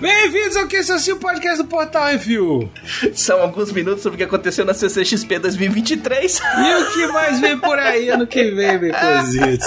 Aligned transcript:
Bem-vindos 0.00 0.56
ao 0.56 0.68
Que 0.68 0.76
Isso 0.76 0.92
Assim, 0.92 1.10
o 1.10 1.16
podcast 1.16 1.60
do 1.60 1.68
Portal 1.68 2.06
Review. 2.06 2.70
São 3.12 3.42
alguns 3.42 3.72
minutos 3.72 4.04
sobre 4.04 4.14
o 4.14 4.18
que 4.18 4.24
aconteceu 4.24 4.64
na 4.64 4.72
CCXP 4.72 5.40
2023. 5.40 6.38
E 6.38 6.74
o 6.74 6.92
que 6.92 7.06
mais 7.08 7.40
vem 7.40 7.58
por 7.58 7.76
aí 7.76 8.08
ano 8.10 8.24
que 8.24 8.52
vem, 8.52 8.78
Becositos? 8.78 9.66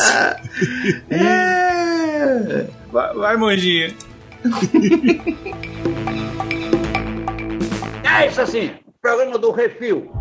É... 1.10 2.68
Vai, 2.90 3.14
vai 3.16 3.36
Mondinho. 3.36 3.94
É 8.18 8.28
isso 8.28 8.42
assim, 8.42 8.72
programa 9.02 9.38
do 9.38 9.52
Refil. 9.52 10.19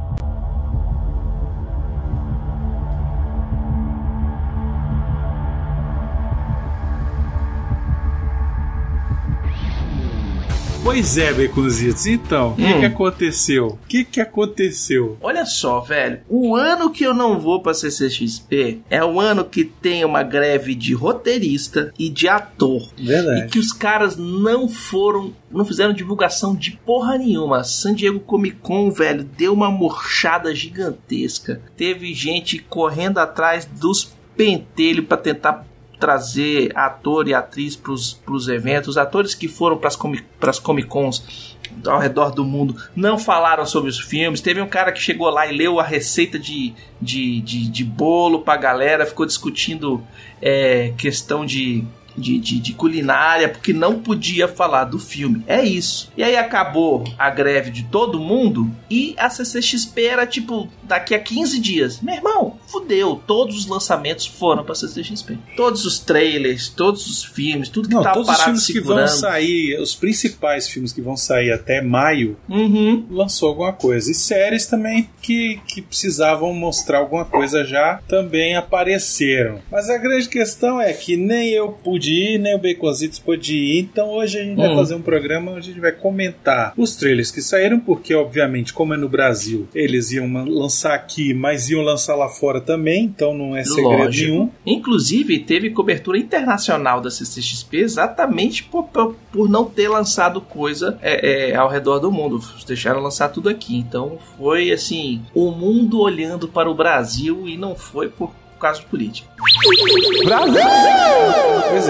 Pois 10.88 11.18
é, 11.18 11.34
Beconzitos. 11.34 12.06
Então, 12.06 12.52
o 12.52 12.56
que, 12.56 12.62
Hum. 12.64 12.80
que 12.80 12.86
aconteceu? 12.86 13.66
O 13.66 13.78
que, 13.86 14.04
que 14.06 14.20
aconteceu? 14.22 15.18
Olha 15.20 15.44
só, 15.44 15.80
velho. 15.80 16.20
O 16.26 16.56
ano 16.56 16.90
que 16.90 17.04
eu 17.04 17.12
não 17.12 17.38
vou 17.38 17.60
pra 17.60 17.74
CCXP 17.74 18.80
é 18.88 19.04
o 19.04 19.20
ano 19.20 19.44
que 19.44 19.64
tem 19.66 20.02
uma 20.02 20.22
greve 20.22 20.74
de 20.74 20.94
roteirista 20.94 21.92
e 21.98 22.08
de 22.08 22.26
ator. 22.26 22.90
E 22.96 23.04
Verdade. 23.06 23.48
que 23.50 23.58
os 23.58 23.70
caras 23.70 24.16
não 24.16 24.66
foram, 24.66 25.34
não 25.50 25.62
fizeram 25.66 25.92
divulgação 25.92 26.56
de 26.56 26.70
porra 26.86 27.18
nenhuma. 27.18 27.64
San 27.64 27.94
Diego 27.94 28.18
Comic 28.20 28.56
Con, 28.62 28.90
velho, 28.90 29.22
deu 29.36 29.52
uma 29.52 29.70
murchada 29.70 30.54
gigantesca. 30.54 31.60
Teve 31.76 32.14
gente 32.14 32.58
correndo 32.60 33.18
atrás 33.18 33.66
dos 33.66 34.10
pentelhos 34.34 35.04
pra 35.04 35.18
tentar 35.18 35.66
trazer 35.98 36.72
ator 36.74 37.28
e 37.28 37.34
atriz 37.34 37.76
pros, 37.76 38.14
pros 38.14 38.48
eventos. 38.48 38.90
Os 38.90 38.98
atores 38.98 39.34
que 39.34 39.48
foram 39.48 39.78
comi 39.98 40.22
pras 40.38 40.58
Comic 40.58 40.88
Cons 40.88 41.56
ao 41.86 41.98
redor 41.98 42.30
do 42.30 42.44
mundo 42.44 42.76
não 42.96 43.18
falaram 43.18 43.66
sobre 43.66 43.90
os 43.90 43.98
filmes. 43.98 44.40
Teve 44.40 44.60
um 44.60 44.68
cara 44.68 44.92
que 44.92 45.00
chegou 45.00 45.28
lá 45.28 45.46
e 45.46 45.56
leu 45.56 45.78
a 45.78 45.84
receita 45.84 46.38
de, 46.38 46.74
de, 47.00 47.40
de, 47.40 47.68
de 47.68 47.84
bolo 47.84 48.40
pra 48.40 48.56
galera, 48.56 49.06
ficou 49.06 49.26
discutindo 49.26 50.02
é, 50.40 50.92
questão 50.96 51.44
de, 51.44 51.84
de, 52.18 52.38
de, 52.38 52.58
de 52.60 52.72
culinária, 52.74 53.48
porque 53.48 53.72
não 53.72 54.00
podia 54.00 54.48
falar 54.48 54.84
do 54.84 54.98
filme. 54.98 55.42
É 55.46 55.62
isso. 55.64 56.10
E 56.16 56.22
aí 56.22 56.36
acabou 56.36 57.04
a 57.18 57.30
greve 57.30 57.70
de 57.70 57.84
todo 57.84 58.18
mundo 58.20 58.70
e 58.90 59.14
a 59.18 59.28
CCXP 59.30 60.02
era 60.04 60.26
tipo 60.26 60.68
daqui 60.82 61.14
a 61.14 61.18
15 61.18 61.60
dias. 61.60 62.00
Meu 62.00 62.14
irmão, 62.14 62.58
fudeu. 62.66 63.20
Todos 63.26 63.56
os 63.56 63.66
lançamentos 63.66 64.26
foram 64.26 64.64
pra 64.64 64.74
CCXP. 64.74 65.38
Todos 65.56 65.84
os 65.84 65.98
trailers, 65.98 66.68
todos 66.68 67.06
os 67.06 67.24
filmes, 67.24 67.68
tudo 67.68 67.88
que 67.88 67.94
Não, 67.94 68.02
tava 68.02 68.14
todos 68.14 68.28
os 68.30 68.36
parado 68.36 68.50
filmes 68.50 68.66
que 68.66 68.72
segurando. 68.74 68.98
vão 68.98 69.08
sair, 69.08 69.80
os 69.80 69.94
principais 69.94 70.68
filmes 70.68 70.92
que 70.92 71.00
vão 71.00 71.16
sair 71.16 71.52
até 71.52 71.80
maio, 71.82 72.36
Uhum. 72.48 73.06
lançou 73.10 73.48
alguma 73.50 73.72
coisa. 73.72 74.10
E 74.10 74.14
séries 74.14 74.66
também 74.66 75.08
que, 75.22 75.60
que 75.66 75.82
precisavam 75.82 76.52
mostrar 76.54 76.98
alguma 76.98 77.24
coisa 77.24 77.64
já 77.64 78.00
também 78.08 78.56
apareceram. 78.56 79.60
Mas 79.70 79.90
a 79.90 79.98
grande 79.98 80.28
questão 80.28 80.80
é 80.80 80.92
que 80.92 81.16
nem 81.16 81.50
eu 81.50 81.68
pude 81.72 82.07
ir, 82.12 82.38
nem 82.38 82.54
o 82.54 82.58
Baconzitos 82.58 83.18
pôde 83.18 83.56
ir. 83.56 83.78
Então 83.80 84.10
hoje 84.10 84.38
a 84.38 84.42
gente 84.44 84.56
vai 84.56 84.68
Hum. 84.68 84.76
fazer 84.76 84.94
um 84.94 85.02
programa 85.02 85.52
onde 85.52 85.60
a 85.60 85.72
gente 85.72 85.80
vai 85.80 85.92
comentar 85.92 86.72
os 86.76 86.96
trailers 86.96 87.30
que 87.30 87.40
saíram, 87.40 87.80
porque 87.80 88.14
obviamente, 88.14 88.72
como 88.72 88.94
é 88.94 88.96
no 88.96 89.08
Brasil, 89.08 89.66
eles 89.74 90.10
iam 90.12 90.26
lançar 90.46 90.94
aqui, 90.94 91.32
mas 91.34 91.70
iam 91.70 91.82
lançar 91.82 92.14
lá 92.14 92.28
fora 92.28 92.60
também, 92.60 93.04
então 93.04 93.34
não 93.36 93.56
é 93.56 93.64
segredo 93.64 94.04
Lógico. 94.04 94.30
nenhum. 94.30 94.50
Inclusive, 94.66 95.38
teve 95.40 95.70
cobertura 95.70 96.18
internacional 96.18 97.00
da 97.00 97.10
CCXP 97.10 97.78
exatamente 97.78 98.64
por, 98.64 98.84
por, 98.84 99.14
por 99.32 99.48
não 99.48 99.64
ter 99.64 99.88
lançado 99.88 100.40
coisa 100.40 100.98
é, 101.02 101.50
é, 101.50 101.56
ao 101.56 101.68
redor 101.68 101.98
do 101.98 102.10
mundo. 102.12 102.40
Deixaram 102.66 103.00
lançar 103.00 103.28
tudo 103.28 103.48
aqui. 103.48 103.76
Então 103.76 104.18
foi 104.36 104.70
assim: 104.70 105.22
o 105.34 105.50
mundo 105.50 106.00
olhando 106.00 106.48
para 106.48 106.70
o 106.70 106.74
Brasil 106.74 107.48
e 107.48 107.56
não 107.56 107.74
foi 107.74 108.08
por 108.08 108.32
causa 108.60 108.80
de 108.80 108.86
política. 108.86 109.28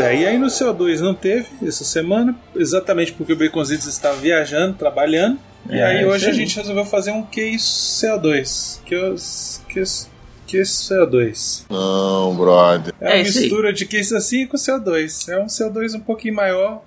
Pois 0.02 0.06
é, 0.12 0.16
e 0.20 0.26
aí 0.26 0.38
no 0.38 0.46
CO2 0.46 1.00
não 1.00 1.14
teve 1.14 1.46
essa 1.66 1.84
semana, 1.84 2.34
exatamente 2.54 3.12
porque 3.12 3.32
o 3.32 3.36
Baconzitos 3.36 3.86
estava 3.86 4.16
viajando, 4.16 4.74
trabalhando. 4.74 5.38
E 5.68 5.76
É, 5.76 5.84
aí 5.84 6.04
hoje 6.06 6.16
isso 6.18 6.26
a 6.26 6.30
aí. 6.30 6.36
gente 6.36 6.56
resolveu 6.56 6.84
fazer 6.84 7.10
um 7.10 7.22
que 7.22 7.42
isso 7.42 8.06
CO2. 8.06 8.80
Que 8.84 8.94
os 8.96 9.60
que 9.68 9.82
que 10.46 10.60
isso 10.62 10.92
CO2. 10.94 11.64
Não, 11.68 12.34
brother. 12.36 12.94
É 13.00 13.04
uma 13.06 13.10
É 13.12 13.16
aí. 13.18 13.22
mistura 13.24 13.72
de 13.72 13.84
que 13.84 13.98
isso 13.98 14.16
assim 14.16 14.46
com 14.46 14.56
CO2. 14.56 15.28
É 15.30 15.38
um 15.38 15.46
CO2 15.46 15.94
um 15.94 16.00
pouquinho 16.00 16.34
maior, 16.34 16.82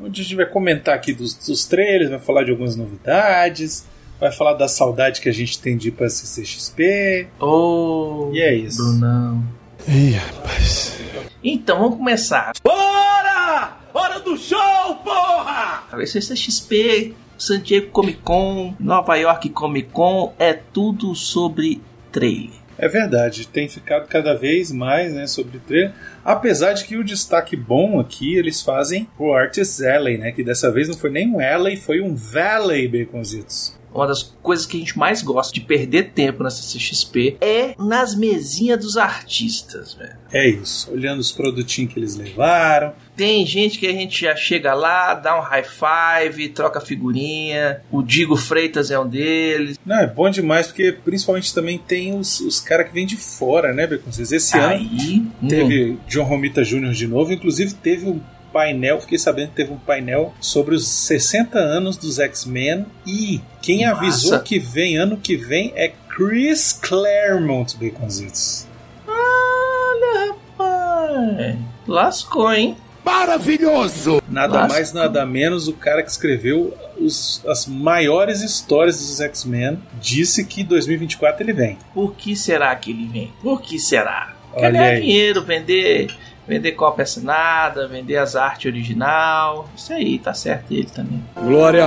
onde 0.00 0.20
a 0.20 0.24
gente 0.24 0.36
vai 0.36 0.46
comentar 0.46 0.94
aqui 0.94 1.12
dos, 1.12 1.34
dos 1.34 1.64
trailers, 1.66 2.10
vai 2.10 2.20
falar 2.20 2.44
de 2.44 2.52
algumas 2.52 2.76
novidades, 2.76 3.84
vai 4.20 4.30
falar 4.30 4.52
da 4.54 4.68
saudade 4.68 5.20
que 5.20 5.28
a 5.28 5.32
gente 5.32 5.58
tem 5.60 5.76
de 5.76 5.88
ir 5.88 5.92
pra 5.92 6.08
CCXP. 6.08 7.26
Oh, 7.40 8.30
E 8.32 8.40
é 8.40 8.54
isso. 8.54 8.76
Brunão. 8.82 9.42
Ih, 9.86 10.12
rapaz. 10.12 10.98
Então 11.42 11.78
vamos 11.78 11.98
começar. 11.98 12.52
Bora! 12.64 13.76
Hora 13.92 14.18
do 14.18 14.34
show, 14.38 14.94
porra! 15.04 15.84
A 15.92 16.06
CCXP, 16.06 17.14
San 17.36 17.60
Diego 17.60 17.90
Comic 17.90 18.20
Con, 18.22 18.74
Nova 18.80 19.14
York 19.16 19.50
Comic 19.50 19.90
Con, 19.90 20.32
é 20.38 20.54
tudo 20.54 21.14
sobre 21.14 21.82
trailer. 22.10 22.64
É 22.78 22.88
verdade, 22.88 23.46
tem 23.46 23.68
ficado 23.68 24.08
cada 24.08 24.34
vez 24.34 24.72
mais 24.72 25.12
né, 25.12 25.26
sobre 25.26 25.58
trailer. 25.58 25.92
Apesar 26.24 26.72
de 26.72 26.84
que 26.84 26.96
o 26.96 27.04
destaque 27.04 27.54
bom 27.54 28.00
aqui 28.00 28.36
eles 28.36 28.62
fazem 28.62 29.06
o 29.18 29.34
Artist 29.34 29.84
Alley, 29.84 30.16
né? 30.16 30.32
Que 30.32 30.42
dessa 30.42 30.72
vez 30.72 30.88
não 30.88 30.96
foi 30.96 31.10
nem 31.10 31.28
um 31.28 31.40
Alley, 31.40 31.76
foi 31.76 32.00
um 32.00 32.14
Valley 32.14 32.88
Baconzitos. 32.88 33.78
Uma 33.94 34.06
das 34.08 34.22
coisas 34.42 34.66
que 34.66 34.76
a 34.76 34.80
gente 34.80 34.98
mais 34.98 35.22
gosta 35.22 35.54
de 35.54 35.60
perder 35.60 36.10
tempo 36.10 36.42
na 36.42 36.50
CCXP 36.50 37.36
é 37.40 37.74
nas 37.78 38.14
mesinhas 38.16 38.78
dos 38.80 38.96
artistas, 38.96 39.94
velho. 39.94 40.16
É 40.32 40.48
isso, 40.48 40.90
olhando 40.90 41.20
os 41.20 41.30
produtinhos 41.30 41.92
que 41.92 42.00
eles 42.00 42.16
levaram. 42.16 42.92
Tem 43.16 43.46
gente 43.46 43.78
que 43.78 43.86
a 43.86 43.92
gente 43.92 44.22
já 44.22 44.34
chega 44.34 44.74
lá, 44.74 45.14
dá 45.14 45.38
um 45.38 45.40
high 45.40 45.62
five, 45.62 46.48
troca 46.48 46.80
figurinha. 46.80 47.80
O 47.88 48.02
Digo 48.02 48.36
Freitas 48.36 48.90
é 48.90 48.98
um 48.98 49.06
deles. 49.06 49.78
Não, 49.86 50.00
é 50.00 50.06
bom 50.08 50.28
demais, 50.28 50.66
porque 50.66 50.90
principalmente 50.90 51.54
também 51.54 51.78
tem 51.78 52.18
os, 52.18 52.40
os 52.40 52.58
caras 52.58 52.88
que 52.88 52.94
vêm 52.94 53.06
de 53.06 53.16
fora, 53.16 53.72
né, 53.72 53.86
Baconzitos? 53.86 54.32
Esse 54.32 54.58
ano 54.58 54.74
Aí, 54.74 55.22
hum, 55.40 55.48
teve 55.48 55.96
John 56.08 56.24
Romita 56.24 56.64
Jr. 56.64 56.90
de 56.90 57.06
novo, 57.06 57.32
inclusive 57.32 57.74
teve 57.74 58.08
um 58.08 58.20
painel, 58.54 59.00
fiquei 59.00 59.18
sabendo 59.18 59.48
que 59.48 59.56
teve 59.56 59.72
um 59.72 59.76
painel 59.78 60.32
sobre 60.40 60.76
os 60.76 60.86
60 60.86 61.58
anos 61.58 61.96
dos 61.96 62.20
X-Men 62.20 62.86
e 63.04 63.40
quem 63.60 63.84
Massa. 63.84 63.96
avisou 64.00 64.38
que 64.40 64.58
vem 64.60 64.96
ano 64.96 65.16
que 65.16 65.36
vem 65.36 65.72
é 65.74 65.92
Chris 66.08 66.72
Claremont, 66.72 67.74
Baconzitos. 67.76 68.66
olha, 69.08 70.34
rapaz. 70.56 71.58
Lascou, 71.86 72.52
hein? 72.52 72.76
Maravilhoso! 73.04 74.22
Nada 74.28 74.60
Nossa. 74.62 74.68
mais, 74.74 74.92
nada 74.92 75.26
menos, 75.26 75.68
o 75.68 75.74
cara 75.74 76.02
que 76.02 76.10
escreveu 76.10 76.72
os- 76.98 77.42
as 77.46 77.66
maiores 77.66 78.40
histórias 78.40 78.98
dos 78.98 79.20
X-Men 79.20 79.78
disse 80.00 80.44
que 80.46 80.62
2024 80.64 81.42
ele 81.42 81.52
vem. 81.52 81.78
Por 81.92 82.14
que 82.14 82.34
será 82.34 82.74
que 82.76 82.90
ele 82.92 83.06
vem? 83.12 83.32
Por 83.42 83.60
que 83.60 83.78
será? 83.78 84.34
Quer 84.58 84.72
ganhar 84.72 85.00
dinheiro, 85.00 85.42
vender, 85.42 86.14
vender 86.46 86.72
cópia 86.72 87.02
assinada, 87.04 87.88
vender 87.88 88.16
as 88.16 88.36
artes 88.36 88.66
original. 88.70 89.68
Isso 89.76 89.92
aí, 89.92 90.18
tá 90.18 90.34
certo 90.34 90.72
ele 90.72 90.86
também. 90.86 91.24
Glória 91.36 91.86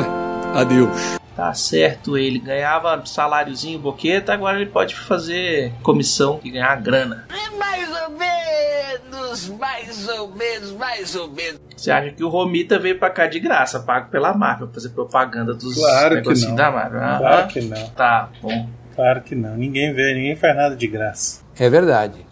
a 0.53 0.63
Deus. 0.63 1.17
Tá 1.35 1.53
certo 1.53 2.17
ele. 2.17 2.39
Ganhava 2.39 2.99
saláriozinho, 3.05 3.77
boqueta, 3.79 4.33
agora 4.33 4.57
ele 4.59 4.69
pode 4.69 4.95
fazer 4.95 5.71
comissão 5.83 6.39
e 6.43 6.49
ganhar 6.51 6.75
grana. 6.81 7.25
Mais 7.57 7.87
ou 8.03 8.09
menos, 8.17 9.49
mais 9.49 10.07
ou 10.09 10.31
menos, 10.35 10.71
mais 10.71 11.15
ou 11.15 11.29
menos. 11.29 11.59
Você 11.75 11.91
acha 11.91 12.09
que 12.11 12.23
o 12.23 12.29
Romita 12.29 12.79
veio 12.79 12.97
pra 12.97 13.09
cá 13.11 13.27
de 13.27 13.39
graça, 13.39 13.79
pago 13.79 14.09
pela 14.09 14.33
Marvel, 14.33 14.65
pra 14.67 14.73
fazer 14.73 14.89
propaganda 14.89 15.53
dos 15.53 15.75
Claro 15.75 16.09
que 16.09 16.15
negocinhos 16.15 16.49
não. 16.49 16.55
da 16.55 16.71
Marvel? 16.71 16.99
Aham. 17.01 17.17
Claro 17.19 17.47
que 17.47 17.61
não, 17.61 17.89
Tá 17.89 18.29
bom. 18.41 18.69
claro 18.95 19.21
que 19.21 19.35
não. 19.35 19.55
Ninguém 19.55 19.93
vê, 19.93 20.13
ninguém 20.15 20.35
faz 20.35 20.55
nada 20.55 20.75
de 20.75 20.87
graça. 20.87 21.41
É 21.59 21.69
verdade. 21.69 22.25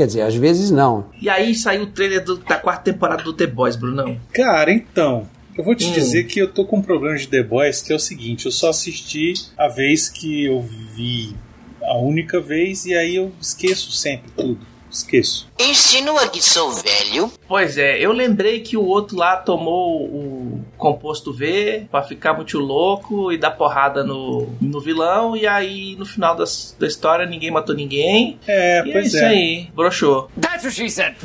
Quer 0.00 0.06
dizer, 0.06 0.22
às 0.22 0.34
vezes 0.34 0.70
não. 0.70 1.04
E 1.20 1.28
aí 1.28 1.54
saiu 1.54 1.82
o 1.82 1.86
trailer 1.88 2.24
do- 2.24 2.38
da 2.38 2.56
quarta 2.56 2.84
temporada 2.90 3.22
do 3.22 3.34
The 3.34 3.46
Boys, 3.46 3.76
Brunão. 3.76 4.18
Cara, 4.32 4.72
então, 4.72 5.28
eu 5.58 5.62
vou 5.62 5.74
te 5.74 5.84
Hum. 5.88 5.92
dizer 5.92 6.24
que 6.24 6.38
eu 6.40 6.48
tô 6.50 6.64
com 6.64 6.78
um 6.78 6.82
problema 6.82 7.18
de 7.18 7.28
The 7.28 7.42
Boys, 7.42 7.82
que 7.82 7.92
é 7.92 7.96
o 7.96 7.98
seguinte, 7.98 8.46
eu 8.46 8.50
só 8.52 8.70
assisti 8.70 9.34
a 9.58 9.68
vez 9.68 10.08
que 10.08 10.46
eu 10.46 10.62
vi 10.96 11.36
a 11.82 11.98
única 11.98 12.40
vez 12.40 12.86
e 12.86 12.94
aí 12.94 13.14
eu 13.16 13.30
esqueço 13.38 13.92
sempre 13.92 14.30
tudo. 14.34 14.66
Esqueço. 14.90 15.46
Insinua 15.60 16.26
que 16.30 16.42
sou 16.42 16.72
velho. 16.72 17.30
Pois 17.46 17.76
é, 17.76 17.98
eu 18.02 18.10
lembrei 18.10 18.60
que 18.60 18.78
o 18.78 18.82
outro 18.84 19.18
lá 19.18 19.36
tomou 19.36 20.02
o 20.06 20.59
composto 20.80 21.32
V 21.32 21.86
pra 21.90 22.02
ficar 22.02 22.32
muito 22.32 22.58
louco 22.58 23.30
e 23.30 23.38
dar 23.38 23.52
porrada 23.52 24.02
no, 24.02 24.48
no 24.60 24.80
vilão. 24.80 25.36
E 25.36 25.46
aí, 25.46 25.94
no 25.96 26.04
final 26.04 26.34
das, 26.34 26.74
da 26.78 26.86
história, 26.86 27.24
ninguém 27.26 27.50
matou 27.50 27.74
ninguém. 27.74 28.38
É, 28.48 28.82
E 28.84 28.90
é 28.90 28.92
pois 28.92 29.06
isso 29.08 29.18
é. 29.18 29.26
aí, 29.26 29.68
broxou. 29.74 30.28
That's 30.40 30.64
what 30.64 30.74
she 30.74 30.90
said. 30.90 31.14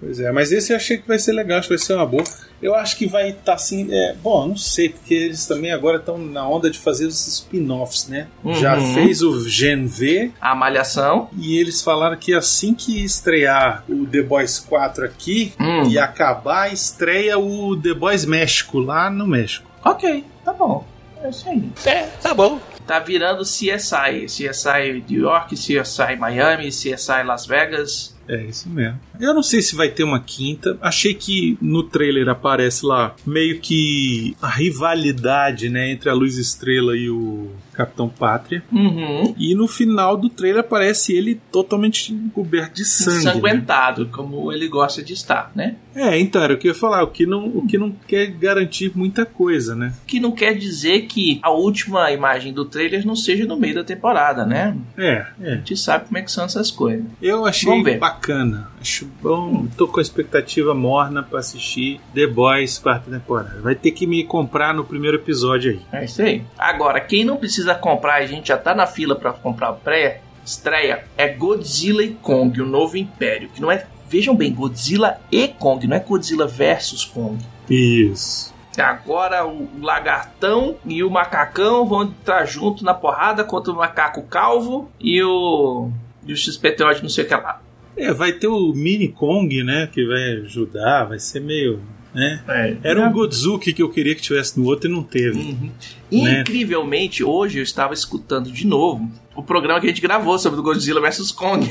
Pois 0.00 0.18
é, 0.18 0.32
mas 0.32 0.50
esse 0.50 0.72
eu 0.72 0.76
achei 0.76 0.98
que 0.98 1.06
vai 1.06 1.18
ser 1.18 1.32
legal, 1.32 1.58
acho 1.58 1.68
que 1.68 1.74
vai 1.76 1.78
ser 1.84 1.94
uma 1.94 2.04
boa. 2.04 2.24
Eu 2.62 2.74
acho 2.74 2.96
que 2.96 3.06
vai 3.06 3.30
estar 3.30 3.54
assim. 3.54 3.88
É, 3.90 4.14
bom, 4.22 4.46
não 4.48 4.56
sei, 4.56 4.90
porque 4.90 5.12
eles 5.14 5.44
também 5.46 5.72
agora 5.72 5.96
estão 5.98 6.16
na 6.16 6.46
onda 6.48 6.70
de 6.70 6.78
fazer 6.78 7.06
os 7.06 7.26
spin-offs, 7.26 8.06
né? 8.08 8.28
Uhum. 8.44 8.54
Já 8.54 8.80
fez 8.94 9.20
o 9.22 9.48
Gen 9.48 9.86
V 9.86 10.30
A 10.40 10.54
malhação. 10.54 11.28
e 11.36 11.58
eles 11.58 11.82
falaram 11.82 12.16
que 12.16 12.32
assim 12.34 12.72
que 12.74 13.02
estrear 13.04 13.84
o 13.88 14.06
The 14.06 14.22
Boys 14.22 14.58
4 14.60 15.04
aqui 15.04 15.52
Hum. 15.58 15.88
e 15.88 15.98
acabar, 15.98 16.72
estreia 16.72 17.38
o 17.38 17.76
The 17.76 17.94
Boys 17.94 18.24
México, 18.24 18.78
lá 18.78 19.10
no 19.10 19.26
México. 19.26 19.66
Ok, 19.84 20.24
tá 20.44 20.52
bom. 20.52 20.86
É 21.22 21.30
isso 21.30 21.48
aí. 21.48 21.62
É, 21.86 22.02
tá 22.22 22.32
bom. 22.34 22.60
Tá 22.86 22.98
virando 22.98 23.42
CSI. 23.42 24.26
CSI 24.26 25.04
New 25.08 25.20
York, 25.22 25.54
CSI 25.54 26.16
Miami, 26.18 26.68
CSI 26.68 27.22
Las 27.24 27.46
Vegas. 27.46 28.14
É 28.28 28.42
isso 28.42 28.68
mesmo. 28.68 28.98
Eu 29.20 29.34
não 29.34 29.42
sei 29.42 29.62
se 29.62 29.74
vai 29.74 29.88
ter 29.88 30.04
uma 30.04 30.20
quinta. 30.20 30.76
Achei 30.80 31.14
que 31.14 31.56
no 31.60 31.82
trailer 31.82 32.28
aparece 32.28 32.84
lá 32.84 33.14
meio 33.26 33.60
que 33.60 34.36
a 34.40 34.48
rivalidade, 34.48 35.68
né, 35.68 35.90
entre 35.90 36.08
a 36.10 36.14
Luz 36.14 36.36
Estrela 36.38 36.96
e 36.96 37.08
o 37.08 37.50
Capitão 37.72 38.08
Pátria. 38.08 38.62
Uhum. 38.70 39.34
E 39.38 39.54
no 39.54 39.66
final 39.66 40.16
do 40.16 40.28
trailer 40.28 40.60
aparece 40.60 41.12
ele 41.14 41.40
totalmente 41.50 42.14
coberto 42.34 42.74
de 42.74 42.84
sangue. 42.84 43.24
né? 43.24 43.30
Ensanguentado, 43.30 44.06
como 44.06 44.52
ele 44.52 44.68
gosta 44.68 45.02
de 45.02 45.12
estar, 45.12 45.50
né? 45.54 45.76
É, 45.94 46.18
então 46.18 46.42
era 46.42 46.54
o 46.54 46.58
que 46.58 46.68
eu 46.68 46.72
ia 46.72 46.78
falar. 46.78 47.02
O 47.02 47.08
que 47.08 47.26
não, 47.26 47.46
o 47.46 47.66
que 47.66 47.78
não 47.78 47.94
quer 48.06 48.26
garantir 48.26 48.92
muita 48.94 49.24
coisa, 49.24 49.74
né? 49.74 49.94
Que 50.06 50.20
não 50.20 50.32
quer 50.32 50.54
dizer 50.54 51.02
que 51.02 51.38
a 51.42 51.50
última 51.50 52.10
imagem 52.10 52.52
do 52.52 52.64
trailer 52.64 53.06
não 53.06 53.16
seja 53.16 53.46
no 53.46 53.56
meio 53.56 53.74
da 53.74 53.84
temporada, 53.84 54.44
né? 54.44 54.76
É, 54.96 55.12
A 55.12 55.34
é. 55.42 55.56
gente 55.56 55.76
sabe 55.76 56.06
como 56.06 56.18
é 56.18 56.22
que 56.22 56.32
são 56.32 56.44
essas 56.44 56.70
coisas. 56.70 57.04
Eu 57.20 57.44
achei 57.44 57.98
bacana. 57.98 58.71
Acho 58.82 59.06
bom. 59.22 59.68
Tô 59.76 59.86
com 59.86 60.00
a 60.00 60.02
expectativa 60.02 60.74
morna 60.74 61.22
pra 61.22 61.38
assistir 61.38 62.00
The 62.12 62.26
Boys 62.26 62.80
quarta 62.80 63.08
temporada. 63.08 63.60
Vai 63.60 63.76
ter 63.76 63.92
que 63.92 64.08
me 64.08 64.24
comprar 64.24 64.74
no 64.74 64.84
primeiro 64.84 65.18
episódio 65.18 65.70
aí. 65.70 66.00
É 66.00 66.04
isso 66.04 66.20
aí. 66.20 66.44
Agora, 66.58 67.00
quem 67.00 67.24
não 67.24 67.36
precisa 67.36 67.76
comprar, 67.76 68.14
a 68.14 68.26
gente 68.26 68.48
já 68.48 68.58
tá 68.58 68.74
na 68.74 68.84
fila 68.84 69.14
pra 69.14 69.32
comprar 69.32 69.70
o 69.70 69.76
pré, 69.76 70.20
estreia, 70.44 71.04
é 71.16 71.28
Godzilla 71.28 72.02
e 72.02 72.14
Kong, 72.14 72.60
o 72.60 72.66
novo 72.66 72.96
império. 72.96 73.48
Que 73.50 73.62
não 73.62 73.70
é. 73.70 73.86
Vejam 74.08 74.34
bem, 74.34 74.52
Godzilla 74.52 75.20
e 75.30 75.46
Kong, 75.46 75.86
não 75.86 75.96
é 75.96 76.00
Godzilla 76.00 76.48
versus 76.48 77.04
Kong. 77.04 77.38
Isso. 77.70 78.52
Agora 78.76 79.46
o 79.46 79.68
lagartão 79.80 80.74
e 80.84 81.04
o 81.04 81.10
macacão 81.10 81.86
vão 81.86 82.02
entrar 82.02 82.44
junto 82.46 82.84
na 82.84 82.94
porrada 82.94 83.44
contra 83.44 83.72
o 83.72 83.76
macaco 83.76 84.22
calvo 84.24 84.90
e 84.98 85.22
o. 85.22 85.88
E 86.26 86.32
o 86.32 86.36
XPTO 86.36 86.94
de 86.94 87.02
não 87.02 87.08
sei 87.08 87.24
o 87.24 87.28
que 87.28 87.34
lá. 87.34 87.61
É, 87.96 88.12
vai 88.12 88.32
ter 88.32 88.46
o 88.46 88.72
Mini 88.72 89.08
Kong, 89.08 89.62
né? 89.62 89.88
Que 89.92 90.06
vai 90.06 90.32
ajudar. 90.44 91.04
Vai 91.04 91.18
ser 91.18 91.40
meio. 91.40 91.80
Né? 92.14 92.42
É, 92.46 92.76
Era 92.90 93.08
um 93.08 93.12
Godzuki 93.12 93.72
que 93.72 93.82
eu 93.82 93.88
queria 93.88 94.14
que 94.14 94.20
tivesse 94.20 94.58
no 94.60 94.66
outro 94.66 94.88
e 94.88 94.92
não 94.92 95.02
teve. 95.02 95.38
Uhum. 95.38 95.70
né? 96.10 96.40
Incrivelmente, 96.40 97.24
hoje 97.24 97.58
eu 97.58 97.62
estava 97.62 97.94
escutando 97.94 98.50
de 98.50 98.66
novo 98.66 99.10
o 99.34 99.42
programa 99.42 99.80
que 99.80 99.86
a 99.86 99.88
gente 99.88 100.02
gravou 100.02 100.38
sobre 100.38 100.60
o 100.60 100.62
Godzilla 100.62 101.00
vs 101.00 101.32
Kong. 101.32 101.66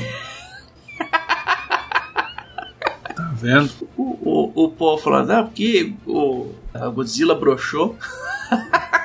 Tá 3.14 3.32
vendo? 3.34 3.70
O, 3.96 4.18
o, 4.56 4.64
o 4.64 4.68
povo 4.70 5.00
falando, 5.02 5.30
ah, 5.30 5.42
porque 5.44 5.92
o, 6.06 6.52
o 6.74 6.90
Godzilla 6.92 7.34
broxou. 7.34 7.96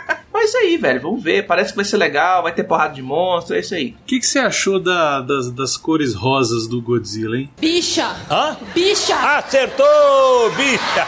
É 0.47 0.49
isso 0.49 0.57
aí, 0.59 0.77
velho. 0.77 1.01
Vamos 1.01 1.21
ver. 1.21 1.45
Parece 1.45 1.71
que 1.71 1.75
vai 1.75 1.83
ser 1.83 1.97
legal, 1.97 2.41
vai 2.41 2.53
ter 2.53 2.63
porrada 2.63 2.93
de 2.93 3.01
monstro, 3.01 3.53
é 3.53 3.59
isso 3.59 3.75
aí. 3.75 3.97
O 4.01 4.05
que, 4.05 4.17
que 4.17 4.25
você 4.25 4.39
achou 4.39 4.79
da- 4.79 5.19
das, 5.19 5.51
das 5.51 5.75
cores 5.75 6.13
rosas 6.15 6.67
do 6.69 6.81
Godzilla, 6.81 7.35
hein? 7.37 7.49
Bicha! 7.59 8.15
Hã? 8.31 8.55
Bicha! 8.73 9.13
Acertou, 9.37 10.49
bicha! 10.55 11.05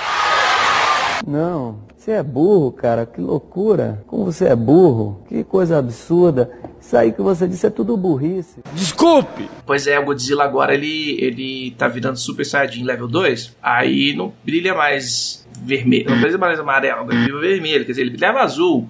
Não, 1.25 1.79
você 1.97 2.11
é 2.11 2.23
burro, 2.23 2.71
cara, 2.73 3.05
que 3.05 3.21
loucura. 3.21 4.03
Como 4.07 4.25
você 4.25 4.45
é 4.47 4.55
burro, 4.57 5.23
que 5.29 5.41
coisa 5.45 5.77
absurda. 5.77 6.51
Isso 6.81 6.97
aí 6.97 7.13
que 7.13 7.21
você 7.21 7.47
disse 7.47 7.65
é 7.65 7.69
tudo 7.69 7.95
burrice. 7.95 8.59
Desculpe! 8.73 9.49
Pois 9.65 9.87
é, 9.87 9.97
o 9.99 10.03
Godzilla 10.05 10.43
agora 10.43 10.73
ele, 10.73 11.15
ele 11.21 11.71
tá 11.77 11.87
virando 11.87 12.17
Super 12.17 12.45
Saiyajin 12.45 12.83
level 12.83 13.07
2. 13.07 13.55
Aí 13.63 14.13
não 14.15 14.33
brilha 14.43 14.73
mais 14.73 15.47
vermelho, 15.63 16.09
não 16.09 16.19
brilha 16.19 16.37
mais 16.37 16.59
amarelo, 16.59 17.01
agora 17.01 17.17
brilha 17.17 17.39
vermelho, 17.39 17.85
quer 17.85 17.91
dizer, 17.91 18.01
ele 18.01 18.11
brilhava 18.11 18.39
azul. 18.41 18.89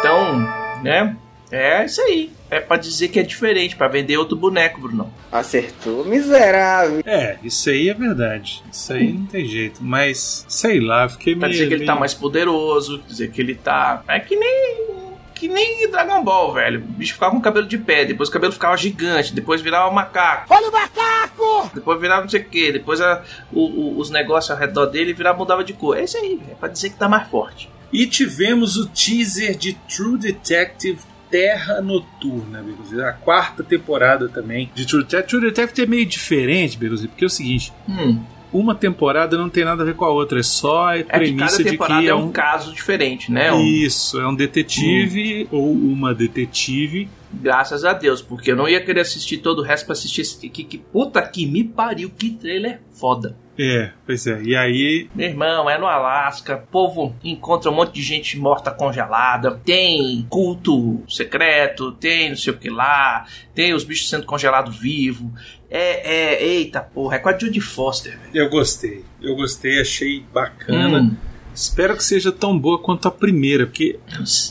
Então, 0.00 0.38
né? 0.82 1.16
É 1.50 1.84
isso 1.84 2.00
aí. 2.02 2.30
É 2.50 2.60
pra 2.60 2.76
dizer 2.76 3.08
que 3.08 3.18
é 3.18 3.22
diferente, 3.22 3.74
pra 3.76 3.88
vender 3.88 4.16
outro 4.18 4.36
boneco, 4.36 4.80
Bruno. 4.80 5.12
Acertou, 5.32 6.04
miserável. 6.04 7.02
É, 7.06 7.36
isso 7.42 7.68
aí 7.70 7.88
é 7.88 7.94
verdade. 7.94 8.62
Isso 8.70 8.92
aí 8.92 9.12
não 9.12 9.26
tem 9.26 9.44
jeito. 9.46 9.80
Mas, 9.82 10.44
sei 10.48 10.78
lá, 10.80 11.08
fiquei 11.08 11.34
Pra 11.34 11.48
meio. 11.48 11.52
dizer 11.58 11.68
que 11.68 11.74
ele 11.74 11.86
tá 11.86 11.94
mais 11.94 12.12
poderoso, 12.14 13.02
dizer 13.08 13.30
que 13.30 13.40
ele 13.40 13.54
tá. 13.54 14.02
É 14.08 14.18
que 14.20 14.36
nem. 14.36 14.97
Que 15.38 15.48
nem 15.48 15.90
Dragon 15.90 16.22
Ball, 16.24 16.52
velho. 16.52 16.80
O 16.80 16.82
bicho 16.92 17.14
ficava 17.14 17.32
com 17.32 17.40
cabelo 17.40 17.66
de 17.66 17.78
pé, 17.78 18.04
depois 18.04 18.28
o 18.28 18.32
cabelo 18.32 18.52
ficava 18.52 18.76
gigante, 18.76 19.32
depois 19.34 19.60
virava 19.60 19.90
macaco. 19.92 20.52
Olha 20.52 20.68
o 20.68 20.72
macaco! 20.72 21.70
Depois 21.74 22.00
virava 22.00 22.22
não 22.22 22.28
sei 22.28 22.40
o 22.40 22.44
que, 22.44 22.72
depois 22.72 23.00
a- 23.00 23.22
o- 23.52 23.66
o- 23.66 23.98
os 23.98 24.10
negócios 24.10 24.50
ao 24.50 24.56
redor 24.56 24.86
dele 24.86 25.12
virava, 25.12 25.38
mudava 25.38 25.62
de 25.62 25.72
cor. 25.72 25.96
É 25.96 26.04
isso 26.04 26.16
aí, 26.16 26.40
é 26.50 26.54
pra 26.54 26.68
dizer 26.68 26.90
que 26.90 26.96
tá 26.96 27.08
mais 27.08 27.28
forte. 27.28 27.70
E 27.92 28.06
tivemos 28.06 28.76
o 28.76 28.86
teaser 28.88 29.56
de 29.56 29.72
True 29.74 30.18
Detective 30.18 30.98
Terra 31.30 31.80
Noturna, 31.80 32.62
Beruzi. 32.62 33.00
A 33.02 33.12
quarta 33.12 33.62
temporada 33.62 34.28
também 34.28 34.70
de 34.74 34.86
True 34.86 35.02
Detective. 35.04 35.28
True 35.40 35.50
Detective 35.52 35.86
é 35.86 35.90
meio 35.90 36.06
diferente, 36.06 36.76
Beruzi, 36.78 37.06
porque 37.08 37.24
é 37.24 37.26
o 37.26 37.30
seguinte: 37.30 37.72
Hum, 37.88 38.22
uma 38.52 38.74
temporada 38.74 39.36
não 39.36 39.48
tem 39.48 39.64
nada 39.64 39.82
a 39.82 39.86
ver 39.86 39.94
com 39.94 40.04
a 40.04 40.10
outra, 40.10 40.40
é 40.40 40.42
só 40.42 40.86
a 40.88 40.98
é 40.98 41.02
que 41.02 41.08
premissa 41.10 41.50
cada 41.58 41.62
de 41.64 41.70
temporada 41.70 42.02
que 42.02 42.08
é 42.08 42.14
um 42.14 42.30
caso 42.32 42.72
diferente, 42.72 43.30
né? 43.30 43.52
Um- 43.52 43.62
Isso, 43.64 44.18
é 44.20 44.26
um 44.26 44.34
detetive 44.34 45.46
ou 45.50 45.70
uma 45.72 46.14
detetive. 46.14 47.08
graças 47.32 47.84
a 47.84 47.92
Deus, 47.92 48.22
porque 48.22 48.50
eu 48.50 48.56
não 48.56 48.68
ia 48.68 48.80
querer 48.84 49.00
assistir 49.00 49.38
todo 49.38 49.58
o 49.58 49.62
resto 49.62 49.84
pra 49.86 49.92
assistir 49.92 50.22
esse 50.22 50.48
que, 50.48 50.64
que 50.64 50.78
puta 50.78 51.20
que 51.22 51.44
me 51.46 51.62
pariu, 51.64 52.10
que 52.10 52.30
trailer 52.30 52.80
foda. 52.92 53.36
É, 53.58 53.90
pois 54.06 54.26
é. 54.26 54.40
E 54.42 54.54
aí, 54.54 55.10
Meu 55.14 55.28
irmão, 55.28 55.68
é 55.68 55.76
no 55.76 55.86
Alasca, 55.86 56.54
o 56.56 56.66
povo 56.70 57.14
encontra 57.24 57.70
um 57.70 57.74
monte 57.74 57.92
de 57.94 58.02
gente 58.02 58.38
morta 58.38 58.70
congelada, 58.70 59.60
tem 59.64 60.24
culto 60.30 61.02
secreto, 61.08 61.90
tem 61.92 62.30
não 62.30 62.36
sei 62.36 62.52
o 62.52 62.56
que 62.56 62.70
lá, 62.70 63.26
tem 63.54 63.74
os 63.74 63.82
bichos 63.82 64.08
sendo 64.08 64.26
congelados 64.26 64.78
vivos. 64.78 65.28
É, 65.70 66.36
é, 66.36 66.44
eita 66.44 66.80
porra, 66.80 67.16
é 67.16 67.18
com 67.18 67.28
a 67.28 67.36
Judy 67.36 67.60
Foster, 67.60 68.18
velho. 68.18 68.30
eu 68.32 68.48
gostei. 68.48 69.04
Eu 69.20 69.34
gostei, 69.34 69.80
achei 69.80 70.24
bacana. 70.32 71.00
Hum. 71.00 71.16
Espero 71.58 71.96
que 71.96 72.04
seja 72.04 72.30
tão 72.30 72.56
boa 72.56 72.78
quanto 72.78 73.08
a 73.08 73.10
primeira, 73.10 73.66
porque 73.66 73.98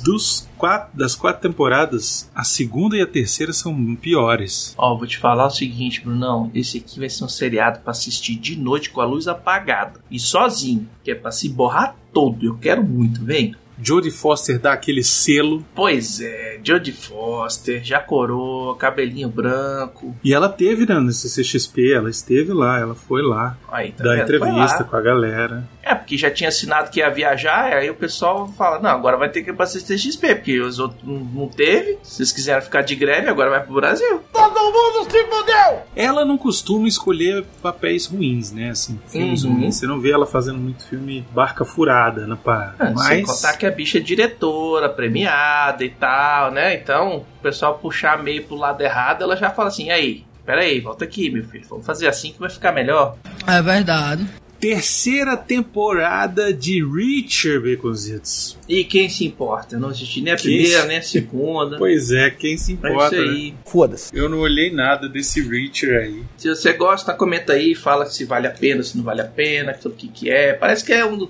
dos 0.03 0.45
quatro, 0.57 0.89
das 0.93 1.15
quatro 1.15 1.41
temporadas, 1.41 2.29
a 2.35 2.43
segunda 2.43 2.97
e 2.97 3.01
a 3.01 3.07
terceira 3.07 3.53
são 3.53 3.95
piores. 3.95 4.75
Ó, 4.77 4.93
vou 4.93 5.07
te 5.07 5.17
falar 5.17 5.47
o 5.47 5.49
seguinte, 5.49 6.01
Brunão. 6.01 6.51
Esse 6.53 6.79
aqui 6.79 6.99
vai 6.99 7.09
ser 7.09 7.23
um 7.23 7.29
seriado 7.29 7.79
pra 7.79 7.91
assistir 7.91 8.35
de 8.35 8.57
noite 8.57 8.89
com 8.89 8.99
a 8.99 9.05
luz 9.05 9.25
apagada. 9.25 10.01
E 10.11 10.19
sozinho, 10.19 10.89
que 11.01 11.11
é 11.11 11.15
pra 11.15 11.31
se 11.31 11.47
borrar 11.47 11.95
todo. 12.11 12.45
Eu 12.45 12.57
quero 12.57 12.83
muito, 12.83 13.23
vem. 13.23 13.55
Jodie 13.81 14.11
Foster 14.11 14.59
dá 14.59 14.73
aquele 14.73 15.03
selo 15.03 15.63
Pois 15.75 16.19
é, 16.19 16.59
Jodie 16.63 16.91
Foster, 16.91 17.83
já 17.83 17.99
coroa, 17.99 18.75
cabelinho 18.75 19.29
branco. 19.29 20.15
e 20.23 20.33
ela 20.33 20.49
teve 20.49 20.85
né, 20.87 20.99
no 20.99 21.11
CCXP, 21.11 21.93
ela 21.93 22.09
esteve 22.09 22.51
lá, 22.53 22.79
ela 22.79 22.95
foi 22.95 23.21
lá 23.21 23.55
Aí, 23.71 23.91
tá 23.91 24.03
dar 24.03 24.23
entrevista 24.23 24.83
com 24.83 24.95
a 24.95 25.01
galera. 25.01 25.69
É, 25.89 25.95
porque 25.95 26.17
já 26.17 26.29
tinha 26.29 26.49
assinado 26.49 26.89
que 26.89 26.99
ia 26.99 27.09
viajar, 27.09 27.73
aí 27.73 27.89
o 27.89 27.95
pessoal 27.95 28.47
fala, 28.57 28.79
não, 28.79 28.89
agora 28.89 29.15
vai 29.15 29.29
ter 29.29 29.41
que 29.41 29.51
ir 29.51 29.53
pra 29.53 29.65
CCXP, 29.65 30.35
porque 30.35 30.59
os 30.59 30.79
outros 30.79 31.01
não, 31.05 31.47
teve. 31.47 31.97
Se 32.03 32.15
vocês 32.17 32.31
quiseram 32.33 32.61
ficar 32.61 32.81
de 32.81 32.95
greve, 32.95 33.29
agora 33.29 33.49
vai 33.49 33.63
pro 33.63 33.75
Brasil. 33.75 34.21
Todo 34.33 34.59
mundo 34.59 35.09
se 35.09 35.23
fudeu! 35.25 35.81
Ela 35.95 36.25
não 36.25 36.37
costuma 36.37 36.87
escolher 36.87 37.45
papéis 37.61 38.05
ruins, 38.05 38.51
né? 38.51 38.71
Assim, 38.71 38.99
filmes 39.07 39.43
Uhum. 39.43 39.53
ruins. 39.53 39.75
Você 39.75 39.87
não 39.87 39.99
vê 39.99 40.11
ela 40.11 40.25
fazendo 40.25 40.57
muito 40.59 40.83
filme 40.85 41.25
barca 41.31 41.63
furada 41.63 42.27
na 42.27 42.35
parada. 42.35 42.85
Sem 42.87 43.21
Mas 43.21 43.25
contar 43.25 43.55
que 43.57 43.65
a 43.65 43.71
bicha 43.71 43.97
é 43.97 44.01
diretora, 44.01 44.89
premiada 44.89 45.83
e 45.85 45.89
tal, 45.89 46.51
né? 46.51 46.75
Então, 46.75 47.17
o 47.39 47.41
pessoal 47.41 47.77
puxar 47.79 48.21
meio 48.21 48.43
pro 48.43 48.55
lado 48.55 48.81
errado, 48.81 49.23
ela 49.23 49.35
já 49.35 49.49
fala 49.49 49.69
assim, 49.69 49.89
aí, 49.89 50.25
peraí, 50.45 50.79
volta 50.79 51.05
aqui, 51.05 51.29
meu 51.29 51.43
filho, 51.45 51.65
vamos 51.69 51.85
fazer 51.85 52.07
assim 52.07 52.31
que 52.33 52.39
vai 52.39 52.49
ficar 52.49 52.71
melhor. 52.71 53.15
É 53.47 53.61
verdade. 53.61 54.27
Terceira 54.59 55.37
temporada 55.37 56.51
de 56.53 56.83
Reacher, 56.83 57.61
Baconzitos. 57.61 58.57
E 58.67 58.83
quem 58.83 59.07
se 59.09 59.25
importa? 59.25 59.75
Eu 59.75 59.79
não 59.79 59.89
assisti 59.89 60.21
nem 60.21 60.33
a 60.33 60.35
Quem 60.35 60.51
primeira, 60.57 60.81
se- 60.81 60.87
nem 60.87 60.97
a 60.97 61.01
segunda. 61.01 61.77
Pois 61.87 62.11
é, 62.11 62.29
quem 62.29 62.57
se 62.57 62.71
É 62.71 62.75
importa? 62.75 63.15
isso 63.15 63.25
né? 63.25 63.31
aí. 63.31 63.53
Foda-se. 63.65 64.15
Eu 64.17 64.27
não 64.29 64.39
olhei 64.39 64.71
nada 64.71 65.07
desse 65.07 65.41
Reacher 65.41 66.01
aí. 66.01 66.23
Se 66.37 66.49
você 66.49 66.73
gosta, 66.73 67.13
comenta 67.13 67.53
aí, 67.53 67.75
fala 67.75 68.05
se 68.05 68.25
vale 68.25 68.47
a 68.47 68.51
pena, 68.51 68.81
se 68.83 68.97
não 68.97 69.03
vale 69.03 69.21
a 69.21 69.25
pena, 69.25 69.75
sobre 69.79 69.95
o 69.97 69.99
que, 69.99 70.07
que 70.07 70.29
é. 70.29 70.53
Parece 70.53 70.83
que 70.83 70.91
é 70.93 71.05
um, 71.05 71.27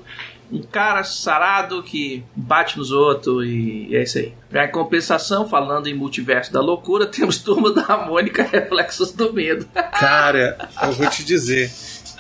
um 0.52 0.62
cara 0.62 1.04
sarado 1.04 1.84
que 1.84 2.24
bate 2.36 2.78
nos 2.78 2.92
outros 2.92 3.46
e 3.46 3.90
é 3.92 4.04
isso 4.04 4.18
aí. 4.20 4.34
Em 4.54 4.72
compensação, 4.72 5.48
falando 5.48 5.88
em 5.88 5.94
multiverso 5.94 6.54
da 6.54 6.62
loucura, 6.62 7.06
temos 7.12 7.38
Turma 7.40 7.74
da 7.74 7.98
Mônica 8.06 8.44
Reflexos 8.44 9.12
do 9.12 9.34
Medo. 9.34 9.66
Cara, 10.00 10.58
eu 10.84 10.92
vou 10.94 11.10
te 11.10 11.24
dizer, 11.24 11.70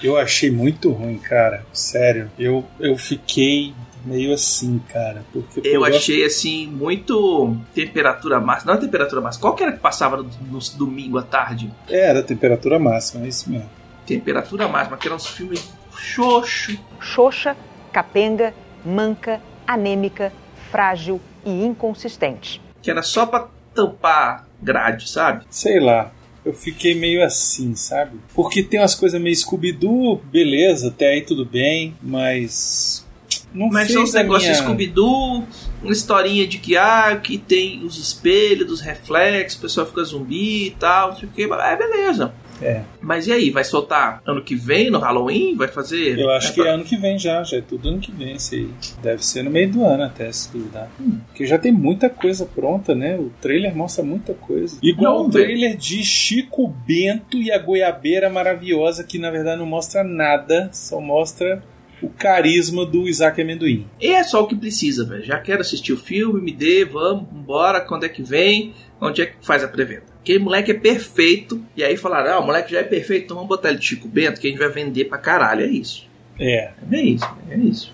eu 0.04 0.18
achei 0.18 0.50
muito 0.52 0.92
ruim, 0.92 1.18
cara. 1.18 1.66
Sério. 1.74 2.30
Eu, 2.38 2.66
eu 2.80 2.98
fiquei 2.98 3.74
meio 4.06 4.34
assim, 4.34 4.80
cara. 4.90 5.24
Porque 5.34 5.62
Eu 5.68 5.82
gosto- 5.82 5.96
achei 5.96 6.24
assim, 6.26 6.68
muito 6.68 7.56
temperatura 7.74 8.40
máxima. 8.40 8.72
Não 8.74 8.80
é 8.80 8.82
temperatura 8.82 9.22
máxima. 9.22 9.42
Qual 9.42 9.56
que 9.56 9.64
era 9.64 9.72
que 9.74 9.80
passava 9.80 10.18
no, 10.18 10.24
no 10.24 10.60
domingo 10.78 11.18
à 11.18 11.24
tarde? 11.24 11.72
É, 11.90 12.10
era 12.10 12.20
a 12.20 12.24
temperatura 12.24 12.80
máxima, 12.80 13.26
é 13.26 13.28
isso 13.28 13.50
mesmo. 13.50 13.70
Temperatura 14.06 14.68
máxima, 14.68 14.96
que 14.98 15.08
eram 15.08 15.18
uns 15.18 15.28
filmes 15.28 15.70
xoxo. 15.98 16.78
Xoxa, 17.00 17.56
capenga, 17.92 18.54
manca, 18.86 19.42
anêmica, 19.68 20.32
frágil 20.72 21.20
e 21.46 21.66
inconsistente. 21.66 22.62
Que 22.82 22.90
era 22.92 23.02
só 23.02 23.26
pra 23.26 23.48
tampar 23.76 24.48
grade, 24.62 25.10
sabe? 25.10 25.46
Sei 25.50 25.80
lá. 25.80 26.12
Eu 26.48 26.54
fiquei 26.54 26.96
meio 26.96 27.22
assim, 27.26 27.76
sabe? 27.76 28.18
Porque 28.34 28.64
tem 28.64 28.80
umas 28.80 28.96
coisas 28.96 29.20
meio 29.22 29.36
Scooby-Doo, 29.36 30.22
beleza, 30.32 30.88
até 30.88 31.10
aí 31.10 31.22
tudo 31.22 31.44
bem, 31.44 31.94
mas. 32.02 33.06
Não 33.54 33.68
Mas 33.68 33.92
são 33.92 34.04
a 34.04 34.24
negócios 34.24 34.52
minha... 34.52 34.64
Scooby-Doo, 34.64 35.44
uma 35.84 35.92
historinha 35.92 36.48
de 36.48 36.58
que, 36.58 36.78
ah, 36.78 37.20
que 37.22 37.38
tem 37.38 37.84
os 37.84 37.98
espelhos, 37.98 38.66
dos 38.66 38.80
reflexos, 38.80 39.58
o 39.58 39.62
pessoal 39.62 39.88
fica 39.88 40.04
zumbi 40.06 40.68
e 40.68 40.72
tal, 40.72 41.10
não 41.10 41.18
sei 41.18 41.28
o 41.28 41.32
que. 41.34 41.44
É, 41.44 41.76
beleza. 41.76 42.34
É. 42.62 42.82
Mas 43.02 43.28
e 43.28 43.32
aí, 43.32 43.50
vai 43.50 43.64
soltar 43.64 44.22
ano 44.26 44.42
que 44.44 44.56
vem, 44.56 44.90
no 44.90 45.00
Halloween? 45.00 45.56
Vai 45.56 45.68
fazer? 45.68 46.18
Eu 46.20 46.30
acho 46.32 46.50
É 46.50 46.54
que 46.54 46.62
pra- 46.62 46.72
é 46.72 46.74
ano 46.74 46.84
que 46.84 46.98
vem 46.98 47.18
já, 47.20 47.44
já 47.44 47.58
é 47.58 47.62
tudo 47.62 47.90
ano 47.90 48.00
que 48.00 48.12
vem 48.12 48.36
esse 48.36 48.56
aí. 48.56 48.70
Deve 49.02 49.24
ser 49.26 49.44
no 49.44 49.50
meio 49.52 49.70
do 49.72 49.84
ano 49.86 50.04
até, 50.04 50.32
se 50.32 50.52
duvidar. 50.52 50.90
Hum. 51.00 51.20
Porque 51.28 51.46
já 51.46 51.58
tem 51.58 51.72
muita 51.72 52.10
coisa 52.10 52.46
pronta, 52.46 52.96
né? 52.96 53.18
O 53.18 53.32
trailer 53.42 53.76
mostra 53.76 54.04
muita 54.04 54.34
coisa. 54.34 54.78
Igual 54.82 55.26
o 55.26 55.30
trailer 55.30 55.76
de 55.78 56.04
Chico 56.04 56.68
Bento 56.68 57.38
e 57.38 57.52
a 57.52 57.58
Goiabeira 57.60 58.30
Maravilhosa, 58.30 59.04
que 59.04 59.20
na 59.20 59.30
verdade 59.30 59.60
não 59.60 59.66
mostra 59.66 60.04
nada, 60.04 60.70
só 60.74 61.00
mostra 61.00 61.64
o 62.02 62.10
carisma 62.10 62.86
do 62.86 63.08
Isaac 63.08 63.42
Amendoim. 63.42 63.88
E 64.00 64.08
é 64.08 64.24
só 64.24 64.44
o 64.44 64.48
que 64.48 64.56
precisa, 64.56 65.04
velho. 65.06 65.24
Já 65.24 65.40
quero 65.40 65.62
assistir 65.62 65.94
o 65.94 65.98
filme, 65.98 66.40
me 66.42 66.52
dê, 66.52 66.86
vamos, 66.86 67.26
embora, 67.34 67.82
quando 67.82 68.04
é 68.06 68.10
que 68.10 68.22
vem, 68.22 68.74
onde 69.02 69.22
é 69.22 69.26
que 69.26 69.44
faz 69.46 69.64
a 69.64 69.68
pré-venda. 69.68 70.04
Porque 70.28 70.40
moleque 70.40 70.72
é 70.72 70.74
perfeito, 70.74 71.64
e 71.74 71.82
aí 71.82 71.96
falaram, 71.96 72.34
ah, 72.34 72.40
o 72.40 72.46
moleque 72.46 72.74
já 72.74 72.80
é 72.80 72.84
perfeito, 72.84 73.24
então 73.24 73.38
vamos 73.38 73.48
botar 73.48 73.70
ele 73.70 73.78
de 73.78 73.86
Chico 73.86 74.10
Bento, 74.10 74.42
que 74.42 74.48
a 74.48 74.50
gente 74.50 74.60
vai 74.60 74.68
vender 74.68 75.06
pra 75.06 75.18
caralho, 75.18 75.64
é 75.64 75.68
isso. 75.68 76.06
É. 76.38 76.72
É 76.92 77.02
isso, 77.02 77.38
é 77.50 77.56
isso. 77.56 77.92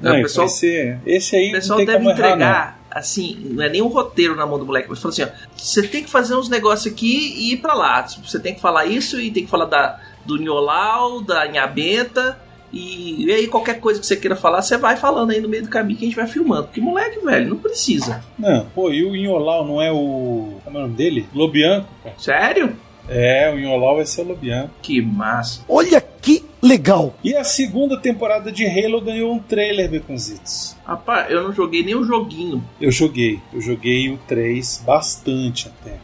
Não, 0.00 0.12
o 0.12 0.18
e 0.18 0.22
pessoal, 0.22 0.48
ser... 0.48 1.00
Esse 1.04 1.34
aí 1.34 1.48
o 1.48 1.52
pessoal 1.54 1.80
não 1.80 1.86
deve 1.86 1.98
como 1.98 2.10
errar, 2.10 2.18
entregar, 2.20 2.86
assim, 2.88 3.48
não 3.50 3.64
é 3.64 3.68
nem 3.68 3.82
um 3.82 3.88
roteiro 3.88 4.36
na 4.36 4.46
mão 4.46 4.60
do 4.60 4.64
moleque, 4.64 4.88
mas 4.88 5.00
fala 5.00 5.12
assim, 5.12 5.24
ó, 5.24 5.28
você 5.56 5.82
tem 5.82 6.04
que 6.04 6.08
fazer 6.08 6.36
uns 6.36 6.48
negócios 6.48 6.92
aqui 6.92 7.34
e 7.36 7.54
ir 7.54 7.56
pra 7.56 7.74
lá. 7.74 8.06
Você 8.06 8.38
tem 8.38 8.54
que 8.54 8.60
falar 8.60 8.86
isso 8.86 9.20
e 9.20 9.32
tem 9.32 9.44
que 9.44 9.50
falar 9.50 9.64
da, 9.64 9.98
do 10.24 10.40
Nholau, 10.40 11.20
da 11.20 11.48
Inhabenta, 11.48 12.40
e, 12.72 13.24
e 13.26 13.32
aí 13.32 13.46
qualquer 13.48 13.78
coisa 13.80 14.00
que 14.00 14.06
você 14.06 14.16
queira 14.16 14.34
falar, 14.36 14.62
você 14.62 14.76
vai 14.78 14.96
falando 14.96 15.30
aí 15.30 15.40
no 15.40 15.48
meio 15.48 15.62
do 15.64 15.68
caminho 15.68 15.98
que 15.98 16.04
a 16.04 16.08
gente 16.08 16.16
vai 16.16 16.26
filmando. 16.26 16.64
Porque 16.64 16.80
moleque, 16.80 17.18
velho, 17.24 17.50
não 17.50 17.58
precisa. 17.58 18.22
não. 18.38 18.50
Não, 18.50 18.66
pô, 18.74 18.90
e 18.90 19.04
o 19.04 19.14
Inholau 19.14 19.66
não 19.66 19.80
é 19.82 19.92
o... 19.92 20.54
Como 20.64 20.76
é 20.78 20.80
o 20.80 20.82
nome 20.84 20.94
dele? 20.96 21.26
Lobianco, 21.34 21.88
cara. 22.02 22.14
Sério? 22.18 22.76
É, 23.08 23.52
o 23.52 23.58
Inholau 23.58 23.96
vai 23.96 24.06
ser 24.06 24.22
o 24.22 24.28
Lobianco. 24.28 24.70
Que 24.80 25.02
massa. 25.02 25.62
Olha 25.68 26.00
que 26.00 26.44
legal. 26.62 27.14
E 27.22 27.34
a 27.34 27.42
segunda 27.44 27.96
temporada 27.98 28.50
de 28.52 28.64
Halo 28.64 29.00
ganhou 29.00 29.32
um 29.34 29.38
trailer, 29.40 29.90
Beconzitos. 29.90 30.76
Rapaz, 30.86 31.30
eu 31.30 31.42
não 31.42 31.52
joguei 31.52 31.82
nem 31.84 31.94
o 31.96 32.04
joguinho. 32.04 32.64
Eu 32.80 32.90
joguei. 32.92 33.40
Eu 33.52 33.60
joguei 33.60 34.08
o 34.08 34.18
3 34.28 34.84
bastante 34.86 35.68
até. 35.68 35.96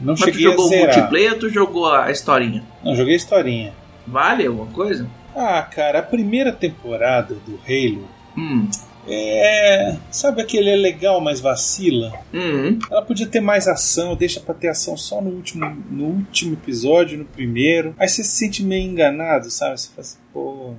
Não 0.00 0.12
Mas 0.12 0.20
tu 0.20 0.24
cheguei 0.26 0.46
a 0.46 0.50
jogou 0.50 0.66
o 0.66 0.68
zerar. 0.68 0.94
multiplayer 0.96 1.32
ou 1.32 1.38
tu 1.38 1.48
jogou 1.48 1.86
a 1.92 2.10
historinha? 2.10 2.62
Não, 2.84 2.94
joguei 2.94 3.14
a 3.14 3.16
historinha. 3.16 3.72
Vale 4.06 4.46
alguma 4.46 4.66
coisa? 4.66 5.08
Ah, 5.34 5.62
cara, 5.62 5.98
a 5.98 6.02
primeira 6.02 6.52
temporada 6.52 7.34
do 7.34 7.58
Halo 7.66 8.08
Hum. 8.36 8.68
é. 9.08 9.96
Sabe 10.10 10.40
aquele 10.42 10.70
é 10.70 10.76
legal, 10.76 11.20
mas 11.20 11.40
vacila? 11.40 12.12
Hum. 12.32 12.78
Ela 12.90 13.02
podia 13.02 13.26
ter 13.26 13.40
mais 13.40 13.68
ação, 13.68 14.16
deixa 14.16 14.40
pra 14.40 14.54
ter 14.54 14.68
ação 14.68 14.96
só 14.96 15.20
no 15.20 15.30
último, 15.30 15.66
no 15.90 16.04
último 16.06 16.54
episódio, 16.54 17.18
no 17.18 17.24
primeiro. 17.24 17.94
Aí 17.98 18.08
você 18.08 18.22
se 18.24 18.30
sente 18.30 18.62
meio 18.62 18.88
enganado, 18.90 19.50
sabe? 19.50 19.78
Você 19.80 19.88
fala 19.88 20.00
assim, 20.00 20.18
pô. 20.32 20.74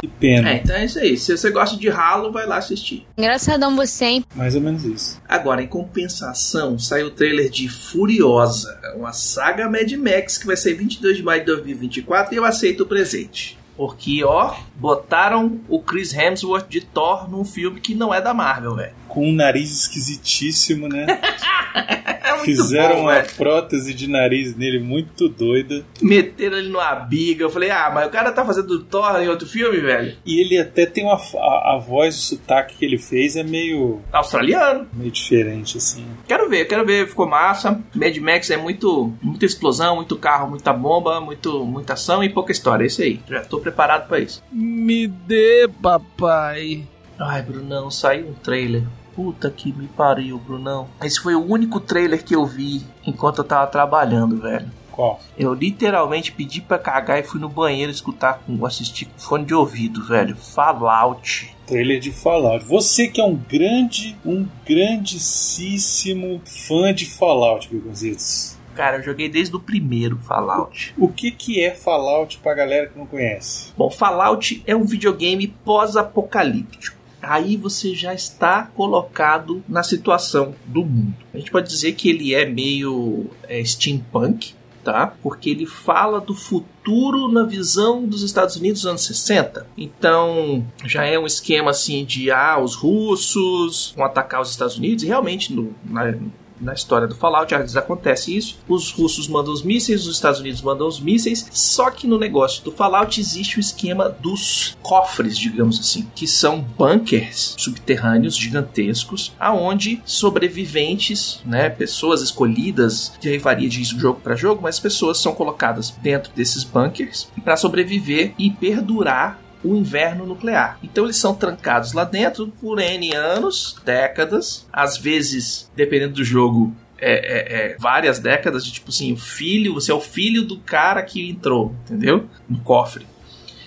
Que 0.00 0.08
pena. 0.08 0.50
É, 0.50 0.56
então 0.56 0.76
é 0.76 0.84
isso 0.84 0.98
aí. 0.98 1.16
Se 1.16 1.36
você 1.36 1.50
gosta 1.50 1.76
de 1.76 1.88
Halo, 1.90 2.32
vai 2.32 2.46
lá 2.46 2.56
assistir. 2.56 3.06
Engraçadão 3.16 3.76
você, 3.76 4.04
hein? 4.04 4.24
Mais 4.34 4.54
ou 4.54 4.60
menos 4.60 4.84
isso. 4.84 5.20
Agora, 5.28 5.62
em 5.62 5.66
compensação, 5.66 6.78
saiu 6.78 7.08
o 7.08 7.10
trailer 7.10 7.50
de 7.50 7.68
Furiosa, 7.68 8.80
uma 8.96 9.12
saga 9.12 9.68
Mad 9.68 9.90
Max 9.92 10.38
que 10.38 10.46
vai 10.46 10.56
ser 10.56 10.74
22 10.74 11.18
de 11.18 11.22
maio 11.22 11.40
de 11.40 11.46
2024 11.46 12.34
e 12.34 12.36
eu 12.36 12.44
aceito 12.44 12.82
o 12.82 12.86
presente. 12.86 13.58
Porque, 13.76 14.22
ó, 14.22 14.54
botaram 14.76 15.58
o 15.66 15.80
Chris 15.80 16.12
Hemsworth 16.12 16.68
de 16.68 16.82
Thor 16.82 17.30
num 17.30 17.46
filme 17.46 17.80
que 17.80 17.94
não 17.94 18.12
é 18.12 18.20
da 18.20 18.34
Marvel, 18.34 18.74
velho. 18.76 18.92
Com 19.08 19.26
um 19.26 19.32
nariz 19.32 19.70
esquisitíssimo, 19.70 20.86
né? 20.86 21.06
É 22.30 22.32
muito 22.34 22.44
Fizeram 22.44 22.96
bom, 22.96 23.02
uma 23.02 23.14
velho. 23.14 23.34
prótese 23.36 23.94
de 23.94 24.08
nariz 24.08 24.56
nele 24.56 24.78
muito 24.78 25.28
doida. 25.28 25.84
Meteram 26.00 26.58
ele 26.58 26.68
numa 26.68 26.94
biga. 26.94 27.44
Eu 27.44 27.50
falei, 27.50 27.70
ah, 27.70 27.90
mas 27.92 28.06
o 28.06 28.10
cara 28.10 28.32
tá 28.32 28.44
fazendo 28.44 28.80
Thor 28.84 29.20
em 29.20 29.28
outro 29.28 29.46
filme, 29.48 29.78
velho? 29.80 30.16
E 30.24 30.40
ele 30.40 30.58
até 30.58 30.86
tem 30.86 31.04
uma. 31.04 31.14
A, 31.16 31.74
a 31.74 31.78
voz, 31.78 32.16
o 32.16 32.20
sotaque 32.20 32.76
que 32.76 32.84
ele 32.84 32.98
fez 32.98 33.36
é 33.36 33.42
meio. 33.42 34.00
Australiano. 34.12 34.86
meio 34.92 35.10
diferente, 35.10 35.76
assim. 35.78 36.04
Quero 36.26 36.48
ver, 36.48 36.66
quero 36.66 36.84
ver, 36.86 37.08
ficou 37.08 37.26
massa. 37.26 37.80
Mad 37.94 38.16
Max 38.18 38.50
é 38.50 38.56
muito, 38.56 39.12
muita 39.22 39.44
explosão, 39.44 39.96
muito 39.96 40.16
carro, 40.16 40.48
muita 40.50 40.72
bomba, 40.72 41.20
muito, 41.20 41.64
muita 41.64 41.94
ação 41.94 42.22
e 42.22 42.28
pouca 42.28 42.52
história. 42.52 42.84
É 42.84 42.86
isso 42.86 43.02
aí. 43.02 43.20
Já 43.28 43.40
tô 43.42 43.58
preparado 43.60 44.06
pra 44.08 44.18
isso. 44.20 44.42
Me 44.52 45.06
dê, 45.06 45.68
papai. 45.82 46.84
Ai, 47.18 47.42
Brunão, 47.42 47.90
saiu 47.90 48.28
um 48.28 48.34
trailer. 48.34 48.82
Puta 49.22 49.50
que 49.50 49.70
me 49.70 49.86
pariu, 49.86 50.38
Brunão. 50.38 50.88
Esse 51.02 51.20
foi 51.20 51.34
o 51.34 51.44
único 51.44 51.78
trailer 51.78 52.24
que 52.24 52.34
eu 52.34 52.46
vi 52.46 52.82
enquanto 53.06 53.36
eu 53.36 53.44
tava 53.44 53.66
trabalhando, 53.66 54.40
velho. 54.40 54.70
Qual? 54.90 55.20
Eu 55.36 55.52
literalmente 55.52 56.32
pedi 56.32 56.62
pra 56.62 56.78
cagar 56.78 57.18
e 57.20 57.22
fui 57.22 57.38
no 57.38 57.46
banheiro 57.46 57.92
escutar 57.92 58.40
com 58.40 58.64
assistir 58.64 59.04
com 59.04 59.18
fone 59.18 59.44
de 59.44 59.52
ouvido, 59.52 60.06
velho. 60.06 60.34
Fallout. 60.34 61.54
Trailer 61.66 62.00
de 62.00 62.10
Fallout. 62.10 62.64
Você 62.64 63.08
que 63.08 63.20
é 63.20 63.24
um 63.24 63.36
grande, 63.36 64.16
um 64.24 64.48
grandíssimo 64.66 66.40
fã 66.46 66.94
de 66.94 67.04
Fallout, 67.04 67.68
Bigonzitos. 67.68 68.56
Cara, 68.74 68.96
eu 68.96 69.02
joguei 69.02 69.28
desde 69.28 69.54
o 69.54 69.60
primeiro 69.60 70.16
Fallout. 70.16 70.94
O 70.96 71.08
que, 71.08 71.30
que 71.30 71.62
é 71.62 71.72
Fallout 71.72 72.38
pra 72.38 72.54
galera 72.54 72.86
que 72.86 72.98
não 72.98 73.04
conhece? 73.04 73.70
Bom, 73.76 73.90
Fallout 73.90 74.62
é 74.66 74.74
um 74.74 74.84
videogame 74.84 75.46
pós-apocalíptico. 75.46 76.99
Aí 77.30 77.56
você 77.56 77.94
já 77.94 78.12
está 78.12 78.64
colocado 78.74 79.62
na 79.68 79.84
situação 79.84 80.52
do 80.66 80.84
mundo. 80.84 81.14
A 81.32 81.38
gente 81.38 81.52
pode 81.52 81.68
dizer 81.68 81.92
que 81.92 82.10
ele 82.10 82.34
é 82.34 82.44
meio 82.44 83.26
é, 83.44 83.64
steampunk, 83.64 84.52
tá? 84.82 85.06
Porque 85.22 85.48
ele 85.48 85.64
fala 85.64 86.20
do 86.20 86.34
futuro 86.34 87.30
na 87.30 87.44
visão 87.44 88.04
dos 88.04 88.24
Estados 88.24 88.56
Unidos 88.56 88.80
dos 88.80 88.90
anos 88.90 89.06
60. 89.06 89.64
Então, 89.78 90.66
já 90.84 91.04
é 91.04 91.16
um 91.16 91.24
esquema 91.24 91.70
assim 91.70 92.04
de 92.04 92.32
ah, 92.32 92.58
os 92.58 92.74
russos 92.74 93.94
vão 93.96 94.06
atacar 94.06 94.40
os 94.40 94.50
Estados 94.50 94.76
Unidos 94.76 95.04
e 95.04 95.06
realmente 95.06 95.52
no, 95.52 95.72
na, 95.84 96.12
na 96.60 96.74
história 96.74 97.08
do 97.08 97.14
Fallout, 97.14 97.54
às 97.54 97.60
vezes 97.60 97.76
acontece 97.76 98.36
isso. 98.36 98.58
Os 98.68 98.90
russos 98.92 99.28
mandam 99.28 99.52
os 99.52 99.62
mísseis, 99.62 100.06
os 100.06 100.14
Estados 100.14 100.40
Unidos 100.40 100.62
mandam 100.62 100.86
os 100.86 101.00
mísseis. 101.00 101.48
Só 101.50 101.90
que 101.90 102.06
no 102.06 102.18
negócio 102.18 102.62
do 102.62 102.72
Fallout 102.72 103.20
existe 103.20 103.58
o 103.58 103.60
esquema 103.60 104.08
dos 104.08 104.76
cofres, 104.82 105.38
digamos 105.38 105.78
assim, 105.78 106.06
que 106.14 106.26
são 106.26 106.60
bunkers 106.60 107.54
subterrâneos 107.58 108.36
gigantescos, 108.36 109.32
aonde 109.38 110.02
sobreviventes, 110.04 111.40
né, 111.44 111.70
pessoas 111.70 112.22
escolhidas, 112.22 113.12
que 113.20 113.28
aí 113.28 113.38
varia 113.38 113.68
de 113.68 113.82
jogo 113.84 114.20
para 114.20 114.36
jogo, 114.36 114.62
mas 114.62 114.78
pessoas 114.78 115.18
são 115.18 115.34
colocadas 115.34 115.90
dentro 116.02 116.32
desses 116.34 116.64
bunkers 116.64 117.28
para 117.44 117.56
sobreviver 117.56 118.34
e 118.38 118.50
perdurar 118.50 119.40
o 119.62 119.76
inverno 119.76 120.26
nuclear. 120.26 120.78
Então 120.82 121.04
eles 121.04 121.16
são 121.16 121.34
trancados 121.34 121.92
lá 121.92 122.04
dentro 122.04 122.48
por 122.60 122.78
N 122.78 123.14
anos, 123.14 123.76
décadas, 123.84 124.66
às 124.72 124.96
vezes, 124.96 125.70
dependendo 125.76 126.14
do 126.14 126.24
jogo, 126.24 126.74
é, 126.98 127.12
é, 127.12 127.72
é, 127.72 127.76
várias 127.78 128.18
décadas 128.18 128.64
de 128.64 128.72
tipo 128.72 128.90
assim, 128.90 129.12
o 129.12 129.16
filho, 129.16 129.74
você 129.74 129.90
é 129.90 129.94
o 129.94 130.00
filho 130.00 130.42
do 130.42 130.58
cara 130.58 131.02
que 131.02 131.30
entrou, 131.30 131.74
entendeu? 131.84 132.28
No 132.48 132.60
cofre. 132.60 133.06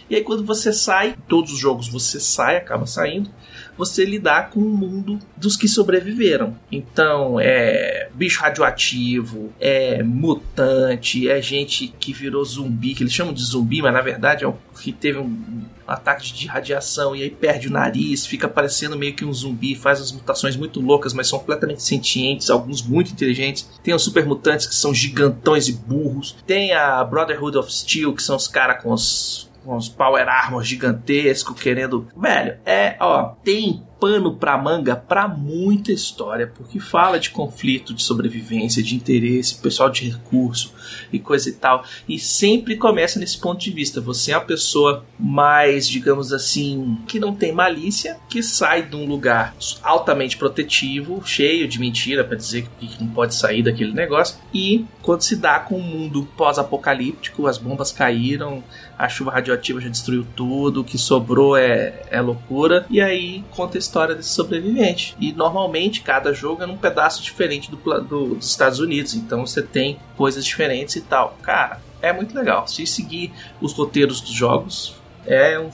E 0.10 0.16
aí 0.16 0.24
quando 0.24 0.46
você 0.46 0.72
sai, 0.72 1.16
todos 1.28 1.54
os 1.54 1.60
jogos 1.60 1.88
você 1.88 2.20
sai, 2.20 2.58
acaba 2.58 2.86
saindo, 2.86 3.30
você 3.78 4.06
lidar 4.06 4.50
com 4.50 4.60
o 4.60 4.78
mundo 4.78 5.20
dos 5.36 5.56
que 5.56 5.68
sobreviveram. 5.68 6.56
Então, 6.72 7.40
é 7.40 8.03
bicho 8.14 8.42
radioativo, 8.42 9.54
é 9.60 10.04
mutante, 10.04 11.30
é 11.30 11.42
gente 11.42 11.94
que 12.00 12.14
virou 12.14 12.44
zumbi, 12.44 12.94
que 12.94 13.04
eles 13.04 13.14
chamam 13.14 13.34
de 13.34 13.44
zumbi, 13.44 13.82
mas 13.82 13.94
na 13.94 14.02
verdade 14.02 14.44
é 14.44 14.48
um 14.48 14.56
que 14.82 14.92
teve 14.92 15.20
um 15.20 15.64
ataque 15.88 16.34
de 16.34 16.48
radiação 16.48 17.16
e 17.16 17.24
aí 17.24 17.30
perde 17.30 17.68
o 17.68 17.72
nariz, 17.72 18.26
fica 18.26 18.48
parecendo 18.48 18.98
meio 18.98 19.14
que 19.14 19.26
um 19.26 19.34
zumbi, 19.34 19.76
faz 19.76 20.02
as 20.02 20.12
mutações 20.12 20.56
muito 20.56 20.80
loucas, 20.80 21.14
mas 21.14 21.28
são 21.28 21.40
completamente 21.40 21.84
sentientes, 21.84 22.50
alguns 22.50 22.82
muito 22.82 23.12
inteligentes. 23.12 23.70
Tem 23.84 23.94
os 23.94 24.04
super 24.04 24.26
mutantes 24.26 24.66
que 24.66 24.76
são 24.76 24.94
gigantões 24.94 25.68
e 25.68 25.74
burros. 25.74 26.36
Tem 26.48 26.74
a 26.74 27.04
Brotherhood 27.04 27.58
of 27.58 27.72
Steel, 27.72 28.14
que 28.14 28.24
são 28.24 28.36
os 28.36 28.48
caras 28.48 28.82
com 28.82 28.92
os 28.92 29.50
os 29.66 29.90
Power 29.90 30.28
Armor 30.28 30.64
gigantesco 30.64 31.54
querendo. 31.54 32.08
Velho, 32.16 32.58
é, 32.66 32.96
ó, 33.00 33.34
tem 33.44 33.84
pano 34.04 34.36
pra 34.36 34.58
manga 34.58 34.98
pra 34.98 35.30
muita 35.30 35.94
história, 35.94 36.46
porque 36.46 36.78
fala 36.78 37.18
de 37.18 37.30
conflito, 37.30 37.94
de 37.94 38.04
sobrevivência, 38.04 38.84
de 38.84 38.96
interesse, 38.96 39.56
pessoal 39.56 39.90
de 39.90 40.10
recurso 40.10 40.74
e 41.10 41.18
coisa 41.18 41.48
e 41.48 41.54
tal. 41.54 41.86
E 42.06 42.20
sempre 42.20 42.76
começa 42.76 43.18
nesse 43.18 43.40
ponto 43.40 43.62
de 43.62 43.72
vista. 43.72 44.02
Você 44.02 44.34
é 44.34 44.38
uma 44.38 44.44
pessoa 44.44 45.06
mais, 45.18 45.88
digamos 45.88 46.34
assim, 46.34 46.98
que 47.08 47.18
não 47.18 47.34
tem 47.34 47.54
malícia, 47.54 48.18
que 48.28 48.44
sai 48.44 48.84
de 48.84 48.94
um 48.98 49.06
lugar 49.06 49.56
altamente 49.82 50.36
protetivo, 50.36 51.26
cheio 51.26 51.66
de 51.66 51.80
mentira 51.80 52.26
para 52.26 52.36
dizer 52.36 52.68
que 52.78 53.02
não 53.02 53.08
pode 53.08 53.34
sair 53.34 53.64
daquele 53.64 53.94
negócio. 53.94 54.38
E 54.54 54.86
quando 55.02 55.22
se 55.22 55.38
dá 55.38 55.60
com 55.60 55.76
o 55.76 55.78
um 55.78 55.82
mundo 55.82 56.28
pós-apocalíptico, 56.36 57.48
as 57.48 57.58
bombas 57.58 57.94
caíram, 57.94 58.62
a 59.04 59.10
chuva 59.10 59.32
radioativa 59.32 59.82
já 59.82 59.90
destruiu 59.90 60.26
tudo, 60.34 60.80
o 60.80 60.84
que 60.84 60.98
sobrou 60.98 61.58
é, 61.58 62.04
é 62.10 62.22
loucura. 62.22 62.86
E 62.90 63.02
aí 63.02 63.44
conta 63.52 63.78
a 63.78 63.80
história 63.80 64.16
desse 64.16 64.30
sobrevivente. 64.30 65.14
E 65.20 65.34
normalmente 65.34 66.02
cada 66.02 66.34
jogo 66.34 66.64
é 66.64 66.66
num 66.66 66.78
pedaço 66.78 67.22
diferente 67.22 67.70
do, 67.70 67.76
do, 67.76 68.36
dos 68.36 68.50
Estados 68.50 68.80
Unidos, 68.80 69.14
então 69.14 69.46
você 69.46 69.62
tem 69.62 70.00
coisas 70.16 70.46
diferentes 70.46 70.96
e 70.96 71.02
tal. 71.02 71.38
Cara, 71.42 71.82
é 72.02 72.14
muito 72.14 72.34
legal. 72.34 72.66
Se 72.66 72.88
seguir 72.88 73.34
os 73.60 73.74
roteiros 73.74 74.22
dos 74.22 74.32
jogos, 74.32 74.96
é 75.28 75.60
um, 75.60 75.70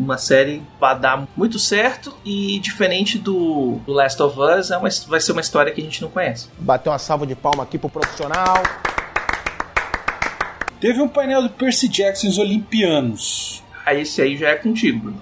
uma 0.00 0.18
série 0.18 0.60
para 0.80 0.94
dar 0.94 1.28
muito 1.36 1.60
certo 1.60 2.16
e 2.24 2.58
diferente 2.58 3.16
do, 3.16 3.78
do 3.86 3.92
Last 3.92 4.20
of 4.20 4.36
Us, 4.40 4.72
é 4.72 4.76
uma, 4.76 4.88
vai 5.06 5.20
ser 5.20 5.30
uma 5.30 5.40
história 5.40 5.72
que 5.72 5.80
a 5.80 5.84
gente 5.84 6.02
não 6.02 6.10
conhece. 6.10 6.48
Bateu 6.58 6.90
uma 6.90 6.98
salva 6.98 7.28
de 7.28 7.36
palma 7.36 7.62
aqui 7.62 7.78
pro 7.78 7.88
profissional. 7.88 8.60
Teve 10.80 11.00
um 11.00 11.08
painel 11.08 11.42
do 11.42 11.50
Percy 11.50 11.88
Jackson 11.88 12.28
os 12.28 12.38
Olimpianos. 12.38 13.62
Aí 13.84 14.02
esse 14.02 14.20
aí 14.20 14.36
já 14.36 14.50
é 14.50 14.56
contigo. 14.56 15.12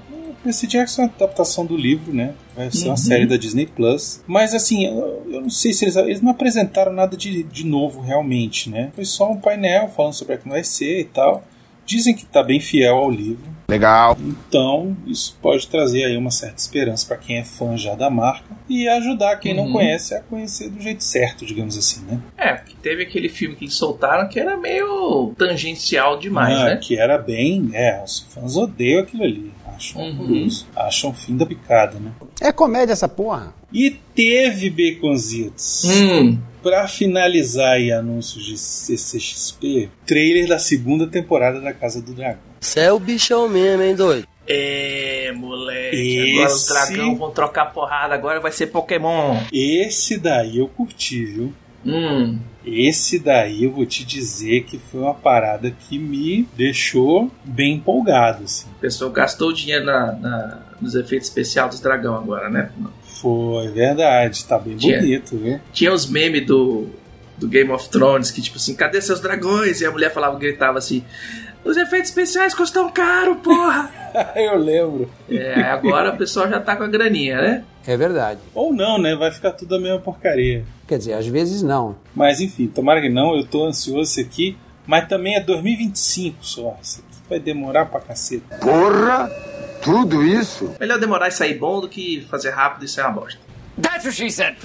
Percy 0.45 0.67
Jackson 0.67 1.03
é 1.03 1.05
uma 1.07 1.15
adaptação 1.17 1.65
do 1.65 1.75
livro, 1.75 2.13
né? 2.13 2.35
Vai 2.55 2.71
ser 2.71 2.85
uhum. 2.85 2.91
uma 2.91 2.97
série 2.99 3.27
da 3.27 3.39
Disney 3.39 3.67
Plus. 3.67 4.23
Mas 4.27 4.53
assim, 4.53 4.85
eu, 4.85 5.27
eu, 5.31 5.41
não 5.41 5.49
sei 5.49 5.73
se 5.73 5.87
eles, 5.87 5.97
eles 5.97 6.21
não 6.21 6.31
apresentaram 6.31 6.93
nada 6.93 7.17
de, 7.17 7.43
de 7.43 7.67
novo 7.67 8.03
realmente, 8.03 8.69
né? 8.69 8.93
Foi 8.95 9.07
só 9.07 9.31
um 9.33 9.41
painel 9.41 9.89
falando 9.89 10.13
sobre 10.13 10.37
como 10.37 10.55
vai 10.55 10.63
ser 10.63 11.01
e 11.01 11.05
tal. 11.05 11.43
Dizem 11.85 12.15
que 12.15 12.23
está 12.25 12.43
bem 12.43 12.61
fiel 12.61 12.97
ao 12.97 13.11
livro. 13.11 13.55
Legal. 13.69 14.17
Então, 14.21 14.97
isso 15.07 15.37
pode 15.41 15.67
trazer 15.69 16.05
aí 16.05 16.17
uma 16.17 16.31
certa 16.31 16.59
esperança 16.59 17.07
para 17.07 17.17
quem 17.17 17.39
é 17.39 17.45
fã 17.45 17.77
já 17.77 17.95
da 17.95 18.11
marca 18.11 18.55
e 18.69 18.87
ajudar 18.89 19.37
quem 19.37 19.57
uhum. 19.57 19.65
não 19.65 19.73
conhece 19.73 20.15
a 20.15 20.21
conhecer 20.21 20.69
do 20.69 20.81
jeito 20.81 21.03
certo, 21.03 21.47
digamos 21.47 21.77
assim, 21.77 22.05
né? 22.05 22.21
É, 22.37 22.53
que 22.55 22.77
teve 22.77 23.03
aquele 23.03 23.29
filme 23.29 23.57
que 23.57 23.65
eles 23.65 23.75
soltaram 23.75 24.29
que 24.29 24.39
era 24.39 24.57
meio 24.57 25.33
tangencial 25.39 26.19
demais, 26.19 26.59
ah, 26.59 26.65
né? 26.67 26.77
Que 26.77 26.99
era 26.99 27.17
bem. 27.17 27.71
É, 27.73 28.03
os 28.05 28.21
fãs 28.31 28.57
odeiam 28.57 29.03
aquilo 29.03 29.25
ali. 29.25 29.53
Acham 29.75 30.03
uhum. 30.03 30.49
Acham 30.77 31.11
o 31.11 31.15
fim 31.15 31.37
da 31.37 31.45
picada, 31.47 31.99
né? 31.99 32.13
É 32.41 32.53
comédia 32.53 32.93
essa 32.93 33.09
porra. 33.09 33.53
E 33.73 33.99
teve 34.15 34.71
Baconzitos. 34.71 35.85
Hum 35.85 36.39
para 36.65 36.89
finalizar 36.89 37.75
aí 37.75 37.93
anúncios 37.93 38.43
de 38.43 38.57
CCXP, 38.57 39.91
trailer 40.07 40.49
da 40.49 40.59
segunda 40.59 41.07
temporada 41.07 41.61
da 41.61 41.75
Casa 41.75 42.01
do 42.01 42.15
Dragão. 42.15 42.41
Cê 42.63 42.81
é 42.81 42.93
o 42.93 42.99
bichão 42.99 43.47
mesmo, 43.47 43.83
hein, 43.83 43.95
doido? 43.95 44.27
É, 44.47 45.31
moleque. 45.37 45.97
Esse... 45.97 46.33
Agora 46.33 46.55
os 46.55 46.67
dragão 46.67 47.17
vão 47.17 47.31
trocar 47.31 47.67
porrada, 47.67 48.15
agora 48.15 48.41
vai 48.41 48.51
ser 48.51 48.69
Pokémon. 48.69 49.37
Esse 49.53 50.17
daí 50.19 50.59
eu 50.59 50.69
curti, 50.69 51.25
viu? 51.27 51.53
Hum. 51.85 52.39
Esse 52.65 53.19
daí 53.19 53.65
eu 53.65 53.71
vou 53.71 53.85
te 53.85 54.05
dizer 54.05 54.65
que 54.65 54.79
foi 54.79 55.03
uma 55.03 55.15
parada 55.15 55.71
que 55.71 55.99
me 55.99 56.49
deixou 56.57 57.31
bem 57.45 57.75
empolgado. 57.75 58.45
Assim. 58.45 58.67
O 58.79 58.81
pessoal 58.81 59.11
gastou 59.11 59.53
dinheiro 59.53 59.85
na, 59.85 60.13
na, 60.13 60.63
nos 60.85 60.95
efeitos 60.95 61.29
especiais 61.29 61.71
dos 61.71 61.81
dragão 61.81 62.15
agora, 62.15 62.49
né? 62.49 62.71
Foi, 63.03 63.69
verdade. 63.69 64.45
Tá 64.45 64.59
bem 64.59 64.77
tinha, 64.77 65.01
bonito, 65.01 65.37
viu? 65.37 65.61
Tinha 65.73 65.93
os 65.93 66.09
memes 66.09 66.47
do, 66.47 66.87
do 67.37 67.49
Game 67.49 67.71
of 67.71 67.89
Thrones 67.89 68.31
que, 68.31 68.41
tipo 68.43 68.57
assim, 68.57 68.75
cadê 68.75 69.01
seus 69.01 69.21
dragões? 69.21 69.81
E 69.81 69.87
a 69.87 69.91
mulher 69.91 70.13
falava, 70.13 70.39
gritava 70.39 70.79
assim. 70.79 71.03
Os 71.65 71.79
efeitos 71.79 72.11
especiais 72.11 72.55
custam 72.55 72.91
caro, 72.91 73.37
porra! 73.37 73.91
eu 74.37 74.59
lembro. 74.59 75.11
É, 75.29 75.63
agora 75.63 76.13
o 76.13 76.17
pessoal 76.17 76.49
já 76.49 76.61
tá 76.61 76.77
com 76.77 76.85
a 76.85 76.89
graninha, 76.89 77.41
né? 77.41 77.65
É 77.87 77.97
verdade. 77.97 78.41
Ou 78.55 78.73
não, 78.73 78.99
né? 78.99 79.17
Vai 79.17 79.31
ficar 79.33 79.53
tudo 79.53 79.75
a 79.75 79.81
mesma 79.81 79.99
porcaria. 79.99 80.65
Quer 80.87 80.99
dizer, 80.99 81.15
às 81.15 81.27
vezes 81.27 81.63
não. 81.63 81.97
Mas 82.15 82.41
enfim, 82.41 82.67
tomara 82.67 83.01
que 83.01 83.09
não, 83.09 83.35
eu 83.35 83.47
tô 83.47 83.65
ansioso 83.65 84.03
isso 84.03 84.21
aqui. 84.21 84.57
Mas 84.87 85.09
também 85.09 85.35
é 85.35 85.41
2025 85.41 86.45
só. 86.45 86.77
Isso 86.83 87.01
aqui 87.01 87.15
vai 87.29 87.41
demorar 87.41 87.87
pra 87.87 88.01
caceta. 88.01 88.57
Porra! 88.57 89.31
Tudo 89.83 90.23
isso? 90.25 90.75
Melhor 90.81 90.99
demorar 90.99 91.29
e 91.29 91.33
sair 91.33 91.55
bom 91.55 91.81
do 91.81 91.89
que 91.89 92.27
fazer 92.31 92.51
rápido 92.51 92.85
e 92.85 92.89
sair 92.89 93.05
uma 93.05 93.13
bosta. 93.13 93.39
That's 93.81 94.05
what 94.05 94.17
she 94.17 94.31
said! 94.31 94.57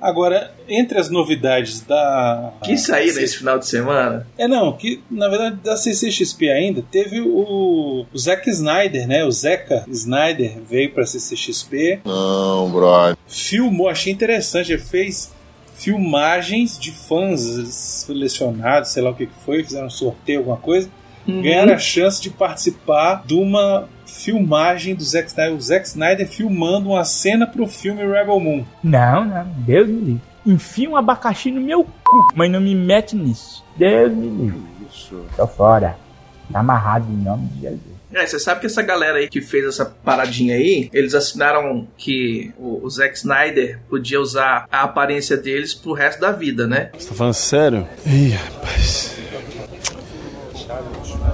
Agora, 0.00 0.52
entre 0.68 0.98
as 0.98 1.08
novidades 1.08 1.80
da. 1.80 2.52
Que 2.62 2.76
saíram 2.76 3.16
nesse 3.16 3.38
final 3.38 3.58
de 3.58 3.66
semana? 3.66 4.26
É, 4.36 4.46
não, 4.46 4.72
que 4.74 5.02
na 5.10 5.28
verdade 5.28 5.56
da 5.64 5.78
CCXP 5.78 6.50
ainda 6.50 6.84
teve 6.90 7.22
o, 7.22 8.06
o 8.12 8.18
Zack 8.18 8.50
Snyder, 8.50 9.08
né? 9.08 9.24
O 9.24 9.32
Zeca 9.32 9.82
Snyder 9.88 10.60
veio 10.68 10.92
pra 10.92 11.06
CCXP. 11.06 12.00
Não, 12.04 12.70
brother. 12.70 13.16
Filmou, 13.26 13.88
achei 13.88 14.12
interessante. 14.12 14.72
Ele 14.72 14.82
fez 14.82 15.32
filmagens 15.74 16.78
de 16.78 16.92
fãs 16.92 17.40
selecionados, 17.70 18.90
sei 18.90 19.02
lá 19.02 19.10
o 19.10 19.14
que 19.14 19.28
foi, 19.44 19.64
fizeram 19.64 19.86
um 19.86 19.90
sorteio, 19.90 20.40
alguma 20.40 20.58
coisa. 20.58 20.90
Uhum. 21.26 21.42
Ganharam 21.42 21.72
a 21.72 21.78
chance 21.78 22.20
de 22.20 22.30
participar 22.30 23.22
de 23.26 23.34
uma 23.34 23.88
filmagem 24.06 24.94
do 24.94 25.02
Zack 25.02 25.28
Snyder, 25.28 25.54
o 25.54 25.60
Zack 25.60 25.86
Snyder 25.86 26.28
filmando 26.28 26.90
uma 26.90 27.04
cena 27.04 27.46
pro 27.46 27.66
filme 27.66 28.02
Rebel 28.02 28.38
Moon. 28.38 28.64
Não, 28.82 29.24
não, 29.24 29.44
Deus 29.58 29.88
me 29.88 30.00
livre. 30.00 30.22
Enfia 30.46 30.90
um 30.90 30.96
abacaxi 30.96 31.50
no 31.50 31.60
meu 31.60 31.84
cu, 31.84 32.28
mas 32.34 32.50
não 32.50 32.60
me 32.60 32.74
mete 32.74 33.16
nisso. 33.16 33.64
Deus 33.76 34.12
me 34.12 34.28
livre. 34.28 34.62
Isso. 34.90 35.24
Tô 35.36 35.46
fora. 35.46 35.96
Tá 36.52 36.60
amarrado 36.60 37.10
em 37.10 37.16
nome 37.16 37.48
de 37.48 37.62
Jesus. 37.62 37.94
É, 38.12 38.24
você 38.24 38.38
sabe 38.38 38.60
que 38.60 38.66
essa 38.66 38.80
galera 38.80 39.18
aí 39.18 39.28
que 39.28 39.40
fez 39.40 39.64
essa 39.64 39.84
paradinha 39.84 40.54
aí, 40.54 40.88
eles 40.92 41.14
assinaram 41.14 41.88
que 41.96 42.52
o, 42.56 42.84
o 42.84 42.88
Zack 42.88 43.16
Snyder 43.16 43.80
podia 43.88 44.20
usar 44.20 44.68
a 44.70 44.82
aparência 44.82 45.36
deles 45.36 45.74
pro 45.74 45.92
resto 45.92 46.20
da 46.20 46.30
vida, 46.30 46.64
né? 46.64 46.90
Você 46.96 47.08
tá 47.08 47.14
falando 47.14 47.34
sério? 47.34 47.88
Ih, 48.06 48.30
rapaz. 48.30 49.16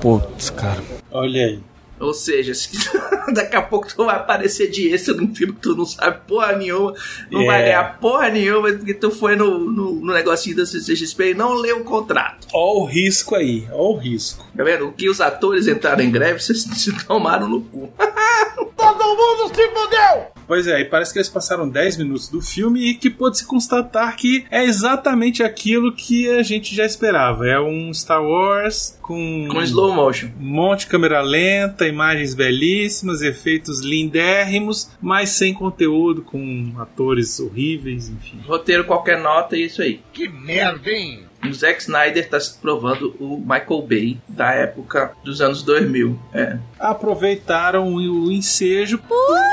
Putz, 0.00 0.50
cara. 0.50 0.82
Olha 1.10 1.44
aí. 1.44 1.60
Ou 2.00 2.14
seja, 2.14 2.54
se 2.54 2.70
daqui 3.34 3.54
a 3.54 3.60
pouco 3.60 3.86
tu 3.94 4.06
vai 4.06 4.16
aparecer 4.16 4.70
de 4.70 4.88
esse 4.88 5.12
num 5.12 5.34
filme 5.34 5.52
que 5.52 5.60
tu 5.60 5.76
não 5.76 5.84
sabe 5.84 6.20
porra 6.26 6.56
nenhuma, 6.56 6.94
não 7.30 7.44
vai 7.44 7.62
ganhar 7.62 7.98
porra 7.98 8.30
nenhuma, 8.30 8.72
porque 8.72 8.94
tu 8.94 9.10
foi 9.10 9.36
no, 9.36 9.58
no, 9.58 9.92
no 9.96 10.14
negocinho 10.14 10.56
da 10.56 10.64
CCXP 10.64 11.32
e 11.32 11.34
não 11.34 11.52
leu 11.52 11.80
o 11.80 11.84
contrato. 11.84 12.48
Ó 12.54 12.78
o 12.78 12.86
risco 12.86 13.34
aí, 13.34 13.68
ó 13.70 13.92
o 13.92 13.98
risco. 13.98 14.46
Tá 14.56 14.64
vendo? 14.64 14.88
O 14.88 14.92
que 14.92 15.10
os 15.10 15.20
atores 15.20 15.68
entraram 15.68 16.02
em 16.02 16.10
greve, 16.10 16.40
vocês 16.40 16.62
se 16.62 16.92
tomaram 17.04 17.46
no 17.46 17.60
cu. 17.60 17.92
Todo 18.74 19.04
mundo 19.04 19.54
se 19.54 19.68
fodeu! 19.68 20.39
Pois 20.50 20.66
é, 20.66 20.80
e 20.80 20.84
parece 20.84 21.12
que 21.12 21.20
eles 21.20 21.28
passaram 21.28 21.68
10 21.68 21.98
minutos 21.98 22.28
do 22.28 22.40
filme 22.40 22.90
e 22.90 22.94
que 22.94 23.08
pôde-se 23.08 23.46
constatar 23.46 24.16
que 24.16 24.44
é 24.50 24.64
exatamente 24.64 25.44
aquilo 25.44 25.94
que 25.94 26.28
a 26.28 26.42
gente 26.42 26.74
já 26.74 26.84
esperava. 26.84 27.46
É 27.46 27.60
um 27.60 27.94
Star 27.94 28.20
Wars 28.20 28.98
com. 29.00 29.46
Com 29.48 29.62
slow 29.62 29.94
motion. 29.94 30.26
Um 30.40 30.46
monte 30.46 30.80
de 30.80 30.86
câmera 30.88 31.20
lenta, 31.20 31.86
imagens 31.86 32.34
belíssimas, 32.34 33.22
efeitos 33.22 33.80
lindérrimos, 33.80 34.90
mas 35.00 35.30
sem 35.30 35.54
conteúdo, 35.54 36.22
com 36.22 36.72
atores 36.78 37.38
horríveis, 37.38 38.08
enfim. 38.08 38.40
Roteiro 38.44 38.82
qualquer 38.84 39.20
nota 39.20 39.56
e 39.56 39.66
isso 39.66 39.80
aí. 39.80 40.00
Que 40.12 40.28
merda, 40.28 40.90
hein? 40.90 41.26
O 41.48 41.54
Zack 41.54 41.80
Snyder 41.80 42.24
está 42.24 42.38
se 42.40 42.58
provando 42.58 43.14
o 43.18 43.38
Michael 43.38 43.82
Bay 43.82 44.18
da 44.28 44.52
época 44.52 45.12
dos 45.24 45.40
anos 45.40 45.62
2000. 45.62 46.18
É. 46.34 46.58
Aproveitaram 46.78 47.94
o 47.94 48.32
ensejo 48.32 48.96
uh! 49.08 49.49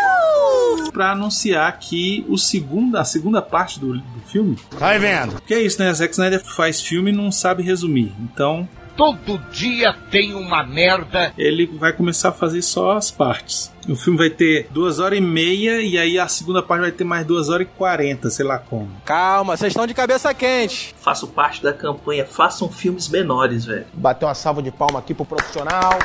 Para 0.98 1.12
anunciar 1.12 1.78
que 1.78 2.26
o 2.28 2.40
segundo, 2.40 2.98
a 2.98 3.04
segunda 3.04 3.40
parte 3.40 3.80
do, 3.80 3.94
do 3.94 4.20
filme. 4.26 4.58
Vai 4.72 4.98
vendo. 4.98 5.40
Que 5.44 5.54
é 5.54 5.62
isso, 5.62 5.80
né? 5.80 5.94
Zack 5.94 6.12
Snyder 6.12 6.44
faz 6.44 6.82
filme 6.82 7.12
e 7.12 7.14
não 7.16 7.32
sabe 7.32 7.62
resumir. 7.62 8.12
Então 8.20 8.68
Todo 8.96 9.38
dia 9.52 9.94
tem 10.10 10.34
uma 10.34 10.64
merda. 10.64 11.32
Ele 11.38 11.68
vai 11.68 11.94
começar 11.94 12.30
a 12.30 12.32
fazer 12.32 12.64
só 12.64 12.98
as 12.98 13.12
partes. 13.12 13.72
O 13.88 13.96
filme 13.96 14.18
vai 14.18 14.32
ter 14.32 14.68
duas 14.72 14.98
horas 14.98 15.20
e 15.20 15.22
meia 15.22 15.84
e 15.84 16.00
aí 16.00 16.18
a 16.18 16.28
segunda 16.28 16.64
parte 16.64 16.82
vai 16.82 16.92
ter 16.92 17.04
mais 17.04 17.24
duas 17.24 17.48
horas 17.48 17.68
e 17.68 17.78
quarenta, 17.78 18.32
sei 18.32 18.44
lá 18.44 18.58
como. 18.58 18.90
Calma, 19.06 19.56
vocês 19.56 19.70
estão 19.70 19.86
de 19.86 19.94
cabeça 19.94 20.34
quente. 20.34 20.96
Faço 21.00 21.28
parte 21.28 21.62
da 21.62 21.72
campanha, 21.72 22.26
façam 22.26 22.72
filmes 22.72 23.08
menores, 23.08 23.66
velho. 23.66 23.86
Bateu 23.94 24.28
uma 24.28 24.34
salva 24.34 24.64
de 24.64 24.72
palma 24.72 24.98
aqui 24.98 25.14
pro 25.14 25.24
profissional. 25.24 26.00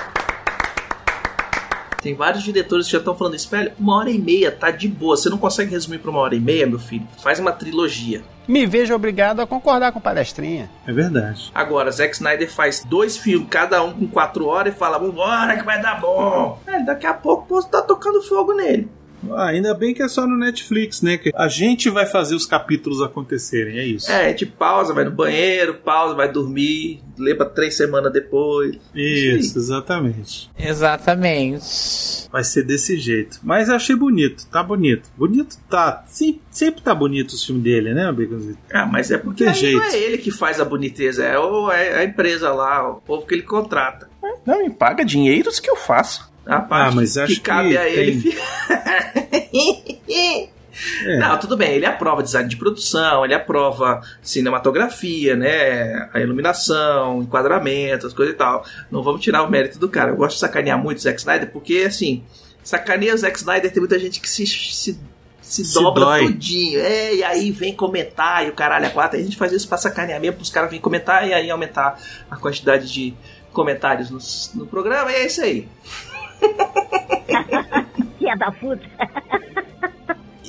Tem 2.03 2.15
vários 2.15 2.43
diretores 2.43 2.87
que 2.87 2.93
já 2.93 2.99
estão 2.99 3.15
falando 3.15 3.37
isso, 3.37 3.49
velho. 3.49 3.73
Uma 3.79 3.97
hora 3.97 4.11
e 4.11 4.19
meia 4.19 4.51
tá 4.51 4.71
de 4.71 4.89
boa. 4.89 5.17
Você 5.17 5.31
não 5.31 5.39
consegue 5.39 5.71
resumir 5.71 5.99
pra 5.99 6.11
uma 6.11 6.21
hora 6.21 6.35
e 6.35 6.41
meia, 6.41 6.67
meu 6.67 6.79
filho? 6.79 7.07
Faz 7.23 7.39
uma 7.39 7.53
trilogia. 7.53 8.23
Me 8.49 8.67
vejo 8.67 8.93
obrigado 8.93 9.41
a 9.41 9.47
concordar 9.47 9.93
com 9.93 10.01
o 10.01 10.03
palestrinha. 10.03 10.69
É 10.85 10.93
verdade. 10.93 11.51
Agora, 11.55 11.93
Zack 11.93 12.15
Snyder 12.15 12.51
faz 12.51 12.85
dois 12.85 13.17
filmes, 13.17 13.47
cada 13.49 13.83
um 13.85 13.93
com 13.93 14.09
quatro 14.09 14.47
horas, 14.47 14.75
e 14.75 14.77
fala: 14.77 14.99
Vambora 14.99 15.57
que 15.57 15.65
vai 15.65 15.81
dar 15.81 16.01
bom. 16.01 16.59
É, 16.67 16.81
daqui 16.81 17.07
a 17.07 17.15
pouco 17.15 17.47
posso 17.47 17.69
estar 17.69 17.83
tocando 17.83 18.21
fogo 18.23 18.53
nele. 18.53 18.91
Ah, 19.31 19.47
ainda 19.47 19.75
bem 19.75 19.95
que 19.95 20.03
é 20.03 20.09
só 20.09 20.27
no 20.27 20.37
Netflix, 20.37 21.03
né? 21.03 21.17
Que 21.17 21.31
a 21.35 21.49
gente 21.49 21.89
vai 21.89 22.07
fazer 22.07 22.35
os 22.35 22.47
capítulos 22.47 23.01
acontecerem, 23.01 23.79
é 23.79 23.85
isso. 23.85 24.11
É, 24.11 24.27
a 24.27 24.29
gente 24.29 24.47
pausa, 24.47 24.93
vai 24.93 25.05
no 25.05 25.11
banheiro, 25.11 25.75
pausa, 25.75 26.15
vai 26.15 26.31
dormir, 26.31 27.01
lê 27.19 27.35
pra 27.35 27.47
três 27.47 27.77
semanas 27.77 28.13
depois. 28.13 28.79
Isso, 28.95 29.59
exatamente. 29.59 30.51
Exatamente. 30.59 32.29
Vai 32.31 32.45
ser 32.45 32.65
desse 32.65 32.97
jeito. 32.99 33.39
Mas 33.43 33.69
eu 33.69 33.77
achei 33.77 33.95
bonito, 33.95 34.47
tá 34.47 34.63
bonito. 34.63 35.09
Bonito 35.17 35.57
tá. 35.69 36.05
Sempre, 36.07 36.43
sempre 36.51 36.83
tá 36.83 36.95
bonito 36.95 37.33
os 37.33 37.45
filmes 37.45 37.65
dele, 37.65 37.95
né, 37.95 38.11
Baconzito? 38.11 38.59
Ah, 38.73 38.87
mas 38.87 39.11
é 39.11 39.19
porque 39.19 39.45
aí 39.45 39.55
jeito. 39.55 39.79
não 39.79 39.85
é 39.85 39.99
ele 39.99 40.19
que 40.19 40.31
faz 40.31 40.61
a 40.61 40.65
boniteza, 40.65 41.25
é, 41.25 41.39
o, 41.39 41.71
é 41.71 41.99
a 41.99 42.05
empresa 42.05 42.53
lá, 42.53 42.91
o 42.91 43.01
povo 43.01 43.27
que 43.27 43.35
ele 43.35 43.43
contrata. 43.43 44.11
Não 44.47 44.63
me 44.63 44.71
paga 44.71 45.05
dinheiros 45.05 45.61
que 45.61 45.71
eu 45.71 45.77
faço. 45.77 46.32
A 46.47 46.61
parte 46.61 46.97
mas 46.97 47.15
que 47.15 47.21
acho 47.21 47.41
cabe 47.41 47.71
que 47.71 47.79
a 47.79 47.89
ele. 47.89 48.23
tem- 48.23 48.39
É. 51.05 51.19
Não, 51.19 51.39
tudo 51.39 51.57
bem, 51.57 51.75
ele 51.75 51.87
aprova 51.87 52.23
design 52.23 52.49
de 52.49 52.57
produção, 52.57 53.25
ele 53.25 53.35
aprova 53.35 54.01
cinematografia, 54.23 55.37
né? 55.37 56.09
A 56.13 56.19
iluminação, 56.19 57.23
enquadramento, 57.23 58.07
as 58.07 58.13
coisas 58.13 58.35
e 58.35 58.39
tal. 58.39 58.65
Não 58.91 59.03
vamos 59.03 59.21
tirar 59.21 59.43
o 59.45 59.51
mérito 59.51 59.79
do 59.79 59.89
cara. 59.89 60.11
Eu 60.11 60.17
gosto 60.17 60.35
de 60.35 60.41
sacanear 60.41 60.79
muito 60.83 60.99
o 60.99 61.01
Zack 61.01 61.19
Snyder, 61.21 61.51
porque 61.53 61.85
assim, 61.87 62.25
sacaneia 62.65 63.15
o 63.15 63.19
Zack 63.19 63.37
Snyder, 63.39 63.71
tem 63.71 63.81
muita 63.81 63.99
gente 63.99 64.19
que 64.21 64.29
se, 64.29 64.45
se, 64.47 64.99
se 65.43 65.65
Se 65.65 65.75
dobra 65.75 66.05
dói. 66.05 66.27
tudinho. 66.27 66.81
É, 66.81 67.15
e 67.17 67.23
aí 67.23 67.51
vem 67.53 67.75
comentar, 67.77 68.45
e 68.47 68.49
o 68.49 68.53
caralho 68.55 68.87
é 68.87 68.91
quatro. 68.91 69.21
A 69.21 69.23
gente 69.23 69.37
faz 69.37 69.53
isso 69.53 69.69
pra 69.69 69.77
sacanear 69.79 70.21
mesmo, 70.21 70.37
pros 70.39 70.51
caras 70.51 70.71
virem 70.71 70.83
comentar 70.83 71.29
e 71.29 71.35
aí 71.35 71.51
aumentar 71.51 71.99
a 72.31 72.37
quantidade 72.37 72.91
de 72.91 73.15
comentários 73.53 74.11
no, 74.11 74.19
no 74.63 74.67
programa, 74.67 75.13
e 75.13 75.17
é 75.17 75.27
isso 75.27 75.43
aí. 75.43 75.69
Filha 78.19 78.37
da 78.37 78.51
puta. 78.53 78.83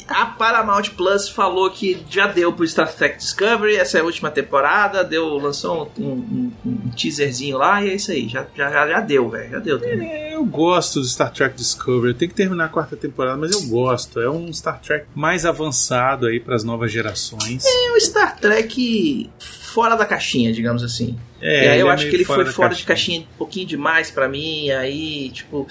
A 0.08 0.26
Paramount 0.26 0.90
Plus 0.98 1.30
falou 1.30 1.70
que 1.72 2.04
já 2.10 2.28
deu 2.28 2.52
pro 2.54 2.68
Star 2.68 2.94
Trek 2.94 3.18
Discovery, 3.18 3.78
essa 3.78 3.98
é 3.98 4.02
a 4.02 4.04
última 4.04 4.30
temporada, 4.30 5.04
deu, 5.04 5.38
lançou 5.38 5.90
um, 5.98 6.04
um- 6.04 6.52
um 6.66 6.90
teaserzinho 6.90 7.58
lá 7.58 7.82
e 7.84 7.90
é 7.90 7.96
isso 7.96 8.12
aí, 8.12 8.28
já, 8.28 8.46
já, 8.54 8.70
já, 8.88 9.00
deu, 9.00 9.30
velho, 9.30 9.50
já 9.52 9.60
deu. 9.60 9.80
também. 9.80 10.32
Eu 10.34 10.46
gosto 10.46 11.00
do 11.00 11.06
Star 11.08 11.32
Trek 11.32 11.56
Discovery. 11.56 12.10
Eu 12.12 12.18
tenho 12.18 12.30
que 12.30 12.36
terminar 12.36 12.66
a 12.66 12.70
quarta 12.70 12.96
temporada, 12.98 13.38
mas 13.38 13.52
eu 13.54 13.62
gosto. 13.70 14.20
É 14.20 14.30
um 14.30 14.52
Star 14.54 14.80
Trek 14.82 15.06
mais 15.16 15.46
avançado 15.46 16.28
aí 16.28 16.40
para 16.40 16.56
as 16.56 16.64
novas 16.66 16.92
gerações. 16.92 17.64
É 17.66 17.94
um 17.96 18.00
Star 18.00 18.36
Trek 18.38 19.30
fora 19.74 19.96
da 19.96 20.06
caixinha, 20.06 20.54
digamos 20.54 20.84
assim. 20.84 21.18
É, 21.42 21.66
e 21.66 21.68
aí 21.70 21.80
eu 21.80 21.90
é 21.90 21.94
acho 21.94 22.04
meio 22.04 22.12
que 22.12 22.18
ele 22.18 22.26
fora 22.26 22.46
foi 22.46 22.54
fora 22.54 22.76
de 22.76 22.84
caixinha 22.84 23.22
um 23.22 23.38
pouquinho 23.38 23.66
demais 23.66 24.12
pra 24.12 24.30
mim, 24.30 24.70
aí, 24.70 25.32
tipo, 25.32 25.68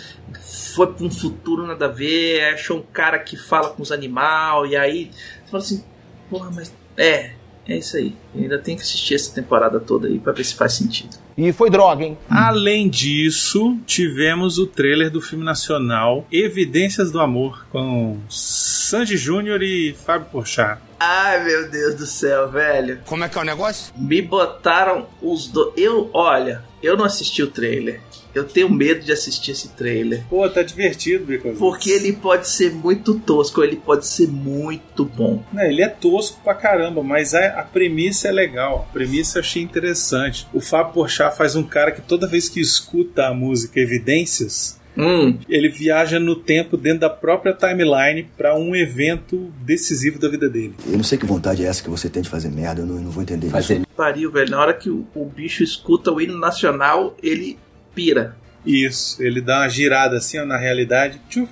foi 0.74 0.88
pra 0.88 1.06
um 1.06 1.10
futuro 1.10 1.66
nada 1.66 1.86
a 1.86 1.88
ver, 1.88 2.42
aí 2.42 2.54
achou 2.54 2.78
um 2.78 2.82
cara 2.82 3.18
que 3.18 3.36
fala 3.36 3.70
com 3.70 3.82
os 3.82 3.92
animais, 3.92 4.70
e 4.70 4.76
aí 4.76 5.10
você 5.44 5.50
fala 5.50 5.62
assim, 5.62 5.84
porra, 6.28 6.50
mas 6.52 6.74
é, 6.96 7.32
é 7.66 7.77
isso 7.77 7.96
aí. 7.96 8.14
Eu 8.35 8.42
ainda 8.42 8.59
tenho 8.59 8.77
que 8.77 8.83
assistir 8.83 9.14
essa 9.14 9.33
temporada 9.35 9.79
toda 9.79 10.09
aí 10.09 10.18
pra 10.18 10.33
ver 10.33 10.44
se 10.44 10.55
faz 10.55 10.75
sentido. 10.75 11.16
E 11.37 11.53
foi 11.53 11.70
droga, 11.70 12.05
hein? 12.05 12.18
Além 12.29 12.88
disso, 12.88 13.79
tivemos 13.87 14.59
o 14.59 14.66
trailer 14.66 15.11
do 15.11 15.20
filme 15.20 15.44
nacional 15.44 16.27
Evidências 16.31 17.11
do 17.11 17.20
Amor 17.20 17.66
com 17.70 18.18
Sandy 18.29 19.16
Júnior 19.16 19.62
e 19.62 19.94
Fábio 19.94 20.29
Porchat. 20.31 20.81
Ai, 21.01 21.44
meu 21.44 21.70
Deus 21.70 21.94
do 21.94 22.07
céu, 22.07 22.51
velho. 22.51 23.01
Como 23.07 23.25
é 23.25 23.29
que 23.29 23.38
é 23.38 23.40
o 23.40 23.44
negócio? 23.44 23.92
Me 23.96 24.20
botaram 24.20 25.07
os 25.20 25.48
dois. 25.48 25.72
Eu, 25.77 26.11
olha, 26.12 26.62
eu 26.83 26.96
não 26.96 27.05
assisti 27.05 27.42
o 27.42 27.48
trailer. 27.48 28.01
Eu 28.35 28.45
tenho 28.45 28.71
medo 28.71 29.05
de 29.05 29.12
assistir 29.12 29.53
esse 29.53 29.68
trailer. 29.71 30.25
Pô, 30.29 30.49
tá 30.49 30.62
divertido, 30.62 31.27
Bicos. 31.27 31.59
Porque 31.59 31.90
ele 31.90 32.12
pode 32.12 32.49
ser 32.49 32.73
muito 32.73 33.18
tosco, 33.21 33.62
ele 33.62 33.77
pode 33.77 34.07
ser 34.07 34.29
muito 34.29 35.05
bom. 35.05 35.42
Não, 35.53 35.62
ele 35.62 35.83
é 35.83 35.88
tosco 35.88 36.40
pra 36.42 36.55
caramba, 36.55 37.03
mas 37.03 37.35
a, 37.35 37.61
a 37.61 37.62
premissa 37.62 38.29
é 38.29 38.33
legal. 38.33 38.87
A 38.88 38.92
premissa 38.92 39.38
eu 39.38 39.42
achei 39.42 39.62
interessante. 39.62 40.47
O 40.53 40.61
Fábio 40.61 40.95
Porchat 40.95 41.37
faz 41.37 41.57
um 41.57 41.62
cara 41.62 41.92
que 41.92 42.01
toda 42.01 42.27
vez 42.27 42.49
que 42.49 42.61
escuta 42.61 43.27
a 43.27 43.35
música 43.35 43.81
Evidências, 43.81 44.81
Hum, 44.97 45.38
ele 45.49 45.71
viaja 45.71 46.21
no 46.21 46.37
tempo 46.37 46.77
dentro 46.77 47.01
da 47.01 47.09
própria 47.11 47.55
timeline 47.55 48.29
pra 48.37 48.55
um 48.55 48.77
evento 48.77 49.51
decisivo 49.62 50.18
da 50.18 50.29
vida 50.29 50.51
dele. 50.51 50.75
Eu 50.87 50.99
não 50.99 51.05
sei 51.05 51.16
que 51.16 51.25
vontade 51.25 51.64
é 51.64 51.66
essa 51.66 51.83
que 51.83 51.88
você 51.88 52.11
tem 52.11 52.23
de 52.23 52.29
fazer 52.29 52.51
merda, 52.51 52.83
eu 52.83 52.87
não, 52.87 52.97
eu 52.97 53.01
não 53.03 53.11
vou 53.11 53.23
entender 53.23 53.47
isso. 53.47 53.83
pariu, 53.97 54.31
velho. 54.31 54.51
Na 54.51 54.61
hora 54.61 54.75
que 54.75 54.90
o, 54.90 55.07
o 55.14 55.25
bicho 55.25 55.62
escuta 55.62 56.12
o 56.12 56.21
hino 56.21 56.38
nacional, 56.38 57.16
ele 57.23 57.59
pira. 57.94 58.37
Isso, 58.64 59.22
ele 59.22 59.40
dá 59.40 59.61
uma 59.61 59.68
girada 59.68 60.16
assim 60.18 60.38
ó, 60.38 60.44
na 60.46 60.57
realidade, 60.57 61.20
tchuf, 61.28 61.50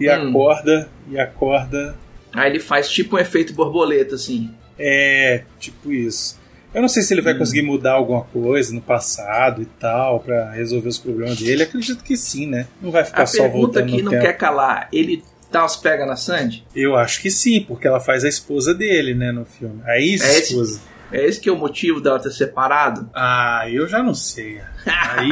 e 0.00 0.08
Hum. 0.10 0.28
acorda, 0.30 0.88
e 1.10 1.18
acorda. 1.18 1.94
Aí 2.32 2.50
ele 2.50 2.60
faz 2.60 2.88
tipo 2.88 3.16
um 3.16 3.18
efeito 3.18 3.52
borboleta, 3.52 4.14
assim. 4.14 4.50
É, 4.78 5.44
tipo 5.60 5.92
isso. 5.92 6.40
Eu 6.74 6.80
não 6.82 6.88
sei 6.88 7.02
se 7.04 7.14
ele 7.14 7.20
vai 7.20 7.34
conseguir 7.38 7.62
mudar 7.62 7.92
alguma 7.92 8.22
coisa 8.24 8.74
no 8.74 8.80
passado 8.80 9.62
e 9.62 9.66
tal 9.66 10.18
pra 10.18 10.50
resolver 10.50 10.88
os 10.88 10.98
problemas 10.98 11.38
dele. 11.38 11.62
Acredito 11.62 12.02
que 12.02 12.16
sim, 12.16 12.46
né? 12.48 12.66
Não 12.82 12.90
vai 12.90 13.04
ficar 13.04 13.22
A 13.22 13.26
só 13.26 13.42
pergunta 13.42 13.58
voltando 13.80 13.86
que 13.86 13.98
no 13.98 14.04
não 14.06 14.10
tempo. 14.10 14.24
quer 14.24 14.32
calar, 14.32 14.88
ele 14.92 15.22
dá 15.52 15.60
umas 15.62 15.76
pega 15.76 16.04
na 16.04 16.16
Sandy? 16.16 16.64
Eu 16.74 16.96
acho 16.96 17.22
que 17.22 17.30
sim, 17.30 17.60
porque 17.60 17.86
ela 17.86 18.00
faz 18.00 18.24
a 18.24 18.28
esposa 18.28 18.74
dele, 18.74 19.14
né, 19.14 19.30
no 19.30 19.44
filme. 19.44 19.80
A 19.84 19.96
É 19.96 20.02
ex-esposa. 20.02 20.80
é 20.80 20.93
esse 21.22 21.40
que 21.40 21.48
é 21.48 21.52
o 21.52 21.56
motivo 21.58 22.00
dela 22.00 22.18
ter 22.18 22.30
separado? 22.30 23.08
Ah, 23.14 23.64
eu 23.70 23.86
já 23.88 24.02
não 24.02 24.14
sei. 24.14 24.60
Aí. 24.86 25.30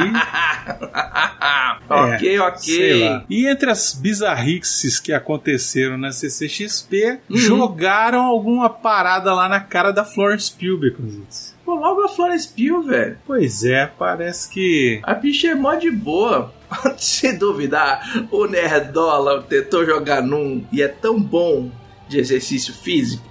ok, 1.89 2.29
é, 2.35 2.41
ok. 2.41 3.21
E 3.29 3.47
entre 3.47 3.69
as 3.69 3.93
bizarrices 3.93 4.99
que 4.99 5.11
aconteceram 5.13 5.97
na 5.97 6.11
CCXP, 6.11 7.19
Uhum. 7.29 7.37
jogaram 7.37 8.21
alguma 8.23 8.69
parada 8.69 9.33
lá 9.33 9.47
na 9.49 9.59
cara 9.59 9.91
da 9.91 10.03
Florence 10.05 10.51
Pugh, 10.51 10.77
Baconzitos. 10.79 11.53
Pô, 11.65 11.75
logo 11.75 12.01
a 12.03 12.09
Florence 12.09 12.47
Pugh, 12.49 12.83
velho. 12.83 13.17
Pois 13.25 13.63
é, 13.63 13.85
parece 13.87 14.49
que. 14.49 14.99
A 15.03 15.13
bicha 15.13 15.47
é 15.49 15.55
mó 15.55 15.73
de 15.75 15.89
boa. 15.91 16.53
Se 16.97 17.33
duvidar, 17.37 18.01
o 18.31 18.47
Nerdola 18.47 19.41
tentou 19.43 19.85
jogar 19.85 20.21
num 20.21 20.65
e 20.71 20.81
é 20.81 20.87
tão 20.87 21.21
bom 21.21 21.69
de 22.09 22.17
exercício 22.19 22.73
físico 22.73 23.23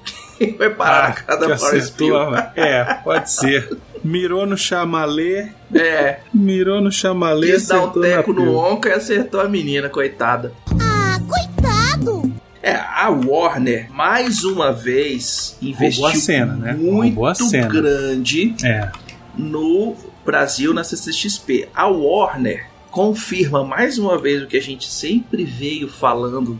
vai 0.53 0.71
parar 0.71 1.09
na 1.09 1.15
cara 1.15 1.41
que 1.41 1.49
da 1.49 1.59
Florence 1.59 1.93
Pugh. 1.93 2.35
É, 2.57 2.95
pode 3.05 3.31
ser. 3.31 3.77
Mirou 4.05 4.45
no 4.47 4.57
chamalê, 4.57 5.49
É, 5.73 6.19
mirou 6.35 6.81
no 6.81 6.91
chamalê, 6.91 7.53
quis 7.53 7.69
dar 7.69 7.85
um 7.85 7.91
teco 7.91 8.33
no 8.33 8.57
onca 8.57 8.89
e 8.89 8.93
acertou 8.93 9.41
a 9.41 9.49
menina, 9.49 9.89
coitada. 9.89 10.53
Ah, 10.81 11.19
coitado. 11.29 12.33
É, 12.63 12.75
a 12.75 13.09
Warner, 13.11 13.89
mais 13.93 14.45
uma 14.45 14.73
vez, 14.73 15.57
investiu 15.63 16.03
Roubou 16.03 16.19
a 16.19 16.21
cena, 16.21 16.55
né? 16.55 16.73
muito 16.73 17.25
a 17.27 17.35
cena. 17.35 17.69
grande 17.69 18.55
É. 18.65 18.91
no 19.37 19.97
Brasil 20.25 20.73
na 20.75 20.85
CCXP. 20.85 21.69
A 21.75 21.87
Warner 21.87 22.67
confirma 22.91 23.65
mais 23.65 23.99
uma 23.99 24.19
vez 24.19 24.43
o 24.43 24.47
que 24.47 24.57
a 24.57 24.63
gente 24.63 24.89
sempre 24.89 25.45
veio 25.45 25.89
falando, 25.89 26.59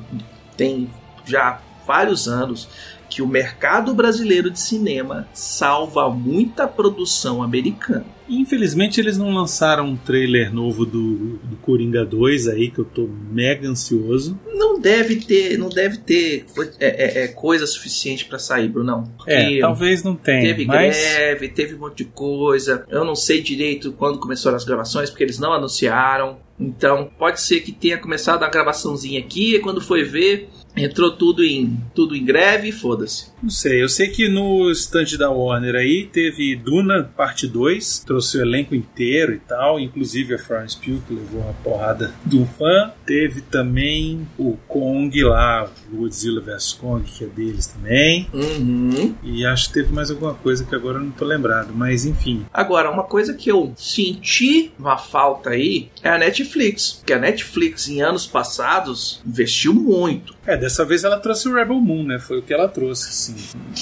tem 0.57 0.89
já 1.25 1.61
vários 1.87 2.27
anos, 2.27 2.69
que 3.13 3.21
o 3.21 3.27
mercado 3.27 3.93
brasileiro 3.93 4.51
de 4.51 4.59
cinema 4.59 5.29
salva 5.35 6.09
muita 6.09 6.67
produção 6.67 7.43
americana. 7.43 8.07
Infelizmente 8.27 8.99
eles 8.99 9.19
não 9.19 9.35
lançaram 9.35 9.85
um 9.85 9.97
trailer 9.97 10.51
novo 10.53 10.87
do, 10.87 11.37
do 11.37 11.57
Coringa 11.57 12.07
2 12.07 12.49
aí, 12.49 12.71
que 12.71 12.79
eu 12.79 12.87
tô 12.87 13.07
mega 13.31 13.69
ansioso. 13.69 14.41
Não 14.55 14.81
deve 14.81 15.17
ter, 15.17 15.59
não 15.59 15.69
deve 15.69 15.99
ter 15.99 16.47
é, 16.81 16.87
é, 16.87 17.25
é, 17.25 17.29
coisa 17.29 17.67
suficiente 17.67 18.25
para 18.25 18.39
sair, 18.39 18.69
Brunão. 18.69 19.13
É, 19.27 19.61
talvez 19.61 20.03
não 20.03 20.17
tenha, 20.17 20.41
Teve 20.41 20.65
mas 20.65 20.97
greve, 20.97 21.49
teve 21.51 21.75
um 21.75 21.79
monte 21.81 21.99
de 21.99 22.05
coisa. 22.07 22.87
Eu 22.89 23.05
não 23.05 23.15
sei 23.15 23.43
direito 23.43 23.93
quando 23.93 24.19
começaram 24.19 24.57
as 24.57 24.65
gravações, 24.65 25.11
porque 25.11 25.25
eles 25.25 25.39
não 25.39 25.53
anunciaram. 25.53 26.39
Então, 26.59 27.11
pode 27.19 27.41
ser 27.41 27.61
que 27.61 27.73
tenha 27.73 27.99
começado 27.99 28.45
a 28.45 28.49
gravaçãozinha 28.49 29.19
aqui, 29.19 29.57
e 29.57 29.59
quando 29.59 29.81
foi 29.81 30.05
ver, 30.05 30.49
Entrou 30.77 31.11
tudo 31.13 31.45
em 31.45 31.79
tudo 31.95 32.17
em 32.17 32.25
greve 32.25 32.69
e 32.69 32.73
foda-se. 32.73 33.33
Não 33.43 33.51
sei, 33.51 33.83
eu 33.83 33.89
sei 33.89 34.09
que 34.09 34.29
no 34.29 34.71
stand 34.71 35.17
da 35.19 35.29
Warner 35.29 35.75
aí 35.75 36.09
teve 36.11 36.55
Duna 36.55 37.03
parte 37.03 37.47
2, 37.47 38.05
trouxe 38.07 38.39
o 38.39 38.41
elenco 38.41 38.75
inteiro 38.75 39.35
e 39.35 39.39
tal, 39.39 39.81
inclusive 39.81 40.35
a 40.35 40.39
Florence 40.39 40.77
Pugh 40.77 41.03
que 41.07 41.15
levou 41.15 41.41
uma 41.41 41.53
porrada 41.55 42.13
do 42.25 42.47
fã. 42.47 42.93
Teve 43.05 43.41
também 43.41 44.27
o 44.39 44.57
Kong 44.69 45.23
lá, 45.25 45.69
o 45.93 45.97
Godzilla 45.97 46.41
vs 46.41 46.73
Kong, 46.75 47.05
que 47.05 47.25
é 47.25 47.27
deles 47.27 47.67
também. 47.67 48.29
Uhum. 48.33 49.15
E 49.23 49.45
acho 49.45 49.69
que 49.69 49.75
teve 49.75 49.93
mais 49.93 50.11
alguma 50.11 50.35
coisa 50.35 50.65
que 50.65 50.75
agora 50.75 50.99
eu 50.99 51.03
não 51.03 51.11
tô 51.11 51.25
lembrado, 51.25 51.73
mas 51.75 52.05
enfim. 52.05 52.47
Agora, 52.53 52.91
uma 52.91 53.05
coisa 53.05 53.35
que 53.35 53.51
eu 53.51 53.73
senti 53.77 54.73
uma 54.79 54.97
falta 54.97 55.51
aí 55.51 55.91
é 56.03 56.11
a 56.11 56.19
Netflix. 56.19 56.93
Porque 56.93 57.13
a 57.13 57.19
Netflix, 57.19 57.89
em 57.89 58.03
anos 58.03 58.27
passados, 58.27 59.21
investiu 59.27 59.75
muito. 59.75 60.35
É, 60.47 60.57
dessa 60.63 60.85
vez 60.85 61.03
ela 61.03 61.19
trouxe 61.19 61.49
o 61.49 61.55
Rebel 61.55 61.81
Moon, 61.81 62.05
né? 62.05 62.21
Foi 62.21 62.39
o 62.39 62.43
que 62.43 62.55
ela 62.55 62.69
trouxe, 62.69 63.09
assim. 63.09 63.35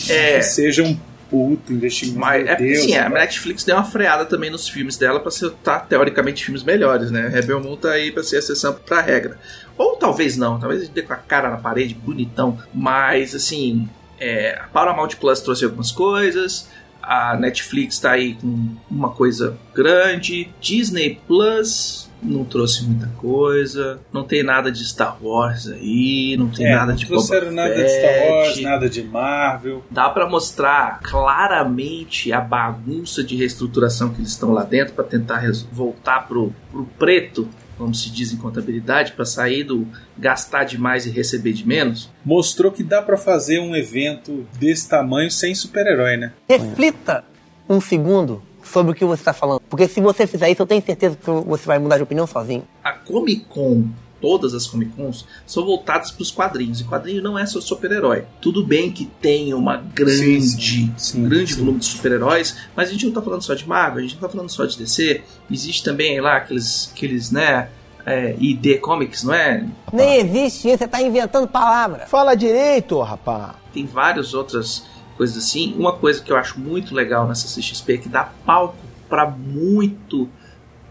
É. 0.09 0.39
Que 0.39 0.43
seja 0.43 0.83
um 0.83 0.99
puto 1.29 1.73
investimento. 1.73 2.19
Mas 2.19 2.47
é 2.47 2.57
Deus, 2.57 2.79
assim, 2.79 2.97
a 2.97 3.03
cara. 3.03 3.15
Netflix 3.21 3.65
deu 3.65 3.77
uma 3.77 3.85
freada 3.85 4.25
também 4.25 4.51
nos 4.51 4.67
filmes 4.67 4.97
dela 4.97 5.21
pra 5.21 5.31
soltar, 5.31 5.87
teoricamente, 5.87 6.43
filmes 6.43 6.63
melhores, 6.63 7.11
né? 7.11 7.29
Rebel 7.29 7.63
Moon 7.63 7.77
tá 7.77 7.91
aí 7.91 8.11
pra 8.11 8.23
ser 8.23 8.37
a 8.37 8.39
exceção 8.39 8.73
pra 8.73 9.03
regra. 9.03 9.39
Ou 9.77 9.97
talvez 9.97 10.39
não, 10.39 10.59
talvez 10.59 10.81
a 10.81 10.85
gente 10.87 10.95
dê 10.95 11.03
com 11.03 11.13
a 11.13 11.17
cara 11.17 11.51
na 11.51 11.59
parede, 11.59 11.95
bonitão. 11.95 12.59
Mas, 12.73 13.35
assim, 13.35 13.87
é, 14.19 14.59
a 14.59 14.69
Paramount 14.69 15.11
Plus 15.21 15.41
trouxe 15.41 15.65
algumas 15.65 15.93
coisas. 15.93 16.69
A 17.03 17.37
Netflix 17.37 17.99
tá 17.99 18.13
aí 18.13 18.35
com 18.35 18.75
uma 18.91 19.11
coisa 19.11 19.57
grande. 19.75 20.51
Disney 20.61 21.21
Plus 21.27 22.10
não 22.23 22.45
trouxe 22.45 22.85
muita 22.85 23.07
coisa. 23.17 23.99
Não 24.13 24.25
tem 24.25 24.43
nada 24.43 24.71
de 24.71 24.85
Star 24.85 25.17
Wars 25.23 25.67
aí. 25.69 26.37
Não 26.39 26.49
tem 26.49 26.67
É, 26.67 26.75
nada 26.75 26.93
não 26.93 26.97
de 26.97 27.07
trouxeram 27.07 27.47
Boba 27.49 27.57
nada 27.57 27.75
de 27.75 27.89
Star 27.89 28.29
Wars, 28.31 28.49
Fett. 28.49 28.63
nada 28.63 28.89
de 28.89 29.03
Marvel. 29.03 29.83
Dá 29.91 30.09
pra 30.11 30.29
mostrar 30.29 31.01
claramente 31.01 32.33
a 32.33 32.41
bagunça 32.41 33.23
de 33.23 33.37
reestruturação 33.37 34.11
que 34.11 34.21
eles 34.21 34.31
estão 34.31 34.53
lá 34.53 34.65
dentro 34.65 34.95
para 34.95 35.05
tentar 35.05 35.43
voltar 35.73 36.27
pro, 36.29 36.53
pro 36.71 36.85
preto, 36.99 37.49
como 37.77 37.95
se 37.95 38.11
diz 38.11 38.33
em 38.33 38.37
contabilidade, 38.37 39.13
para 39.13 39.25
sair 39.25 39.65
do 39.65 39.87
gastar 40.19 40.65
demais 40.65 41.07
e 41.07 41.11
receber 41.11 41.53
de 41.53 41.67
menos. 41.67 42.11
Mostrou 42.25 42.71
que 42.71 42.83
dá 42.83 43.01
pra 43.01 43.17
fazer 43.17 43.59
um 43.61 43.75
evento 43.75 44.47
desse 44.59 44.89
tamanho 44.89 45.31
sem 45.31 45.55
super-herói, 45.55 46.17
né? 46.17 46.33
Reflita 46.49 47.25
um 47.69 47.81
segundo 47.81 48.43
sobre 48.71 48.93
o 48.93 48.95
que 48.95 49.05
você 49.05 49.21
está 49.21 49.33
falando. 49.33 49.61
Porque 49.69 49.89
se 49.89 50.01
você 50.01 50.27
fizer 50.27 50.51
isso, 50.51 50.63
eu 50.63 50.67
tenho 50.67 50.83
certeza 50.83 51.17
que 51.17 51.31
você 51.31 51.67
vai 51.67 51.79
mudar 51.79 51.97
de 51.97 52.03
opinião 52.03 52.27
sozinho. 52.27 52.65
A 52.83 52.93
Comic 52.93 53.45
Con, 53.49 53.85
todas 54.21 54.55
as 54.55 54.67
Comic 54.67 54.93
Cons, 54.93 55.27
são 55.47 55.65
voltadas 55.65 56.11
para 56.11 56.23
os 56.23 56.31
quadrinhos. 56.31 56.81
E 56.81 56.85
quadrinho 56.85 57.23
não 57.23 57.39
é 57.39 57.47
só 57.47 57.61
super-herói. 57.61 58.25
Tudo 58.41 58.65
bem 58.65 58.91
que 58.91 59.07
tem 59.21 59.53
uma 59.55 59.77
grande, 59.77 60.41
Sim, 60.41 60.41
sim, 60.41 60.95
sim, 60.97 61.25
um 61.25 61.29
grande 61.29 61.55
sim. 61.55 61.61
volume 61.61 61.79
de 61.79 61.87
super-heróis, 61.87 62.57
mas 62.77 62.89
a 62.89 62.93
gente 62.93 63.07
não 63.07 63.13
tá 63.13 63.23
falando 63.23 63.43
só 63.43 63.55
de 63.55 63.67
Marvel, 63.69 63.99
a 63.99 64.03
gente 64.03 64.15
não 64.15 64.21
tá 64.23 64.29
falando 64.29 64.51
só 64.51 64.65
de 64.65 64.77
DC. 64.79 65.23
Existe 65.51 65.83
também 65.83 66.21
lá 66.21 66.37
aqueles, 66.37 66.91
aqueles 66.95 67.31
né, 67.31 67.69
é, 68.07 68.35
ID 68.39 68.79
Comics, 68.81 69.25
não 69.25 69.35
é? 69.35 69.67
Nem 69.93 70.21
existe 70.21 70.69
isso, 70.69 70.79
você 70.79 70.85
está 70.85 71.01
inventando 71.01 71.49
palavras. 71.49 72.09
Fala 72.09 72.35
direito, 72.35 73.01
rapá. 73.01 73.57
Tem 73.73 73.87
várias 73.87 74.35
outras 74.35 74.85
coisas 75.21 75.37
assim. 75.37 75.75
Uma 75.79 75.93
coisa 75.93 76.23
que 76.23 76.33
eu 76.33 76.37
acho 76.39 76.59
muito 76.59 76.95
legal 76.95 77.29
nessa 77.29 77.47
CXP 77.47 77.93
é 77.93 77.97
que 77.99 78.09
dá 78.09 78.25
palco 78.25 78.79
para 79.07 79.29
muito 79.29 80.27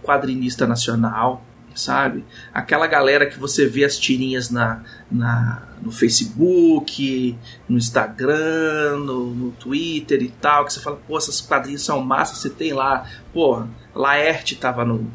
quadrinista 0.03 0.67
nacional, 0.67 1.43
sabe? 1.73 2.23
Aquela 2.53 2.85
galera 2.85 3.25
que 3.25 3.39
você 3.39 3.65
vê 3.65 3.83
as 3.83 3.97
tirinhas 3.97 4.51
na, 4.51 4.83
na, 5.09 5.63
no 5.81 5.91
Facebook, 5.91 7.35
no 7.67 7.75
Instagram, 7.75 8.97
no, 8.97 9.33
no 9.33 9.51
Twitter 9.53 10.21
e 10.21 10.29
tal, 10.29 10.63
que 10.65 10.73
você 10.73 10.79
fala, 10.79 11.01
pô, 11.07 11.17
essas 11.17 11.41
quadrinhos 11.41 11.83
são 11.83 11.99
massas, 11.99 12.37
você 12.37 12.51
tem 12.51 12.71
lá, 12.71 13.09
pô, 13.33 13.63
Laerte 13.95 14.55
tava 14.55 14.85
no, 14.85 15.11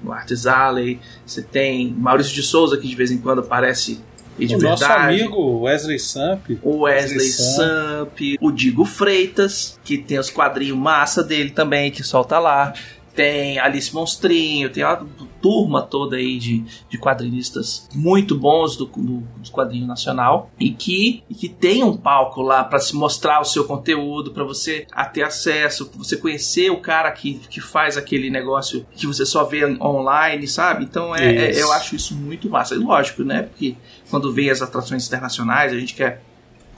no 0.00 0.12
Artes 0.12 0.46
Alley, 0.46 1.00
você 1.26 1.42
tem 1.42 1.92
Maurício 1.92 2.32
de 2.32 2.44
Souza 2.44 2.78
que 2.78 2.86
de 2.86 2.94
vez 2.94 3.10
em 3.10 3.18
quando 3.18 3.40
aparece 3.40 4.00
e 4.38 4.46
de 4.46 4.56
o 4.56 4.58
nosso 4.58 4.86
verdade. 4.86 5.20
amigo 5.20 5.60
Wesley 5.60 5.98
Samp. 5.98 6.50
O 6.62 6.80
Wesley 6.80 7.28
Samp, 7.28 8.18
o 8.40 8.50
Digo 8.50 8.84
Freitas, 8.84 9.78
que 9.84 9.98
tem 9.98 10.18
os 10.18 10.30
quadrinhos 10.30 10.76
massa 10.78 11.22
dele 11.22 11.50
também, 11.50 11.90
que 11.90 12.02
solta 12.02 12.38
lá. 12.38 12.72
Tem 13.14 13.58
Alice 13.58 13.92
Monstrinho, 13.92 14.70
tem 14.70 14.84
uma 14.84 15.06
turma 15.40 15.82
toda 15.82 16.16
aí 16.16 16.38
de, 16.38 16.64
de 16.88 16.98
quadrinistas 16.98 17.88
muito 17.94 18.36
bons 18.36 18.76
do, 18.76 18.86
do, 18.86 19.20
do 19.20 19.50
quadrinho 19.50 19.86
nacional 19.86 20.50
e 20.58 20.70
que, 20.70 21.22
e 21.28 21.34
que 21.34 21.48
tem 21.48 21.82
um 21.84 21.96
palco 21.96 22.42
lá 22.42 22.64
para 22.64 22.78
se 22.78 22.94
mostrar 22.94 23.40
o 23.40 23.44
seu 23.44 23.64
conteúdo, 23.64 24.30
para 24.32 24.44
você 24.44 24.86
ter 25.12 25.22
acesso, 25.22 25.90
você 25.96 26.16
conhecer 26.16 26.70
o 26.70 26.80
cara 26.80 27.10
que, 27.12 27.34
que 27.50 27.60
faz 27.60 27.96
aquele 27.96 28.30
negócio 28.30 28.86
que 28.94 29.06
você 29.06 29.24
só 29.24 29.44
vê 29.44 29.64
online, 29.80 30.46
sabe? 30.46 30.84
Então 30.84 31.14
é, 31.14 31.50
é- 31.50 31.62
eu 31.62 31.72
acho 31.72 31.96
isso 31.96 32.14
muito 32.14 32.48
massa. 32.48 32.74
E 32.74 32.78
lógico, 32.78 33.22
né? 33.22 33.42
Porque 33.42 33.76
quando 34.10 34.32
vem 34.32 34.50
as 34.50 34.62
atrações 34.62 35.06
internacionais, 35.06 35.72
a 35.72 35.78
gente 35.78 35.94
quer 35.94 36.22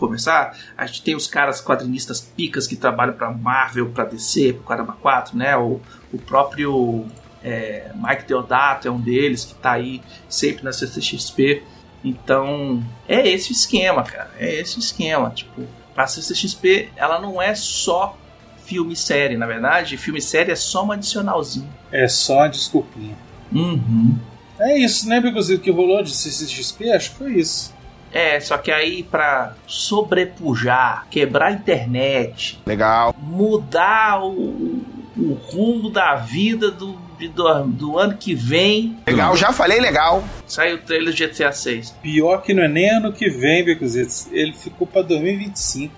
conversar. 0.01 0.57
A 0.77 0.87
gente 0.87 1.03
tem 1.03 1.15
os 1.15 1.27
caras 1.27 1.61
quadrinistas 1.61 2.21
picas 2.21 2.67
que 2.67 2.75
trabalham 2.75 3.13
para 3.13 3.31
Marvel, 3.31 3.91
para 3.91 4.05
DC, 4.05 4.55
para 4.55 4.65
Caramba 4.65 4.97
4, 5.01 5.37
né? 5.37 5.57
O, 5.57 5.81
o 6.13 6.19
próprio 6.19 7.07
é, 7.43 7.91
Mike 7.95 8.25
Deodato 8.27 8.87
é 8.87 8.91
um 8.91 9.01
deles 9.01 9.45
que 9.45 9.55
tá 9.55 9.73
aí 9.73 10.03
sempre 10.29 10.65
na 10.65 10.73
CCXP. 10.73 11.63
Então, 12.05 12.83
é 13.09 13.29
esse 13.29 13.51
o 13.51 13.53
esquema, 13.53 14.03
cara. 14.03 14.31
É 14.39 14.55
esse 14.61 14.79
o 14.79 14.81
esquema. 14.81 15.31
Tipo, 15.31 15.63
a 15.97 16.07
CCXP, 16.07 16.91
ela 16.97 17.21
não 17.21 17.41
é 17.41 17.55
só 17.55 18.17
filme 18.65 18.95
e 18.95 18.97
série, 18.97 19.37
na 19.37 19.47
verdade. 19.47 19.97
Filme 19.97 20.19
e 20.19 20.23
série 20.23 20.53
é 20.53 20.57
só 20.57 20.85
um 20.85 20.93
adicionalzinho. 20.93 21.69
É 21.93 22.09
só 22.09 22.43
a 22.43 22.49
desculpinha. 22.49 23.17
Uhum. 23.53 24.17
É 24.59 24.79
isso, 24.79 25.09
né, 25.09 25.21
Bigozito, 25.21 25.63
que 25.63 25.71
rolou 25.71 26.03
de 26.03 26.15
CCXP? 26.15 26.91
Acho 26.93 27.11
que 27.11 27.17
foi 27.17 27.33
isso. 27.35 27.75
É, 28.13 28.41
só 28.41 28.59
que 28.59 28.71
aí 28.71 29.03
pra 29.03 29.55
sobrepujar, 29.67 31.07
quebrar 31.11 31.47
a 31.47 31.53
internet, 31.53 32.61
Legal. 32.67 33.15
mudar 33.17 34.21
o, 34.23 34.83
o 35.17 35.39
rumo 35.49 35.91
da 35.91 36.17
vida 36.17 36.71
do, 36.71 36.99
do, 37.29 37.65
do 37.65 37.99
ano 37.99 38.17
que 38.17 38.35
vem, 38.35 38.97
Legal, 39.07 39.37
já 39.37 39.53
falei 39.53 39.81
legal. 39.81 40.23
saiu 40.47 40.77
o 40.77 40.79
trailer 40.79 41.13
do 41.13 41.17
GTA 41.17 41.53
6. 41.53 41.91
Pior 42.03 42.43
que 42.43 42.53
não 42.55 42.63
é 42.63 42.69
nem 42.69 42.91
ano 42.91 43.13
que 43.13 43.29
vem, 43.29 43.65
Bigozito. 43.65 44.29
Ele 44.33 44.53
ficou 44.53 44.87
pra 44.87 45.03
2025. 45.03 45.95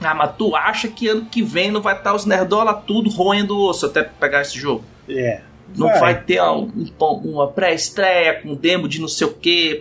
Ah, 0.00 0.14
mas 0.14 0.32
tu 0.36 0.54
acha 0.54 0.88
que 0.88 1.08
ano 1.08 1.24
que 1.24 1.42
vem 1.42 1.70
não 1.70 1.80
vai 1.80 1.96
estar 1.96 2.14
os 2.14 2.26
nerdola 2.26 2.74
tudo 2.74 3.08
roendo 3.08 3.56
o 3.56 3.68
osso 3.68 3.86
até 3.86 4.02
pegar 4.02 4.42
esse 4.42 4.58
jogo? 4.58 4.84
É. 5.08 5.40
Não 5.76 5.88
vai, 5.98 6.22
ter 6.22 6.40
um- 6.42 6.70
um- 7.00 7.32
uma 7.32 7.48
pré-estreia 7.48 8.40
com 8.40 8.54
demo 8.54 8.86
de 8.88 9.00
não 9.00 9.08
sei 9.08 9.26
o 9.26 9.32
que. 9.32 9.80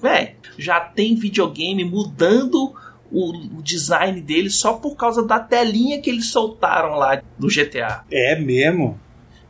Véi, 0.00 0.36
já 0.56 0.78
tem 0.78 1.16
videogame 1.16 1.84
mudando 1.84 2.72
o, 3.10 3.58
o 3.58 3.62
design 3.62 4.20
dele 4.20 4.50
só 4.50 4.74
por 4.74 4.94
causa 4.94 5.26
da 5.26 5.40
telinha 5.40 6.00
que 6.00 6.08
eles 6.08 6.30
soltaram 6.30 6.94
lá 6.94 7.20
do 7.38 7.48
GTA. 7.48 8.04
É 8.10 8.38
mesmo? 8.38 9.00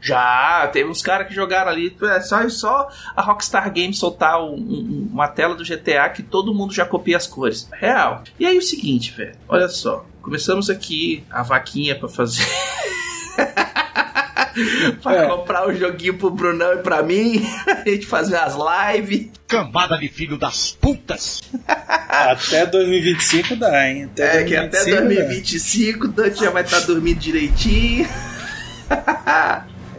Já, 0.00 0.68
teve 0.72 0.88
uns 0.88 1.02
caras 1.02 1.28
que 1.28 1.34
jogaram 1.34 1.70
ali. 1.70 1.94
É 2.02 2.20
só, 2.20 2.48
só 2.48 2.88
a 3.14 3.20
Rockstar 3.22 3.64
Games 3.72 3.98
soltar 3.98 4.40
um- 4.42 4.54
um- 4.54 5.08
uma 5.12 5.28
tela 5.28 5.54
do 5.54 5.64
GTA 5.64 6.08
que 6.08 6.22
todo 6.22 6.54
mundo 6.54 6.72
já 6.72 6.84
copia 6.86 7.16
as 7.16 7.26
cores. 7.26 7.68
Real. 7.72 8.22
E 8.38 8.46
aí 8.46 8.56
o 8.56 8.62
seguinte, 8.62 9.12
velho. 9.12 9.34
Olha 9.48 9.68
só. 9.68 10.06
Começamos 10.22 10.68
aqui 10.70 11.24
a 11.30 11.42
vaquinha 11.42 11.94
pra 11.98 12.08
fazer. 12.08 12.44
pra 15.02 15.14
É. 15.14 15.26
comprar 15.28 15.68
o 15.68 15.74
joguinho 15.74 16.16
pro 16.18 16.30
Brunão 16.30 16.74
e 16.74 16.78
pra 16.78 17.02
mim. 17.02 17.42
a 17.66 17.88
gente 17.88 18.06
fazer 18.06 18.36
as 18.36 18.54
lives. 18.56 19.28
Cambada 19.46 19.96
de 19.98 20.08
filho 20.08 20.38
das 20.38 20.72
putas! 20.72 21.40
Até 22.08 22.66
2025 22.66 23.56
dá, 23.56 23.88
hein? 23.88 24.04
Até 24.12 24.40
É, 24.40 24.44
que 24.44 24.56
até 24.56 24.84
2025 24.84 24.88
dá. 24.94 25.04
2025 25.06 26.04
o 26.04 26.08
Dante 26.08 26.40
já 26.40 26.50
vai 26.50 26.62
estar 26.62 26.80
dormindo 26.80 27.18
direitinho. 27.18 28.08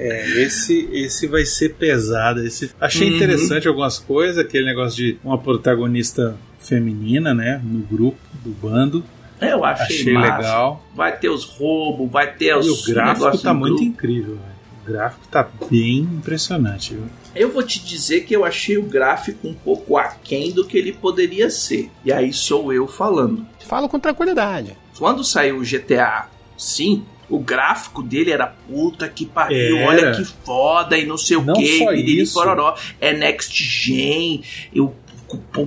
É, 0.01 0.41
esse, 0.41 0.89
esse 0.91 1.27
vai 1.27 1.45
ser 1.45 1.75
pesado. 1.75 2.45
Esse... 2.45 2.71
Achei 2.79 3.09
Uhum. 3.09 3.15
interessante 3.15 3.67
algumas 3.67 3.99
coisas, 3.99 4.37
aquele 4.37 4.65
negócio 4.65 4.95
de 4.97 5.17
uma 5.23 5.37
protagonista 5.37 6.35
feminina, 6.59 7.33
né? 7.33 7.61
No 7.63 7.79
grupo 7.79 8.17
do 8.43 8.49
bando. 8.51 9.03
Eu 9.39 9.65
achei, 9.65 9.85
Achei 10.01 10.13
massa. 10.13 10.37
legal. 10.37 10.85
Vai 10.95 11.17
ter 11.17 11.29
os 11.29 11.43
roubos, 11.43 12.09
vai 12.11 12.31
ter 12.31 12.55
os 12.55 12.65
E 12.67 12.69
o 12.69 12.93
gráfico 12.93 13.37
tá 13.39 13.53
muito 13.53 13.77
grupo. 13.77 13.89
incrível, 13.91 14.35
velho. 14.35 14.51
O 14.83 14.91
gráfico 14.91 15.27
tá 15.29 15.47
bem 15.69 15.99
impressionante, 15.99 16.93
viu? 16.93 17.03
Eu 17.35 17.51
vou 17.51 17.63
te 17.63 17.79
dizer 17.83 18.21
que 18.21 18.35
eu 18.35 18.43
achei 18.45 18.77
o 18.77 18.83
gráfico 18.83 19.47
um 19.47 19.53
pouco 19.53 19.97
aquém 19.97 20.51
do 20.51 20.65
que 20.65 20.77
ele 20.77 20.91
poderia 20.91 21.49
ser. 21.49 21.89
E 22.05 22.11
aí 22.11 22.31
sou 22.33 22.71
eu 22.73 22.87
falando. 22.87 23.45
Falo 23.67 23.87
com 23.89 23.99
tranquilidade. 23.99 24.75
Quando 24.97 25.23
saiu 25.23 25.57
o 25.57 25.63
GTA 25.63 26.27
V, 26.57 27.01
o 27.31 27.39
gráfico 27.39 28.03
dele 28.03 28.29
era 28.31 28.45
puta 28.45 29.07
que 29.07 29.25
pariu, 29.25 29.77
Era. 29.77 29.87
olha 29.89 30.11
que 30.11 30.25
foda 30.25 30.97
e 30.97 31.05
não 31.05 31.17
sei 31.17 31.37
o 31.37 31.41
Não 31.43 31.53
que, 31.53 31.79
piriri 31.79 32.21
isso. 32.21 32.33
pororó. 32.33 32.75
É 32.99 33.13
next 33.13 33.63
gen, 33.63 34.43
eu 34.73 34.93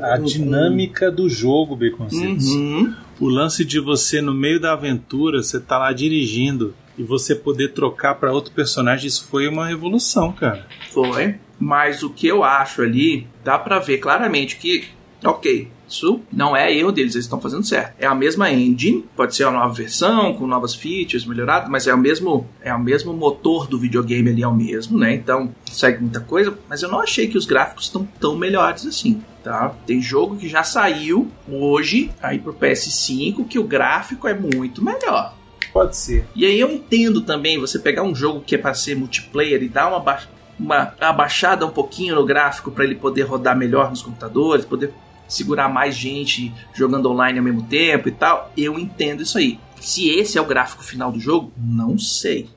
a 0.03 0.19
dinâmica 0.19 1.11
do 1.11 1.29
jogo, 1.29 1.75
Baconzitos. 1.75 2.49
Uhum. 2.49 2.95
O 3.19 3.29
lance 3.29 3.65
de 3.65 3.81
você, 3.81 4.21
no 4.21 4.35
meio 4.35 4.61
da 4.61 4.73
aventura, 4.75 5.43
você 5.43 5.59
tá 5.59 5.79
lá 5.79 5.91
dirigindo 5.93 6.75
e 6.99 7.03
você 7.03 7.35
poder 7.35 7.73
trocar 7.73 8.17
para 8.17 8.31
outro 8.33 8.53
personagem, 8.53 9.07
isso 9.07 9.27
foi 9.27 9.49
uma 9.49 9.67
revolução, 9.67 10.33
cara. 10.33 10.67
Foi. 10.91 11.37
Mas 11.59 12.03
o 12.03 12.11
que 12.11 12.27
eu 12.27 12.45
acho 12.45 12.83
ali, 12.83 13.27
dá 13.43 13.59
pra 13.59 13.79
ver 13.79 13.99
claramente 13.99 14.57
que, 14.57 14.85
ok, 15.25 15.69
isso 15.89 16.21
não 16.33 16.57
é 16.57 16.73
erro 16.75 16.93
deles, 16.93 17.15
eles 17.15 17.25
estão 17.25 17.41
fazendo 17.41 17.65
certo. 17.65 17.95
É 17.99 18.07
a 18.07 18.15
mesma 18.15 18.51
engine, 18.51 19.05
pode 19.17 19.35
ser 19.35 19.45
uma 19.45 19.61
nova 19.61 19.75
versão, 19.75 20.35
com 20.35 20.47
novas 20.47 20.75
features 20.75 21.25
melhoradas, 21.25 21.69
mas 21.69 21.87
é 21.87 21.95
o 21.95 21.99
mesmo, 21.99 22.47
é 22.61 22.75
o 22.75 22.81
mesmo 22.81 23.13
motor 23.13 23.67
do 23.67 23.79
videogame 23.79 24.31
ali, 24.31 24.43
é 24.43 24.49
o 24.49 24.55
mesmo, 24.55 24.99
né? 24.99 25.15
Então 25.15 25.55
segue 25.71 26.01
muita 26.01 26.21
coisa, 26.21 26.57
mas 26.69 26.83
eu 26.83 26.89
não 26.89 27.01
achei 27.01 27.29
que 27.29 27.39
os 27.39 27.47
gráficos 27.47 27.85
estão 27.85 28.07
tão 28.21 28.37
melhores 28.37 28.87
assim. 28.87 29.23
Tá? 29.43 29.75
Tem 29.87 30.01
jogo 30.01 30.37
que 30.37 30.49
já 30.49 30.63
saiu 30.63 31.31
hoje, 31.47 32.11
aí 32.23 32.39
pro 32.39 32.55
PS5, 32.55 33.47
que 33.47 33.59
o 33.59 33.65
gráfico 33.65 34.27
é 34.27 34.33
muito 34.33 34.83
melhor. 34.83 35.35
Pode 35.71 35.97
ser. 35.97 36.25
E 36.35 36.47
aí 36.47 36.59
eu 36.59 36.71
entendo 36.71 37.21
também 37.21 37.59
você 37.59 37.79
pegar 37.79 38.05
um 38.05 38.15
jogo 38.15 38.41
que 38.41 38.55
é 38.55 38.59
para 38.59 38.73
ser 38.73 38.97
multiplayer 38.97 39.63
e 39.63 39.69
dar 39.69 39.89
uma, 39.89 40.01
ba 40.01 40.23
uma 40.59 40.95
abaixada 41.01 41.67
um 41.67 41.71
pouquinho 41.71 42.15
no 42.15 42.25
gráfico 42.25 42.71
para 42.71 42.85
ele 42.85 42.95
poder 42.95 43.23
rodar 43.23 43.57
melhor 43.57 43.91
nos 43.91 44.01
computadores, 44.01 44.65
poder 44.65 44.93
segurar 45.29 45.69
mais 45.69 45.97
gente 45.97 46.53
jogando 46.73 47.11
online 47.11 47.39
ao 47.39 47.45
mesmo 47.45 47.63
tempo 47.63 48.09
e 48.09 48.13
tal. 48.13 48.53
Eu 48.57 48.79
entendo 48.79 49.23
isso 49.23 49.39
aí. 49.39 49.59
Se 49.81 50.09
esse 50.09 50.39
é 50.39 50.41
o 50.41 50.47
gráfico 50.47 50.83
final 50.83 51.13
do 51.13 51.21
jogo, 51.21 51.53
não 51.57 51.99
sei. 51.99 52.49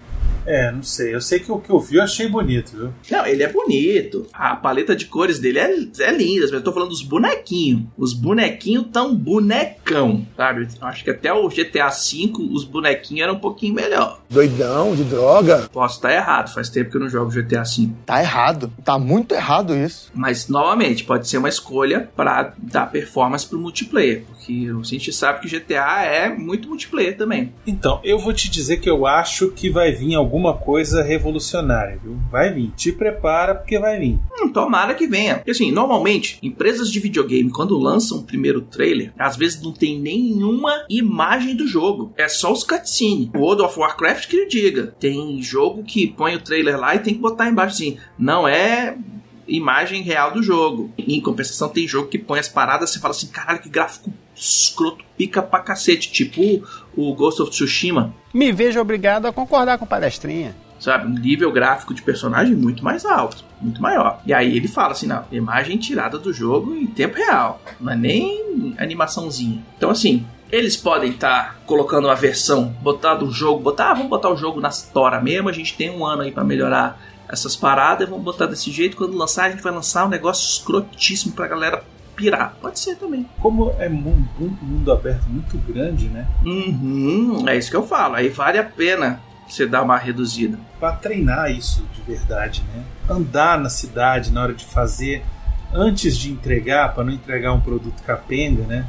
É, 0.48 0.72
não 0.72 0.82
sei. 0.82 1.14
Eu 1.14 1.22
sei 1.22 1.40
que 1.40 1.52
o 1.52 1.60
que 1.60 1.70
eu 1.70 1.80
vi 1.80 1.98
eu 1.98 2.04
achei 2.04 2.28
bonito, 2.28 2.72
viu? 2.76 2.94
Não, 3.12 3.26
ele 3.26 3.44
é 3.44 3.52
bonito. 3.52 4.26
A 4.34 4.56
paleta 4.56 4.96
de 4.96 5.06
cores 5.06 5.40
dele 5.40 5.60
é, 5.60 5.70
é 6.00 6.12
linda. 6.12 6.42
Mas 6.42 6.54
eu 6.54 6.64
tô 6.64 6.72
falando 6.72 6.90
dos 6.90 7.02
bonequinhos. 7.02 7.84
Os 7.98 8.14
bonequinhos 8.14 8.88
tão 8.92 9.14
bonecão, 9.16 10.26
sabe? 10.36 10.68
Eu 10.80 10.88
acho 10.88 11.04
que 11.04 11.10
até 11.10 11.34
o 11.34 11.50
GTA 11.50 11.90
V 11.90 12.32
os 12.52 12.64
bonequinhos 12.64 13.24
eram 13.24 13.36
um 13.36 13.40
pouquinho 13.40 13.74
melhor. 13.74 14.22
Doidão, 14.30 14.96
de 14.96 15.04
droga. 15.04 15.70
Posso 15.72 15.96
estar 15.96 16.14
errado, 16.14 16.54
faz 16.54 16.70
tempo 16.70 16.92
que 16.92 16.98
eu 16.98 17.02
não 17.02 17.10
jogo 17.10 17.32
GTA 17.32 17.64
V. 17.64 17.90
Tá 18.06 18.22
errado. 18.22 18.72
Tá 18.84 18.98
muito 18.98 19.36
errado 19.36 19.76
isso. 19.76 20.12
Mas, 20.14 20.48
novamente, 20.48 21.04
pode 21.04 21.28
ser 21.28 21.38
uma 21.38 21.50
escolha 21.50 22.10
para 22.16 22.54
dar 22.58 22.88
performance 22.88 23.46
pro 23.46 23.60
multiplayer. 23.60 24.24
Porque 24.26 24.68
a 24.70 24.84
gente 24.84 25.12
sabe 25.12 25.42
que 25.42 25.60
GTA 25.60 26.04
é 26.04 26.30
muito 26.30 26.68
multiplayer 26.70 27.18
também. 27.18 27.54
Então, 27.66 28.00
eu 28.04 28.18
vou 28.18 28.34
te 28.34 28.50
dizer 28.50 28.78
que 28.78 28.90
eu 28.90 29.06
acho 29.06 29.50
que 29.52 29.70
vai 29.70 29.92
vir 29.92 30.16
alguma 30.38 30.54
coisa 30.54 31.02
revolucionária, 31.02 32.00
viu? 32.02 32.18
Vai 32.32 32.54
vir. 32.54 32.72
Te 32.76 32.92
prepara 32.92 33.56
porque 33.56 33.80
vai 33.80 34.00
vir. 34.00 34.20
Hum, 34.40 34.50
tomara 34.50 34.94
que 34.94 35.08
venha. 35.08 35.36
Porque 35.36 35.52
assim, 35.52 35.72
normalmente, 35.72 36.38
empresas 36.44 36.92
de 36.92 37.00
videogame, 37.00 37.50
quando 37.50 37.78
lançam 37.78 38.20
o 38.20 38.24
primeiro 38.24 38.62
trailer, 38.62 39.12
às 39.18 39.36
vezes 39.36 39.62
não 39.62 39.72
tem 39.74 40.00
nenhuma 40.00 40.86
imagem 40.90 41.56
do 41.56 41.68
jogo. 41.68 42.14
É 42.16 42.28
só 42.28 42.54
os 42.54 42.64
cutscenes. 42.64 43.30
O 43.36 43.40
World 43.40 43.64
of 43.64 43.80
Warcraft 43.80 44.28
que 44.28 44.36
ele 44.36 44.46
diga. 44.48 44.96
Tem 45.00 45.42
jogo 45.42 45.84
que 45.84 46.08
põe 46.08 46.36
o 46.36 46.42
trailer 46.42 46.80
lá 46.80 46.96
e 46.96 47.00
tem 47.00 47.16
que 47.16 47.20
botar 47.20 47.50
embaixo 47.50 47.76
assim. 47.76 47.98
Não 48.18 48.48
é 48.48 48.96
imagem 49.48 50.02
real 50.02 50.32
do 50.32 50.44
jogo. 50.44 50.92
Em 50.98 51.22
compensação, 51.22 51.70
tem 51.70 51.88
jogo 51.88 52.10
que 52.10 52.18
põe 52.18 52.40
as 52.40 52.50
paradas 52.50 52.96
e 52.96 53.00
fala 53.00 53.14
assim: 53.14 53.28
caralho, 53.28 53.60
que 53.60 53.70
gráfico 53.70 54.12
escroto 54.36 55.04
pica 55.18 55.42
pra 55.42 55.60
cacete. 55.60 56.12
Tipo 56.12 56.64
o 56.96 57.14
Ghost 57.14 57.42
of 57.42 57.52
Tsushima. 57.52 58.14
Me 58.34 58.52
vejo 58.52 58.80
obrigado 58.80 59.26
a 59.26 59.34
concordar 59.34 59.78
com 59.78 59.86
o 59.86 59.88
palestrinha. 59.88 60.56
Sabe, 60.80 61.08
um 61.08 61.20
nível 61.20 61.52
gráfico 61.52 61.92
de 61.92 62.04
personagem 62.04 62.56
muito 62.56 62.84
mais 62.84 63.04
alto, 63.04 63.44
muito 63.60 63.82
maior. 63.82 64.22
E 64.26 64.34
aí 64.34 64.56
ele 64.56 64.68
fala 64.68 64.92
assim: 64.92 65.08
não, 65.08 65.26
imagem 65.32 65.78
tirada 65.78 66.20
do 66.20 66.32
jogo 66.32 66.76
em 66.76 66.86
tempo 66.86 67.18
real, 67.18 67.60
não 67.80 67.94
é 67.94 67.96
nem 67.96 68.76
animaçãozinha. 68.78 69.64
Então, 69.76 69.90
assim, 69.90 70.24
eles 70.52 70.78
podem 70.78 71.12
estar 71.12 71.46
tá 71.46 71.56
colocando 71.66 72.06
uma 72.06 72.16
versão, 72.16 72.66
botar 72.82 73.22
o 73.24 73.32
jogo, 73.32 73.60
botar, 73.60 73.92
ah, 73.92 73.94
vamos 73.96 74.10
botar 74.10 74.30
o 74.30 74.38
jogo 74.38 74.62
na 74.62 74.70
tora 74.70 75.20
mesmo, 75.20 75.50
a 75.50 75.54
gente 75.54 75.76
tem 75.76 75.90
um 75.90 76.06
ano 76.06 76.22
aí 76.22 76.32
para 76.32 76.44
melhorar 76.44 77.02
essas 77.30 77.56
paradas, 77.56 78.08
vamos 78.08 78.24
botar 78.24 78.46
desse 78.46 78.72
jeito, 78.72 78.98
quando 78.98 79.18
lançar 79.18 79.46
a 79.46 79.50
gente 79.52 79.62
vai 79.62 79.74
lançar 79.74 80.06
um 80.06 80.10
negócio 80.10 80.48
escrotíssimo 80.48 81.34
pra 81.34 81.48
galera 81.48 81.84
pirar. 82.16 82.56
Pode 82.62 82.80
ser 82.80 82.96
também. 82.96 83.30
Como 83.40 83.74
é 83.78 83.88
mundo, 83.88 84.28
mundo 84.62 84.92
aberto 84.92 85.28
muito 85.30 85.58
grande, 85.58 86.08
né? 86.10 86.28
Uhum, 86.44 87.48
é 87.48 87.56
isso 87.56 87.70
que 87.70 87.76
eu 87.76 87.86
falo. 87.86 88.16
Aí 88.16 88.30
vale 88.30 88.58
a 88.58 88.64
pena 88.64 89.22
você 89.48 89.66
dar 89.66 89.84
uma 89.84 89.98
reduzida. 89.98 90.58
Para 90.80 90.94
treinar 90.94 91.52
isso 91.52 91.86
de 91.94 92.02
verdade, 92.02 92.64
né? 92.74 92.84
Andar 93.10 93.60
na 93.60 93.70
cidade 93.70 94.32
na 94.32 94.44
hora 94.44 94.54
de 94.54 94.66
fazer, 94.66 95.24
antes 95.74 96.18
de 96.18 96.32
entregar, 96.32 96.94
para 96.94 97.04
não 97.04 97.14
entregar 97.14 97.54
um 97.54 97.62
produto 97.62 98.02
capenga, 98.04 98.64
né? 98.64 98.86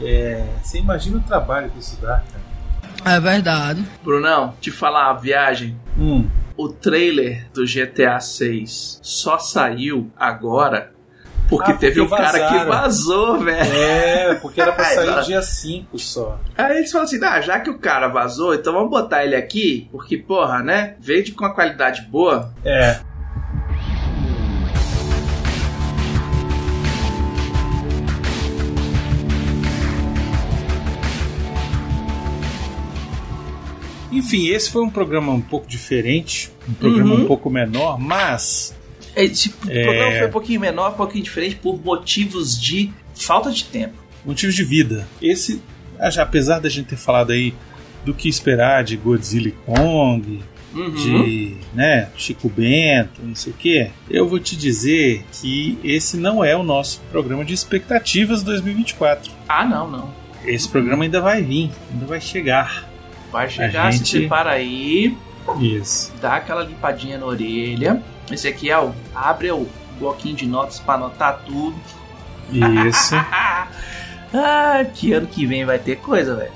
É, 0.00 0.44
você 0.62 0.78
imagina 0.78 1.18
o 1.18 1.20
trabalho 1.20 1.70
que 1.70 1.78
isso 1.78 1.98
dá, 2.00 2.22
cara. 2.32 3.14
É 3.16 3.20
verdade. 3.20 3.84
Brunão, 4.02 4.54
te 4.60 4.70
falar 4.70 5.10
a 5.10 5.14
viagem. 5.14 5.76
Hum. 5.96 6.26
O 6.56 6.68
trailer 6.68 7.46
do 7.52 7.64
GTA 7.64 8.20
6 8.20 9.00
só 9.02 9.38
saiu 9.38 10.10
agora 10.16 10.94
porque 11.48 11.72
Ah, 11.72 11.76
teve 11.76 12.00
um 12.00 12.08
porque 12.08 12.22
cara 12.22 12.48
que 12.48 12.64
vazou, 12.64 13.38
velho. 13.38 13.72
É, 13.76 14.34
porque 14.36 14.60
era 14.60 14.72
pra 14.72 14.84
sair 14.94 15.24
dia 15.24 15.42
5 15.42 15.98
só. 15.98 16.38
Aí 16.56 16.78
eles 16.78 16.90
falam 16.90 17.04
assim: 17.06 17.22
ah, 17.22 17.40
já 17.40 17.60
que 17.60 17.70
o 17.70 17.78
cara 17.78 18.08
vazou, 18.08 18.54
então 18.54 18.72
vamos 18.72 18.90
botar 18.90 19.24
ele 19.24 19.36
aqui, 19.36 19.88
porque, 19.92 20.16
porra, 20.16 20.62
né? 20.62 20.94
Veio 20.98 21.22
de 21.22 21.32
com 21.32 21.44
uma 21.44 21.52
qualidade 21.54 22.02
boa. 22.02 22.52
É. 22.64 22.98
Enfim, 34.24 34.48
esse 34.48 34.70
foi 34.70 34.82
um 34.82 34.90
programa 34.90 35.32
um 35.32 35.40
pouco 35.40 35.66
diferente, 35.66 36.50
um 36.68 36.72
programa 36.74 37.14
Uhum. 37.14 37.22
um 37.22 37.26
pouco 37.26 37.50
menor, 37.50 37.98
mas 38.00 38.74
Esse 39.16 39.54
É. 39.68 39.84
programa 39.84 40.12
foi 40.18 40.26
um 40.26 40.30
pouquinho 40.30 40.60
menor, 40.60 40.90
um 40.90 40.94
pouquinho 40.94 41.22
diferente 41.22 41.54
por 41.56 41.78
motivos 41.84 42.60
de 42.60 42.90
falta 43.14 43.50
de 43.52 43.64
tempo. 43.64 43.94
motivos 44.24 44.54
de 44.56 44.64
vida. 44.64 45.06
Esse, 45.22 45.60
ah, 46.00 46.08
apesar 46.22 46.58
da 46.58 46.68
gente 46.68 46.86
ter 46.86 46.96
falado 46.96 47.30
aí 47.30 47.54
do 48.04 48.12
que 48.14 48.28
esperar 48.28 48.82
de 48.82 48.96
Godzilla 48.96 49.48
e 49.48 49.52
Kong, 49.52 50.40
Uhum. 50.74 50.90
de 50.90 51.54
né, 51.72 52.08
Chico 52.16 52.48
Bento, 52.48 53.20
não 53.22 53.36
sei 53.36 53.52
o 53.52 53.56
que, 53.56 53.88
eu 54.10 54.26
vou 54.26 54.40
te 54.40 54.56
dizer 54.56 55.22
que 55.30 55.78
esse 55.84 56.16
não 56.16 56.42
é 56.44 56.56
o 56.56 56.64
nosso 56.64 57.00
programa 57.12 57.44
de 57.44 57.54
expectativas 57.54 58.42
2024. 58.42 59.30
Ah, 59.48 59.64
não, 59.64 59.88
não. 59.88 60.10
Esse 60.44 60.68
programa 60.68 61.04
ainda 61.04 61.20
vai 61.20 61.40
vir, 61.42 61.70
ainda 61.92 62.04
vai 62.06 62.20
chegar. 62.20 62.90
Vai 63.34 63.50
chegar, 63.50 63.90
gente- 63.92 64.08
se 64.08 64.18
prepara 64.20 64.50
aí, 64.52 65.16
Isso. 65.60 66.12
dá 66.20 66.36
aquela 66.36 66.62
limpadinha 66.62 67.18
na 67.18 67.26
orelha. 67.26 68.00
Esse 68.30 68.46
aqui 68.46 68.70
é 68.70 68.78
o. 68.78 68.94
Abre 69.12 69.50
o 69.50 69.68
bloquinho 69.98 70.36
de 70.36 70.46
notas 70.46 70.78
pra 70.78 70.94
anotar 70.94 71.40
tudo. 71.44 71.74
Isso. 72.88 73.12
ah, 74.32 74.84
que 74.94 75.12
ano 75.12 75.26
que 75.26 75.44
vem 75.46 75.64
vai 75.64 75.80
ter 75.80 75.96
coisa, 75.96 76.36
velho. 76.36 76.52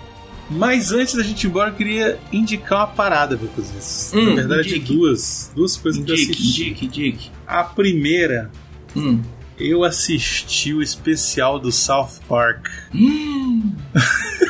Mas 0.48 0.92
antes 0.92 1.14
da 1.14 1.22
gente 1.24 1.44
ir 1.44 1.48
embora, 1.48 1.70
eu 1.70 1.74
queria 1.74 2.18
indicar 2.32 2.78
uma 2.78 2.86
parada, 2.86 3.34
Lucas. 3.40 4.12
Hum, 4.14 4.30
Na 4.30 4.34
verdade, 4.36 4.68
indique. 4.76 4.94
duas. 4.94 5.50
Duas 5.56 5.76
coisas 5.76 6.02
que 6.02 6.10
eu 6.10 6.14
Indique, 6.14 6.32
assisti. 6.32 6.62
indique, 6.62 6.86
indique. 6.86 7.30
A 7.46 7.64
primeira, 7.64 8.50
Hum. 8.96 9.20
eu 9.58 9.82
assisti 9.84 10.72
o 10.72 10.80
especial 10.80 11.58
do 11.58 11.70
South 11.72 12.20
Park. 12.28 12.68
Hum. 12.94 13.72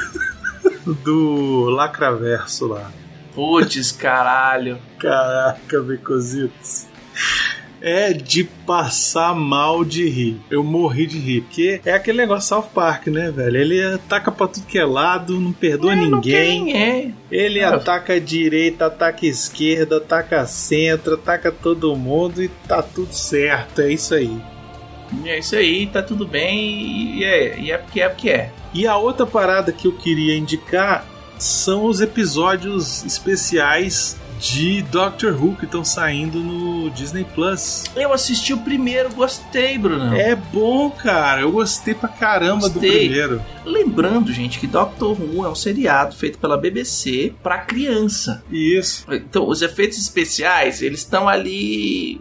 do 0.94 1.64
Lacraverso 1.70 2.66
lá. 2.66 2.90
Putz, 3.34 3.92
caralho. 3.92 4.78
Caraca, 4.98 5.80
Becositos. 5.80 6.86
É 7.80 8.12
de 8.12 8.42
passar 8.42 9.32
mal 9.36 9.84
de 9.84 10.08
rir. 10.08 10.40
Eu 10.50 10.64
morri 10.64 11.06
de 11.06 11.16
rir. 11.16 11.42
Porque 11.42 11.80
é 11.84 11.92
aquele 11.92 12.18
negócio 12.18 12.48
South 12.48 12.70
Park, 12.74 13.06
né, 13.06 13.30
velho? 13.30 13.56
Ele 13.56 13.80
ataca 13.94 14.32
pra 14.32 14.48
tudo 14.48 14.66
que 14.66 14.76
é 14.76 14.84
lado, 14.84 15.38
não 15.38 15.52
perdoa 15.52 15.94
Não 15.94 16.20
quer 16.20 16.42
ninguém. 16.48 16.64
ninguém. 16.64 17.14
Ele 17.30 17.62
Ah. 17.62 17.76
ataca 17.76 18.14
a 18.14 18.18
direita, 18.18 18.86
ataca 18.86 19.24
a 19.24 19.28
esquerda, 19.28 19.98
ataca 19.98 20.40
a 20.40 20.46
centro, 20.46 21.14
ataca 21.14 21.52
todo 21.52 21.94
mundo 21.94 22.42
e 22.42 22.48
tá 22.48 22.82
tudo 22.82 23.12
certo. 23.12 23.80
É 23.82 23.92
isso 23.92 24.12
aí. 24.12 24.36
E 25.24 25.28
é 25.28 25.38
isso 25.38 25.56
aí, 25.56 25.86
tá 25.86 26.02
tudo 26.02 26.26
bem 26.26 27.18
e 27.18 27.24
é, 27.24 27.58
e 27.58 27.72
é 27.72 27.78
porque 27.78 28.00
é 28.00 28.08
porque 28.08 28.30
é. 28.30 28.50
E 28.74 28.86
a 28.86 28.96
outra 28.96 29.26
parada 29.26 29.72
que 29.72 29.86
eu 29.86 29.92
queria 29.92 30.36
indicar 30.36 31.06
são 31.38 31.84
os 31.84 32.00
episódios 32.00 33.04
especiais 33.04 34.16
de 34.38 34.82
Doctor 34.82 35.34
Who 35.34 35.56
que 35.56 35.64
estão 35.64 35.84
saindo 35.84 36.38
no 36.38 36.90
Disney 36.90 37.24
Plus. 37.34 37.84
Eu 37.96 38.12
assisti 38.12 38.52
o 38.52 38.58
primeiro, 38.58 39.12
gostei, 39.12 39.76
Bruno. 39.76 40.14
É 40.14 40.34
bom, 40.34 40.90
cara. 40.90 41.40
Eu 41.40 41.50
gostei 41.50 41.94
pra 41.94 42.08
caramba 42.08 42.68
do 42.68 42.74
Gostei. 42.74 43.08
primeiro. 43.08 43.42
Lembrando, 43.64 44.32
gente, 44.32 44.58
que 44.58 44.66
Doctor 44.66 45.20
Who 45.20 45.44
é 45.44 45.48
um 45.48 45.54
seriado 45.54 46.14
feito 46.14 46.38
pela 46.38 46.56
BBC 46.56 47.34
pra 47.42 47.58
criança. 47.58 48.42
Isso. 48.50 49.04
Então, 49.10 49.48
os 49.48 49.60
efeitos 49.60 49.98
especiais, 49.98 50.82
eles 50.82 51.00
estão 51.00 51.28
ali 51.28 52.20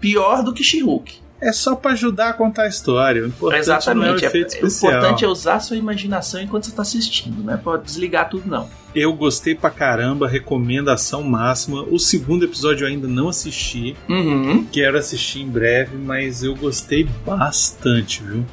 pior 0.00 0.42
do 0.42 0.54
que 0.54 0.64
She-Hulk. 0.64 1.20
É 1.40 1.52
só 1.52 1.74
pra 1.74 1.92
ajudar 1.92 2.30
a 2.30 2.32
contar 2.32 2.64
a 2.64 2.68
história. 2.68 3.22
O 3.24 3.26
importante 3.28 3.56
é 3.56 3.58
o 3.58 3.62
Exatamente. 3.62 4.24
é, 4.24 4.28
o 4.28 4.46
especial. 4.46 4.92
importante 4.92 5.24
é 5.24 5.28
usar 5.28 5.54
a 5.54 5.60
sua 5.60 5.76
imaginação 5.76 6.40
enquanto 6.40 6.64
você 6.64 6.72
tá 6.72 6.82
assistindo, 6.82 7.42
não 7.42 7.54
é 7.54 7.56
pra 7.56 7.76
desligar 7.76 8.28
tudo, 8.28 8.48
não. 8.48 8.68
Eu 8.94 9.12
gostei 9.12 9.54
pra 9.54 9.70
caramba, 9.70 10.26
recomendação 10.28 11.22
máxima. 11.22 11.82
O 11.82 11.98
segundo 11.98 12.44
episódio 12.44 12.84
eu 12.84 12.88
ainda 12.88 13.06
não 13.06 13.28
assisti. 13.28 13.96
Uhum. 14.08 14.66
Quero 14.70 14.98
assistir 14.98 15.40
em 15.42 15.48
breve, 15.48 15.96
mas 15.96 16.42
eu 16.42 16.56
gostei 16.56 17.08
bastante, 17.24 18.22
viu? 18.22 18.44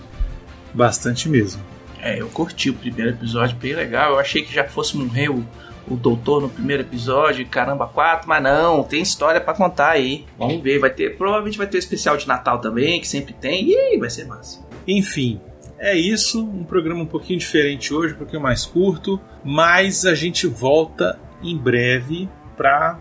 Bastante 0.73 1.27
mesmo. 1.27 1.61
É, 1.99 2.21
eu 2.21 2.29
curti 2.29 2.69
o 2.69 2.73
primeiro 2.73 3.11
episódio, 3.11 3.57
bem 3.57 3.73
legal. 3.73 4.11
Eu 4.13 4.19
achei 4.19 4.43
que 4.43 4.53
já 4.53 4.63
fosse 4.63 4.95
morrer 4.95 5.29
o, 5.29 5.43
o 5.89 5.95
doutor 5.95 6.41
no 6.41 6.49
primeiro 6.49 6.83
episódio, 6.83 7.45
caramba, 7.47 7.87
quatro, 7.87 8.27
mas 8.27 8.41
não, 8.43 8.83
tem 8.83 9.01
história 9.01 9.39
pra 9.41 9.53
contar 9.53 9.91
aí. 9.91 10.25
Vamos 10.37 10.61
ver, 10.61 10.79
vai 10.79 10.89
ter, 10.89 11.17
provavelmente 11.17 11.57
vai 11.57 11.67
ter 11.67 11.77
o 11.77 11.79
especial 11.79 12.17
de 12.17 12.27
Natal 12.27 12.59
também, 12.59 12.99
que 12.99 13.07
sempre 13.07 13.33
tem, 13.33 13.67
e 13.69 13.97
vai 13.97 14.09
ser 14.09 14.25
massa. 14.25 14.65
Enfim, 14.87 15.39
é 15.79 15.95
isso. 15.95 16.43
Um 16.43 16.63
programa 16.63 17.01
um 17.01 17.05
pouquinho 17.05 17.39
diferente 17.39 17.93
hoje, 17.93 18.13
um 18.13 18.17
pouquinho 18.17 18.41
mais 18.41 18.65
curto, 18.65 19.19
mas 19.43 20.05
a 20.05 20.13
gente 20.15 20.47
volta 20.47 21.19
em 21.43 21.57
breve 21.57 22.27
pra. 22.55 22.99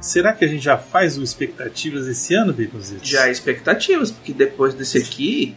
Será 0.00 0.32
que 0.32 0.44
a 0.44 0.48
gente 0.48 0.62
já 0.62 0.76
faz 0.76 1.16
o 1.16 1.22
expectativas 1.22 2.06
esse 2.06 2.34
ano, 2.34 2.52
Baconzitos? 2.52 3.08
Já 3.08 3.30
expectativas, 3.30 4.10
porque 4.10 4.32
depois 4.32 4.74
desse 4.74 4.98
aqui 4.98 5.54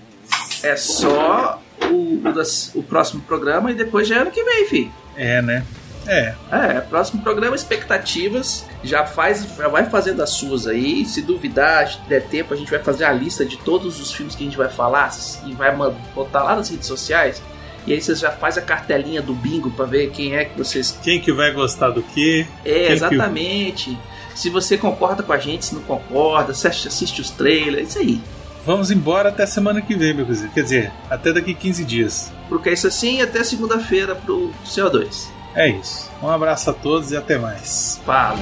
é 0.63 0.75
só 0.77 1.61
o, 1.91 2.21
o, 2.27 2.33
das- 2.33 2.71
o 2.73 2.81
próximo 2.81 3.21
programa 3.23 3.69
e 3.71 3.73
depois 3.75 4.07
já 4.07 4.15
é 4.15 4.19
ano 4.19 4.31
que 4.31 4.43
vem, 4.43 4.65
fi. 4.65 4.91
É, 5.17 5.41
né? 5.41 5.65
É. 6.09 6.33
É, 6.51 6.81
próximo 6.81 7.21
programa, 7.21 7.55
expectativas. 7.55 8.65
Já 8.83 9.05
faz, 9.05 9.45
já 9.57 9.67
vai 9.67 9.85
fazendo 9.89 10.21
as 10.21 10.31
suas 10.31 10.65
aí. 10.67 11.05
Se 11.05 11.21
duvidar, 11.21 11.87
se 11.87 11.99
der 12.07 12.23
tempo, 12.23 12.53
a 12.53 12.57
gente 12.57 12.69
vai 12.71 12.79
fazer 12.79 13.05
a 13.05 13.11
lista 13.13 13.45
de 13.45 13.57
todos 13.57 13.99
os 13.99 14.11
filmes 14.11 14.35
que 14.35 14.43
a 14.43 14.45
gente 14.45 14.57
vai 14.57 14.69
falar 14.69 15.11
e 15.45 15.53
vai 15.53 15.75
botar 16.15 16.43
lá 16.43 16.55
nas 16.55 16.69
redes 16.69 16.87
sociais. 16.87 17.41
E 17.87 17.93
aí 17.93 18.01
vocês 18.01 18.19
já 18.19 18.31
faz 18.31 18.57
a 18.57 18.61
cartelinha 18.61 19.21
do 19.21 19.33
bingo 19.33 19.71
pra 19.71 19.85
ver 19.85 20.09
quem 20.11 20.35
é 20.35 20.45
que 20.45 20.57
vocês. 20.57 20.97
Quem 21.01 21.19
que 21.21 21.31
vai 21.31 21.51
gostar 21.51 21.89
do 21.89 22.01
quê? 22.03 22.45
É, 22.65 22.71
Quem 22.73 22.85
que- 22.87 22.91
exatamente. 22.93 23.97
Se 24.35 24.49
você 24.49 24.77
concorda 24.77 25.23
com 25.23 25.33
a 25.33 25.37
gente, 25.37 25.65
se 25.65 25.75
não 25.75 25.81
concorda, 25.81 26.53
se 26.53 26.67
assiste 26.67 27.19
os 27.21 27.29
trailers, 27.29 27.89
isso 27.89 27.99
aí. 27.99 28.21
Vamos 28.65 28.91
embora 28.91 29.29
até 29.29 29.45
semana 29.45 29.81
que 29.81 29.95
vem, 29.95 30.13
meu 30.13 30.25
cozinho. 30.25 30.51
Quer 30.51 30.63
dizer, 30.63 30.91
até 31.09 31.33
daqui 31.33 31.53
15 31.53 31.83
dias. 31.83 32.31
Porque 32.47 32.69
é 32.69 32.73
isso 32.73 32.87
assim 32.87 33.21
até 33.21 33.43
segunda-feira 33.43 34.13
pro 34.15 34.51
CO2. 34.65 35.27
É 35.55 35.67
isso. 35.67 36.09
Um 36.21 36.29
abraço 36.29 36.69
a 36.69 36.73
todos 36.73 37.11
e 37.11 37.17
até 37.17 37.37
mais. 37.37 37.99
Falou. 38.05 38.37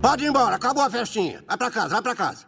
Pode 0.00 0.24
ir 0.24 0.28
embora, 0.28 0.56
acabou 0.56 0.82
a 0.82 0.88
festinha. 0.88 1.42
Vai 1.46 1.58
pra 1.58 1.70
casa, 1.70 1.88
vai 1.88 2.02
pra 2.02 2.14
casa. 2.14 2.46